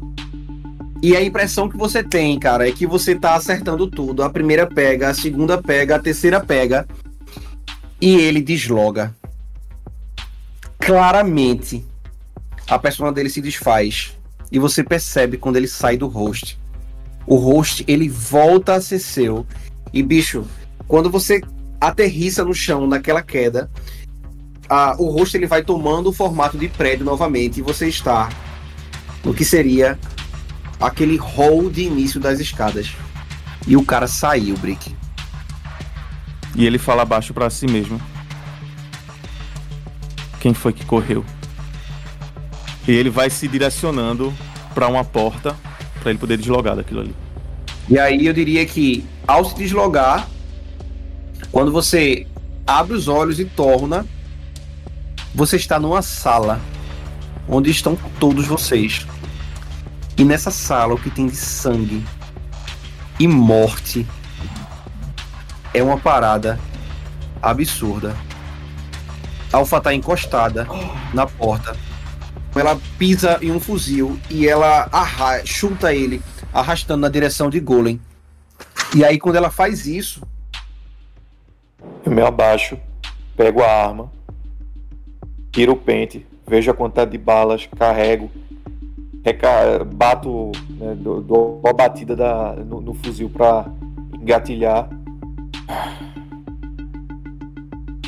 E 1.02 1.14
a 1.14 1.22
impressão 1.22 1.68
que 1.68 1.76
você 1.76 2.02
tem, 2.02 2.38
cara, 2.38 2.66
é 2.66 2.72
que 2.72 2.86
você 2.86 3.14
tá 3.14 3.34
acertando 3.34 3.86
tudo. 3.86 4.22
A 4.22 4.30
primeira 4.30 4.66
pega, 4.66 5.10
a 5.10 5.14
segunda 5.14 5.60
pega, 5.60 5.96
a 5.96 5.98
terceira 5.98 6.40
pega. 6.40 6.88
E 8.00 8.14
ele 8.16 8.40
desloga. 8.40 9.14
Claramente, 10.84 11.82
a 12.68 12.78
persona 12.78 13.10
dele 13.10 13.30
se 13.30 13.40
desfaz. 13.40 14.16
E 14.52 14.58
você 14.58 14.84
percebe 14.84 15.38
quando 15.38 15.56
ele 15.56 15.66
sai 15.66 15.96
do 15.96 16.06
host. 16.06 16.58
O 17.26 17.36
host, 17.36 17.82
ele 17.88 18.08
volta 18.08 18.74
a 18.74 18.80
ser 18.80 18.98
seu. 18.98 19.46
E, 19.92 20.02
bicho, 20.02 20.44
quando 20.86 21.10
você 21.10 21.40
aterrissa 21.80 22.44
no 22.44 22.52
chão 22.52 22.86
naquela 22.86 23.22
queda, 23.22 23.70
a- 24.68 24.94
o 24.98 25.08
rosto 25.08 25.36
ele 25.36 25.46
vai 25.46 25.62
tomando 25.62 26.10
o 26.10 26.12
formato 26.12 26.58
de 26.58 26.68
prédio 26.68 27.04
novamente. 27.04 27.60
E 27.60 27.62
você 27.62 27.88
está 27.88 28.28
no 29.24 29.32
que 29.32 29.44
seria 29.44 29.98
aquele 30.78 31.16
hall 31.16 31.70
de 31.70 31.84
início 31.84 32.20
das 32.20 32.40
escadas. 32.40 32.94
E 33.66 33.74
o 33.74 33.84
cara 33.84 34.06
saiu, 34.06 34.54
Brick. 34.58 34.94
E 36.54 36.66
ele 36.66 36.76
fala 36.78 37.06
baixo 37.06 37.32
pra 37.32 37.48
si 37.48 37.66
mesmo. 37.66 37.98
Quem 40.44 40.52
foi 40.52 40.74
que 40.74 40.84
correu? 40.84 41.24
E 42.86 42.92
ele 42.92 43.08
vai 43.08 43.30
se 43.30 43.48
direcionando 43.48 44.30
pra 44.74 44.88
uma 44.88 45.02
porta 45.02 45.56
pra 46.02 46.10
ele 46.10 46.18
poder 46.18 46.36
deslogar 46.36 46.76
daquilo 46.76 47.00
ali. 47.00 47.16
E 47.88 47.98
aí 47.98 48.26
eu 48.26 48.32
diria 48.34 48.66
que 48.66 49.06
ao 49.26 49.42
se 49.46 49.54
deslogar, 49.54 50.28
quando 51.50 51.72
você 51.72 52.26
abre 52.66 52.92
os 52.92 53.08
olhos 53.08 53.40
e 53.40 53.46
torna, 53.46 54.04
você 55.34 55.56
está 55.56 55.80
numa 55.80 56.02
sala 56.02 56.60
onde 57.48 57.70
estão 57.70 57.96
todos 58.20 58.46
vocês. 58.46 59.06
E 60.14 60.24
nessa 60.26 60.50
sala 60.50 60.92
o 60.92 60.98
que 60.98 61.08
tem 61.08 61.26
de 61.26 61.36
sangue 61.36 62.04
e 63.18 63.26
morte 63.26 64.06
é 65.72 65.82
uma 65.82 65.96
parada 65.96 66.60
absurda. 67.40 68.14
Alpha 69.54 69.80
tá 69.80 69.94
encostada 69.94 70.66
na 71.12 71.26
porta. 71.26 71.76
Ela 72.54 72.78
pisa 72.98 73.38
em 73.42 73.50
um 73.50 73.58
fuzil 73.60 74.18
e 74.30 74.46
ela 74.46 74.88
arra 74.92 75.44
chuta 75.44 75.92
ele, 75.92 76.22
arrastando 76.52 77.00
na 77.00 77.08
direção 77.08 77.50
de 77.50 77.58
Golem. 77.60 78.00
E 78.94 79.04
aí, 79.04 79.18
quando 79.18 79.36
ela 79.36 79.50
faz 79.50 79.86
isso, 79.86 80.22
Eu 82.04 82.12
me 82.12 82.22
abaixo, 82.22 82.78
pego 83.36 83.62
a 83.62 83.66
arma, 83.68 84.10
tiro 85.50 85.72
o 85.72 85.76
pente, 85.76 86.24
vejo 86.46 86.70
a 86.70 86.74
quantidade 86.74 87.10
de 87.10 87.18
balas, 87.18 87.68
carrego, 87.76 88.30
bato, 89.94 90.52
né, 90.70 90.94
dou, 90.96 91.20
dou 91.22 91.60
uma 91.64 91.72
batida 91.72 92.14
da- 92.14 92.54
no, 92.56 92.80
no 92.80 92.94
fuzil 92.94 93.28
pra 93.30 93.66
engatilhar. 94.20 94.88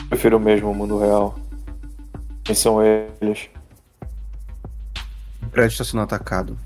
Prefiro 0.09 0.39
mesmo 0.39 0.71
o 0.71 0.75
mundo 0.75 0.99
real. 0.99 1.39
Quem 2.45 2.55
são 2.55 2.81
eles? 2.83 3.49
o 5.43 5.51
prédio 5.51 5.73
está 5.73 5.85
sendo 5.85 6.03
atacado. 6.03 6.59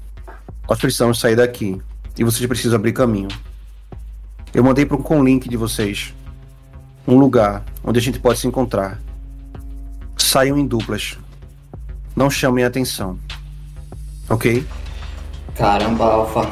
Nós 0.68 0.78
precisamos 0.78 1.18
sair 1.18 1.36
daqui. 1.36 1.80
E 2.18 2.24
vocês 2.24 2.46
precisam 2.46 2.76
abrir 2.76 2.92
caminho. 2.92 3.28
Eu 4.52 4.64
mandei 4.64 4.84
para 4.84 4.96
um 4.96 5.02
conlink 5.02 5.48
de 5.48 5.56
vocês. 5.56 6.14
Um 7.06 7.16
lugar 7.16 7.64
onde 7.84 7.98
a 7.98 8.02
gente 8.02 8.18
pode 8.18 8.38
se 8.38 8.46
encontrar. 8.46 9.00
Saiam 10.16 10.58
em 10.58 10.66
duplas. 10.66 11.18
Não 12.14 12.28
chamem 12.28 12.64
a 12.64 12.68
atenção. 12.68 13.18
Ok? 14.28 14.66
Caramba, 15.54 16.04
Alpha. 16.04 16.50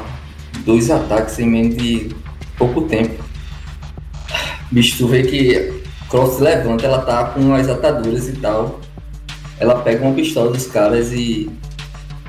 Dois 0.65 0.89
ataques 0.89 1.39
em 1.39 1.47
menos 1.47 1.77
de 1.77 2.15
pouco 2.57 2.81
tempo. 2.83 3.23
Bicho, 4.71 4.97
tu 4.97 5.07
vê 5.07 5.23
que 5.23 5.78
Cross 6.09 6.39
levanta, 6.39 6.85
ela 6.85 7.01
tá 7.03 7.25
com 7.25 7.53
as 7.53 7.69
ataduras 7.69 8.27
e 8.27 8.33
tal. 8.33 8.79
Ela 9.59 9.81
pega 9.81 10.03
uma 10.03 10.15
pistola 10.15 10.51
dos 10.51 10.65
caras 10.67 11.11
e. 11.11 11.49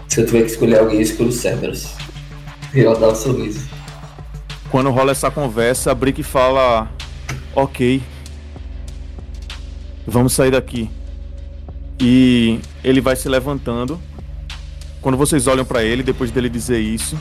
Se 0.08 0.20
eu 0.20 0.26
tiver 0.26 0.42
que 0.42 0.50
escolher 0.50 0.80
alguém, 0.80 0.96
eu 0.96 1.02
escolho 1.02 1.28
o 1.28 1.32
Cerberus. 1.32 1.94
E 2.74 2.80
ela 2.80 2.98
dá 2.98 3.08
um 3.08 3.14
sorriso. 3.14 3.68
Quando 4.70 4.90
rola 4.90 5.12
essa 5.12 5.30
conversa, 5.30 5.90
a 5.90 5.94
Brick 5.94 6.22
fala: 6.22 6.90
Ok. 7.54 8.02
Vamos 10.06 10.32
sair 10.32 10.50
daqui. 10.50 10.90
E 12.00 12.60
ele 12.82 13.00
vai 13.00 13.16
se 13.16 13.28
levantando. 13.28 14.00
Quando 15.00 15.16
vocês 15.16 15.46
olham 15.46 15.64
pra 15.64 15.82
ele, 15.82 16.02
depois 16.02 16.30
dele 16.30 16.48
dizer 16.48 16.80
isso, 16.80 17.18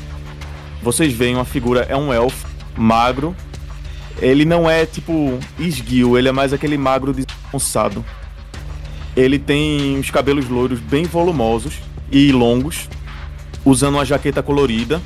vocês 0.81 1.13
veem 1.13 1.35
uma 1.35 1.45
figura, 1.45 1.85
é 1.87 1.95
um 1.95 2.13
elfo, 2.13 2.47
magro. 2.75 3.35
Ele 4.21 4.45
não 4.45 4.69
é 4.69 4.85
tipo 4.85 5.39
esguio, 5.57 6.17
ele 6.17 6.29
é 6.29 6.31
mais 6.31 6.53
aquele 6.53 6.77
magro 6.77 7.13
descansado. 7.13 8.03
Ele 9.15 9.39
tem 9.39 9.97
os 9.99 10.11
cabelos 10.11 10.47
loiros 10.47 10.79
bem 10.79 11.03
volumosos 11.03 11.79
e 12.11 12.31
longos, 12.31 12.87
usando 13.65 13.95
uma 13.95 14.05
jaqueta 14.05 14.41
colorida 14.41 15.01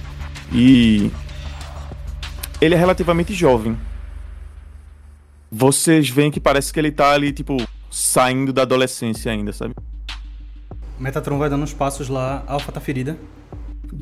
e 0.51 1.11
ele 2.61 2.75
é 2.75 2.77
relativamente 2.77 3.33
jovem. 3.33 3.77
Vocês 5.51 6.09
veem 6.09 6.31
que 6.31 6.39
parece 6.39 6.73
que 6.73 6.79
ele 6.79 6.91
tá 6.91 7.11
ali, 7.11 7.31
tipo, 7.31 7.57
saindo 7.91 8.51
da 8.51 8.63
adolescência 8.63 9.31
ainda, 9.31 9.53
sabe? 9.53 9.75
Metatron 10.99 11.37
vai 11.37 11.49
dando 11.49 11.63
uns 11.63 11.73
passos 11.73 12.09
lá, 12.09 12.43
Alpha 12.47 12.71
tá 12.71 12.79
ferida. 12.79 13.17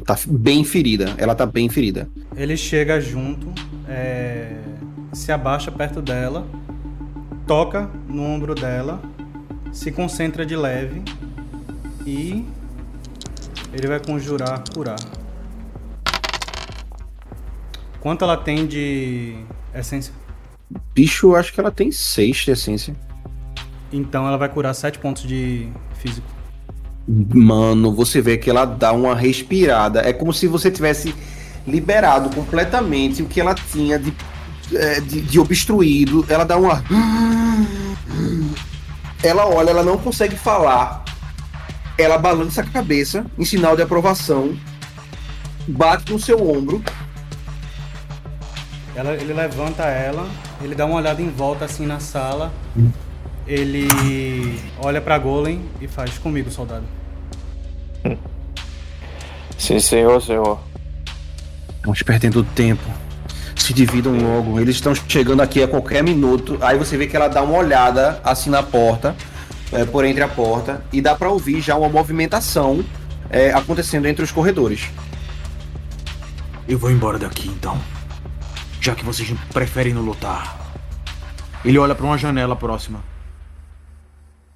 Tá 0.05 0.18
bem 0.28 0.64
ferida. 0.64 1.14
Ela 1.18 1.36
tá 1.36 1.45
bem 1.45 1.68
ferida. 1.68 2.09
Ele 2.36 2.55
chega 2.55 3.01
junto, 3.01 3.53
é, 3.88 4.55
se 5.14 5.32
abaixa 5.32 5.72
perto 5.72 6.01
dela, 6.01 6.47
toca 7.45 7.89
no 8.07 8.24
ombro 8.24 8.55
dela, 8.55 9.01
se 9.72 9.91
concentra 9.91 10.45
de 10.45 10.55
leve 10.55 11.03
e 12.05 12.45
ele 13.74 13.88
vai 13.88 13.99
conjurar 13.99 14.64
curar. 14.74 14.99
Quanto 17.99 18.24
ela 18.24 18.36
tem 18.36 18.66
de 18.66 19.36
essência? 19.74 20.14
Bicho, 20.95 21.36
acho 21.36 21.53
que 21.53 21.59
ela 21.59 21.72
tem 21.72 21.91
seis 21.91 22.38
de 22.38 22.51
essência. 22.51 22.95
Então 23.91 24.28
ela 24.28 24.38
vai 24.38 24.47
curar 24.49 24.74
7 24.74 24.99
pontos 24.99 25.24
de 25.24 25.68
físico. 25.95 26.28
Mano, 27.07 27.93
você 27.93 28.22
vê 28.22 28.38
que 28.38 28.49
ela 28.49 28.64
dá 28.64 28.93
uma 28.93 29.14
respirada. 29.14 30.01
É 30.01 30.14
como 30.14 30.34
se 30.34 30.47
você 30.47 30.72
tivesse 30.72 31.14
liberado 31.68 32.34
completamente 32.34 33.22
o 33.22 33.26
que 33.26 33.41
ela 33.41 33.53
tinha 33.53 33.99
de, 33.99 34.14
é, 34.74 34.99
de, 34.99 35.22
de 35.22 35.39
obstruído. 35.39 36.26
Ela 36.28 36.43
dá 36.43 36.57
uma. 36.57 36.84
Ela 39.24 39.45
olha, 39.45 39.69
ela 39.69 39.84
não 39.84 39.97
consegue 39.97 40.36
falar. 40.36 41.03
Ela 41.97 42.17
balança 42.17 42.61
a 42.61 42.65
cabeça 42.65 43.26
em 43.38 43.45
sinal 43.45 43.76
de 43.76 43.82
aprovação. 43.82 44.57
Bate 45.67 46.11
no 46.11 46.19
seu 46.19 46.49
ombro. 46.49 46.84
Ela, 48.95 49.13
ele 49.13 49.34
levanta 49.34 49.84
ela, 49.84 50.28
ele 50.61 50.76
dá 50.76 50.86
uma 50.86 50.95
olhada 50.95 51.22
em 51.22 51.30
volta 51.30 51.65
assim 51.65 51.86
na 51.86 51.99
sala. 51.99 52.51
Ele 53.47 53.88
olha 54.80 54.99
pra 55.01 55.17
Golem 55.17 55.63
e 55.80 55.88
faz 55.88 56.17
comigo, 56.17 56.49
soldado. 56.51 56.86
Sim, 59.57 59.80
senhor, 59.80 60.22
senhor. 60.22 60.59
Estamos 61.76 62.01
perdendo 62.01 62.43
tempo. 62.43 62.84
Se 63.62 63.74
dividam 63.74 64.18
logo. 64.18 64.59
Eles 64.59 64.76
estão 64.76 64.93
chegando 64.95 65.39
aqui 65.39 65.62
a 65.62 65.68
qualquer 65.68 66.03
minuto. 66.03 66.57
Aí 66.62 66.80
você 66.80 66.97
vê 66.97 67.05
que 67.05 67.16
ela 67.16 67.28
dá 67.28 67.43
uma 67.43 67.57
olhada 67.59 68.20
assim 68.24 68.49
na 68.49 68.64
porta, 68.64 69.16
é, 69.72 69.86
por 69.86 70.03
entre 70.03 70.24
a 70.24 70.28
porta, 70.28 70.84
e 70.91 70.99
dá 70.99 71.14
pra 71.14 71.30
ouvir 71.30 71.62
já 71.62 71.76
uma 71.76 71.88
movimentação 71.88 72.84
é, 73.30 73.53
acontecendo 73.53 74.07
entre 74.07 74.26
os 74.26 74.32
corredores. 74.32 74.89
Eu 76.68 76.80
vou 76.80 76.89
embora 76.89 77.20
daqui 77.20 77.49
então. 77.49 77.80
Já 78.82 78.95
que 78.95 79.05
vocês 79.05 79.32
preferem 79.53 79.93
não 79.93 80.01
lutar. 80.01 80.74
Ele 81.64 81.78
olha 81.78 81.93
pra 81.93 82.05
uma 82.05 82.18
janela 82.18 82.55
próxima. 82.55 83.03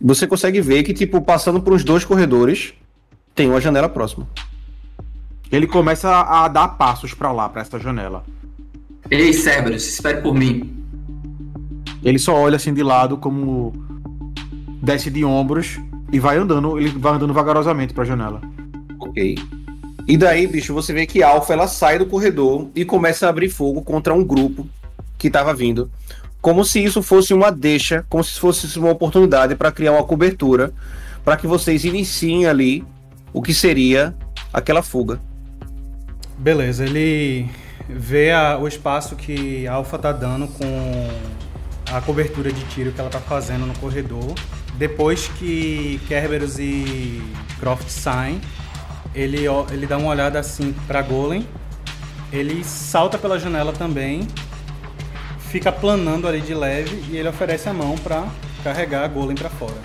Você 0.02 0.26
consegue 0.26 0.62
ver 0.62 0.82
que, 0.82 0.96
tipo, 0.96 1.22
passando 1.22 1.62
por 1.62 1.74
uns 1.74 1.84
dois 1.84 2.04
corredores, 2.04 2.74
tem 3.36 3.48
uma 3.48 3.62
janela 3.62 3.88
próxima. 3.88 4.28
Ele 5.52 5.68
começa 5.68 6.10
a 6.10 6.48
dar 6.48 6.70
passos 6.70 7.14
pra 7.14 7.32
lá, 7.32 7.48
pra 7.48 7.62
essa 7.62 7.80
janela. 7.80 8.26
Ei, 9.10 9.34
Cerberus, 9.34 9.88
espere 9.88 10.22
por 10.22 10.34
mim. 10.34 10.84
Ele 12.04 12.20
só 12.20 12.36
olha 12.36 12.56
assim 12.56 12.74
de 12.74 12.84
lado, 12.84 13.18
como 13.18 13.74
desce 14.82 15.10
de 15.10 15.24
ombros 15.24 15.80
e 16.12 16.20
vai 16.20 16.38
andando. 16.38 16.80
Ele 16.80 16.90
vai 16.90 17.14
andando 17.14 17.34
vagarosamente 17.34 17.94
pra 17.94 18.06
janela. 18.06 18.42
Ok. 19.00 19.38
E 20.08 20.18
daí, 20.18 20.46
bicho, 20.46 20.74
você 20.74 20.94
vê 20.94 21.06
que 21.06 21.24
Alpha 21.24 21.54
ela 21.54 21.68
sai 21.68 21.98
do 21.98 22.06
corredor 22.06 22.70
e 22.76 22.86
começa 22.86 23.26
a 23.26 23.30
abrir 23.30 23.50
fogo 23.50 23.82
contra 23.82 24.14
um 24.14 24.24
grupo 24.24 24.68
que 25.18 25.30
tava 25.30 25.54
vindo. 25.54 25.90
Como 26.42 26.64
se 26.64 26.84
isso 26.84 27.02
fosse 27.02 27.34
uma 27.34 27.52
deixa, 27.52 28.06
como 28.08 28.24
se 28.24 28.40
fosse 28.40 28.78
uma 28.78 28.92
oportunidade 28.92 29.56
para 29.56 29.72
criar 29.72 29.94
uma 29.94 30.04
cobertura 30.04 30.72
para 31.24 31.38
que 31.38 31.48
vocês 31.48 31.84
iniciem 31.84 32.46
ali 32.46 32.84
o 33.34 33.42
que 33.42 33.52
seria 33.52 34.16
aquela 34.54 34.84
fuga. 34.84 35.20
Beleza, 36.38 36.86
ele 36.86 37.50
vê 37.88 38.32
a- 38.32 38.58
o 38.58 38.68
espaço 38.68 39.16
que 39.16 39.68
a 39.68 39.74
Alpha 39.74 39.98
tá 39.98 40.12
dando 40.12 40.48
com 40.48 41.10
a 41.92 42.02
cobertura 42.02 42.52
de 42.52 42.64
tiro 42.66 42.92
que 42.92 43.00
ela 43.00 43.10
tá 43.10 43.20
fazendo 43.20 43.66
no 43.66 43.78
corredor. 43.78 44.34
Depois 44.76 45.28
que 45.40 46.00
Kerberos 46.08 46.60
e 46.60 47.22
Croft 47.60 47.88
saem, 47.90 48.42
ele, 49.14 49.46
ele 49.72 49.86
dá 49.88 49.98
uma 49.98 50.10
olhada 50.10 50.40
assim 50.40 50.74
pra 50.88 51.02
Golem. 51.02 51.48
Ele 52.34 52.64
salta 52.64 53.18
pela 53.18 53.40
janela 53.40 53.72
também, 53.72 54.28
fica 55.40 55.72
planando 55.72 56.28
ali 56.28 56.42
de 56.42 56.54
leve 56.54 57.06
e 57.10 57.16
ele 57.16 57.30
oferece 57.30 57.70
a 57.70 57.74
mão 57.74 57.96
pra 57.98 58.28
carregar 58.64 59.06
a 59.06 59.08
Golem 59.08 59.36
pra 59.36 59.50
fora. 59.50 59.76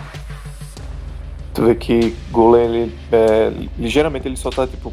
Tu 1.54 1.64
vê 1.66 1.74
que 1.74 2.16
Golem, 2.32 2.64
ele, 2.64 2.98
é, 3.12 3.52
ligeiramente 3.78 4.26
ele 4.26 4.36
só 4.36 4.50
tá, 4.50 4.66
tipo, 4.66 4.92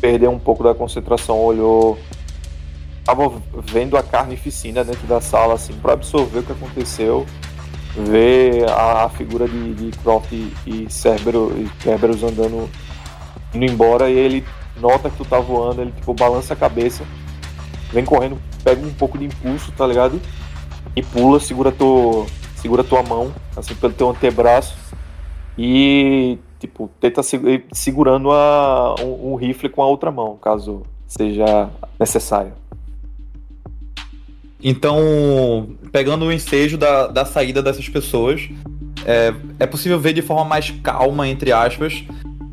perdeu 0.00 0.30
um 0.30 0.38
pouco 0.38 0.62
da 0.62 0.74
concentração, 0.74 1.38
olhou. 1.38 1.98
Tava 3.04 3.30
vendo 3.64 3.96
a 3.96 4.02
carnificina 4.02 4.84
dentro 4.84 5.06
da 5.06 5.20
sala, 5.20 5.54
assim, 5.54 5.72
pra 5.74 5.92
absorver 5.92 6.40
o 6.40 6.42
que 6.42 6.52
aconteceu. 6.52 7.26
Ver 7.94 8.68
a, 8.68 9.04
a 9.04 9.08
figura 9.08 9.48
de, 9.48 9.74
de 9.74 9.98
Croft 9.98 10.32
e, 10.32 10.86
Cerberus, 10.90 11.52
e 11.56 11.82
Cerberus 11.82 12.22
andando, 12.22 12.68
indo 13.54 13.64
embora, 13.64 14.10
e 14.10 14.18
ele 14.18 14.44
nota 14.76 15.08
que 15.08 15.16
tu 15.16 15.24
tá 15.24 15.40
voando, 15.40 15.80
ele, 15.80 15.92
tipo, 15.92 16.12
balança 16.12 16.52
a 16.52 16.56
cabeça, 16.56 17.04
vem 17.92 18.04
correndo, 18.04 18.38
pega 18.62 18.84
um 18.84 18.92
pouco 18.92 19.16
de 19.16 19.24
impulso, 19.24 19.72
tá 19.72 19.86
ligado? 19.86 20.20
E 20.94 21.02
pula, 21.02 21.40
segura, 21.40 21.72
tu, 21.72 22.26
segura 22.56 22.84
tua 22.84 23.02
mão, 23.02 23.32
assim, 23.56 23.74
pelo 23.74 23.94
teu 23.94 24.10
antebraço 24.10 24.76
e 25.56 26.38
tipo 26.58 26.90
tenta 27.00 27.20
segurando 27.72 28.30
a, 28.30 28.94
um, 29.00 29.32
um 29.32 29.36
rifle 29.36 29.68
com 29.68 29.82
a 29.82 29.86
outra 29.86 30.10
mão, 30.10 30.36
caso 30.36 30.82
seja 31.06 31.70
necessário. 31.98 32.52
Então, 34.62 35.68
pegando 35.92 36.24
o 36.24 36.32
ensejo 36.32 36.76
da, 36.76 37.06
da 37.06 37.24
saída 37.24 37.62
dessas 37.62 37.88
pessoas, 37.88 38.48
é, 39.04 39.32
é 39.60 39.66
possível 39.66 40.00
ver 40.00 40.12
de 40.12 40.22
forma 40.22 40.44
mais 40.44 40.70
calma, 40.82 41.28
entre 41.28 41.52
aspas, 41.52 42.02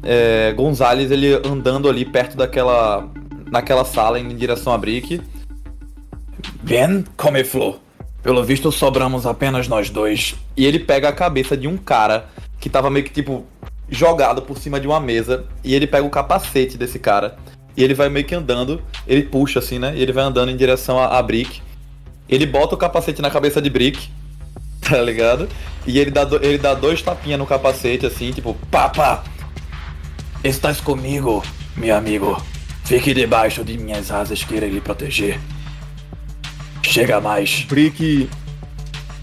é, 0.03 0.53
Gonzalez 0.53 1.09
ele 1.09 1.33
andando 1.45 1.89
ali 1.89 2.05
perto 2.05 2.35
daquela 2.35 3.09
naquela 3.49 3.85
sala 3.85 4.19
em 4.19 4.27
direção 4.35 4.73
a 4.73 4.77
Brick. 4.77 5.21
Bem, 6.63 7.05
come 7.15 7.43
flor. 7.43 7.79
Pelo 8.23 8.43
visto 8.43 8.71
sobramos 8.71 9.25
apenas 9.25 9.67
nós 9.67 9.89
dois. 9.89 10.35
E 10.57 10.65
ele 10.65 10.79
pega 10.79 11.09
a 11.09 11.13
cabeça 11.13 11.55
de 11.55 11.67
um 11.67 11.77
cara 11.77 12.25
que 12.59 12.69
tava 12.69 12.89
meio 12.89 13.05
que 13.05 13.11
tipo 13.11 13.45
jogado 13.93 14.41
por 14.41 14.57
cima 14.57 14.79
de 14.79 14.87
uma 14.87 14.99
mesa 14.99 15.45
e 15.63 15.73
ele 15.73 15.87
pega 15.87 16.05
o 16.05 16.09
capacete 16.09 16.77
desse 16.77 16.99
cara 16.99 17.37
e 17.77 17.83
ele 17.83 17.93
vai 17.93 18.09
meio 18.09 18.25
que 18.25 18.35
andando, 18.35 18.81
ele 19.07 19.23
puxa 19.23 19.59
assim, 19.59 19.79
né? 19.79 19.93
E 19.95 20.01
ele 20.01 20.11
vai 20.11 20.23
andando 20.23 20.49
em 20.51 20.57
direção 20.57 20.99
a, 20.99 21.17
a 21.17 21.23
Brick. 21.23 21.61
Ele 22.29 22.45
bota 22.45 22.75
o 22.75 22.77
capacete 22.77 23.21
na 23.21 23.29
cabeça 23.29 23.61
de 23.61 23.69
Brick, 23.69 24.09
tá 24.81 25.01
ligado? 25.01 25.47
E 25.85 25.99
ele 25.99 26.11
dá, 26.11 26.23
do- 26.23 26.43
ele 26.43 26.57
dá 26.57 26.73
dois 26.73 27.01
tapinhas 27.01 27.39
no 27.39 27.45
capacete, 27.45 28.05
assim, 28.05 28.31
tipo, 28.31 28.53
pá. 28.71 29.23
Estás 30.43 30.79
comigo, 30.81 31.43
meu 31.75 31.95
amigo. 31.95 32.41
Fique 32.85 33.13
debaixo 33.13 33.63
de 33.63 33.77
minhas 33.77 34.11
asas 34.11 34.43
que 34.43 34.55
irei 34.55 34.69
lhe 34.69 34.81
proteger. 34.81 35.39
Chega 36.81 37.19
mais. 37.21 37.63
Brick. 37.63 38.29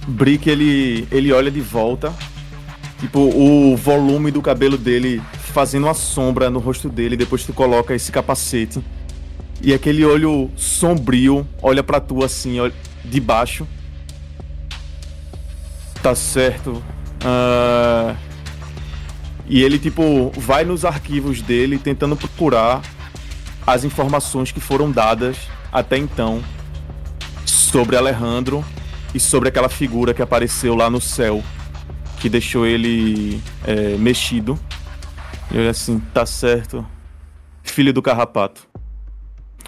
Brick, 0.08 0.48
ele, 0.48 1.06
ele 1.12 1.32
olha 1.32 1.50
de 1.50 1.60
volta. 1.60 2.12
Tipo, 3.00 3.18
o 3.20 3.76
volume 3.76 4.30
do 4.30 4.42
cabelo 4.42 4.76
dele 4.76 5.22
fazendo 5.32 5.84
uma 5.84 5.94
sombra 5.94 6.50
no 6.50 6.58
rosto 6.58 6.88
dele. 6.88 7.16
Depois 7.16 7.44
tu 7.44 7.52
coloca 7.52 7.94
esse 7.94 8.12
capacete. 8.12 8.80
E 9.62 9.72
aquele 9.74 10.04
olho 10.04 10.50
sombrio 10.56 11.46
olha 11.62 11.82
pra 11.82 11.98
tu 12.00 12.22
assim, 12.24 12.60
olha, 12.60 12.72
de 13.04 13.20
baixo. 13.20 13.66
Tá 16.02 16.14
certo. 16.14 16.82
Ah, 17.24 18.14
E 19.46 19.62
ele, 19.62 19.78
tipo, 19.78 20.30
vai 20.36 20.64
nos 20.64 20.84
arquivos 20.84 21.42
dele 21.42 21.76
tentando 21.78 22.14
procurar 22.16 22.82
as 23.66 23.82
informações 23.84 24.52
que 24.52 24.60
foram 24.60 24.90
dadas 24.90 25.36
até 25.72 25.98
então 25.98 26.42
sobre 27.44 27.96
Alejandro 27.96 28.64
e 29.12 29.18
sobre 29.20 29.48
aquela 29.48 29.68
figura 29.68 30.14
que 30.14 30.22
apareceu 30.22 30.74
lá 30.74 30.88
no 30.88 31.00
céu, 31.00 31.42
que 32.20 32.28
deixou 32.28 32.66
ele 32.66 33.40
é, 33.64 33.96
mexido. 33.96 34.58
E 35.50 35.58
olha 35.58 35.70
assim, 35.70 35.98
tá 36.12 36.24
certo, 36.24 36.86
filho 37.62 37.92
do 37.92 38.02
carrapato. 38.02 38.68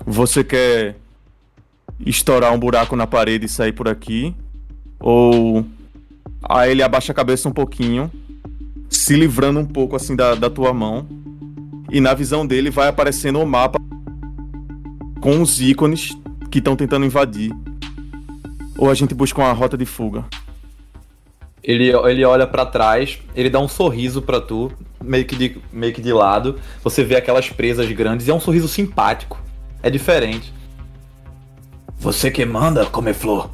Você 0.06 0.44
quer 0.44 0.96
estourar 2.04 2.52
um 2.52 2.58
buraco 2.58 2.94
na 2.94 3.06
parede 3.06 3.46
e 3.46 3.48
sair 3.48 3.72
por 3.72 3.88
aqui? 3.88 4.34
Ou 5.00 5.66
aí 6.42 6.70
ele 6.70 6.82
abaixa 6.82 7.12
a 7.12 7.14
cabeça 7.14 7.48
um 7.48 7.52
pouquinho, 7.52 8.10
se 8.88 9.16
livrando 9.16 9.58
um 9.58 9.66
pouco 9.66 9.96
assim 9.96 10.14
da, 10.14 10.34
da 10.34 10.50
tua 10.50 10.72
mão 10.72 11.06
e 11.90 12.00
na 12.00 12.14
visão 12.14 12.46
dele 12.46 12.70
vai 12.70 12.88
aparecendo 12.88 13.40
o 13.40 13.46
mapa 13.46 13.78
com 15.20 15.40
os 15.40 15.60
ícones 15.60 16.16
que 16.50 16.58
estão 16.58 16.76
tentando 16.76 17.06
invadir. 17.06 17.52
Ou 18.76 18.90
a 18.90 18.94
gente 18.94 19.14
busca 19.14 19.40
uma 19.40 19.52
rota 19.52 19.76
de 19.76 19.86
fuga. 19.86 20.24
Ele, 21.62 21.92
ele 21.92 22.24
olha 22.24 22.46
pra 22.46 22.66
trás, 22.66 23.18
ele 23.34 23.48
dá 23.48 23.60
um 23.60 23.68
sorriso 23.68 24.20
pra 24.20 24.40
tu, 24.40 24.72
meio 25.02 25.24
que, 25.24 25.36
de, 25.36 25.58
meio 25.72 25.92
que 25.92 26.00
de 26.00 26.12
lado. 26.12 26.58
Você 26.82 27.04
vê 27.04 27.16
aquelas 27.16 27.48
presas 27.48 27.90
grandes 27.92 28.26
e 28.26 28.30
é 28.30 28.34
um 28.34 28.40
sorriso 28.40 28.68
simpático. 28.68 29.40
É 29.82 29.88
diferente. 29.88 30.52
Você 31.98 32.30
que 32.30 32.44
manda, 32.44 32.84
Comeflor. 32.86 33.48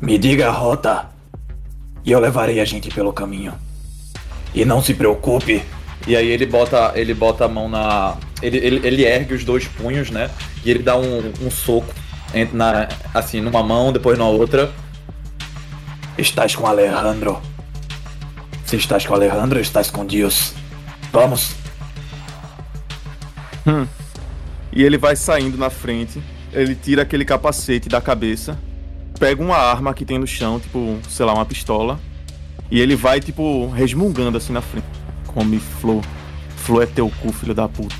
Me 0.00 0.16
diga 0.16 0.48
a 0.48 0.52
rota 0.52 1.10
e 2.04 2.12
eu 2.12 2.20
levarei 2.20 2.60
a 2.60 2.64
gente 2.64 2.88
pelo 2.88 3.12
caminho. 3.12 3.52
E 4.54 4.64
não 4.64 4.82
se 4.82 4.94
preocupe. 4.94 5.62
E 6.06 6.16
aí 6.16 6.28
ele 6.28 6.46
bota, 6.46 6.92
ele 6.94 7.12
bota 7.12 7.44
a 7.44 7.48
mão 7.48 7.68
na. 7.68 8.16
Ele, 8.40 8.56
ele, 8.58 8.86
ele 8.86 9.04
ergue 9.04 9.34
os 9.34 9.44
dois 9.44 9.66
punhos, 9.66 10.10
né? 10.10 10.30
E 10.64 10.70
ele 10.70 10.82
dá 10.82 10.96
um, 10.96 11.32
um 11.42 11.50
soco 11.50 11.92
na, 12.52 12.88
assim, 13.12 13.40
numa 13.40 13.62
mão, 13.62 13.92
depois 13.92 14.18
na 14.18 14.26
outra. 14.26 14.72
Estás 16.20 16.54
com 16.54 16.66
Alejandro. 16.66 17.40
Se 18.66 18.76
estás 18.76 19.06
com 19.06 19.14
Alejandro, 19.14 19.58
estás 19.58 19.90
com 19.90 20.04
Deus. 20.04 20.52
Vamos. 21.10 21.54
E 24.70 24.82
ele 24.82 24.98
vai 24.98 25.16
saindo 25.16 25.56
na 25.56 25.70
frente, 25.70 26.22
ele 26.52 26.74
tira 26.74 27.02
aquele 27.02 27.24
capacete 27.24 27.88
da 27.88 28.02
cabeça, 28.02 28.58
pega 29.18 29.42
uma 29.42 29.56
arma 29.56 29.94
que 29.94 30.04
tem 30.04 30.18
no 30.18 30.26
chão, 30.26 30.60
tipo, 30.60 30.98
sei 31.08 31.24
lá, 31.24 31.32
uma 31.32 31.46
pistola, 31.46 31.98
e 32.70 32.78
ele 32.78 32.94
vai, 32.94 33.18
tipo, 33.18 33.68
resmungando 33.70 34.36
assim 34.36 34.52
na 34.52 34.60
frente. 34.60 34.86
Come 35.26 35.58
Flo. 35.58 36.02
Flo 36.54 36.82
é 36.82 36.86
teu 36.86 37.10
cu, 37.22 37.32
filho 37.32 37.54
da 37.54 37.66
puta. 37.66 37.94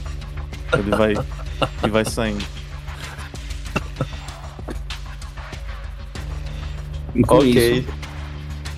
Ele 0.74 0.90
vai. 0.90 1.14
e 1.84 1.88
vai 1.88 2.04
saindo. 2.04 2.44
E 7.14 7.22
com 7.22 7.38
Ok. 7.38 7.78
isso, 7.78 7.88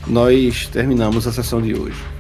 nós 0.07 0.67
terminamos 0.67 1.27
a 1.27 1.33
sessão 1.33 1.61
de 1.61 1.75
hoje. 1.75 2.12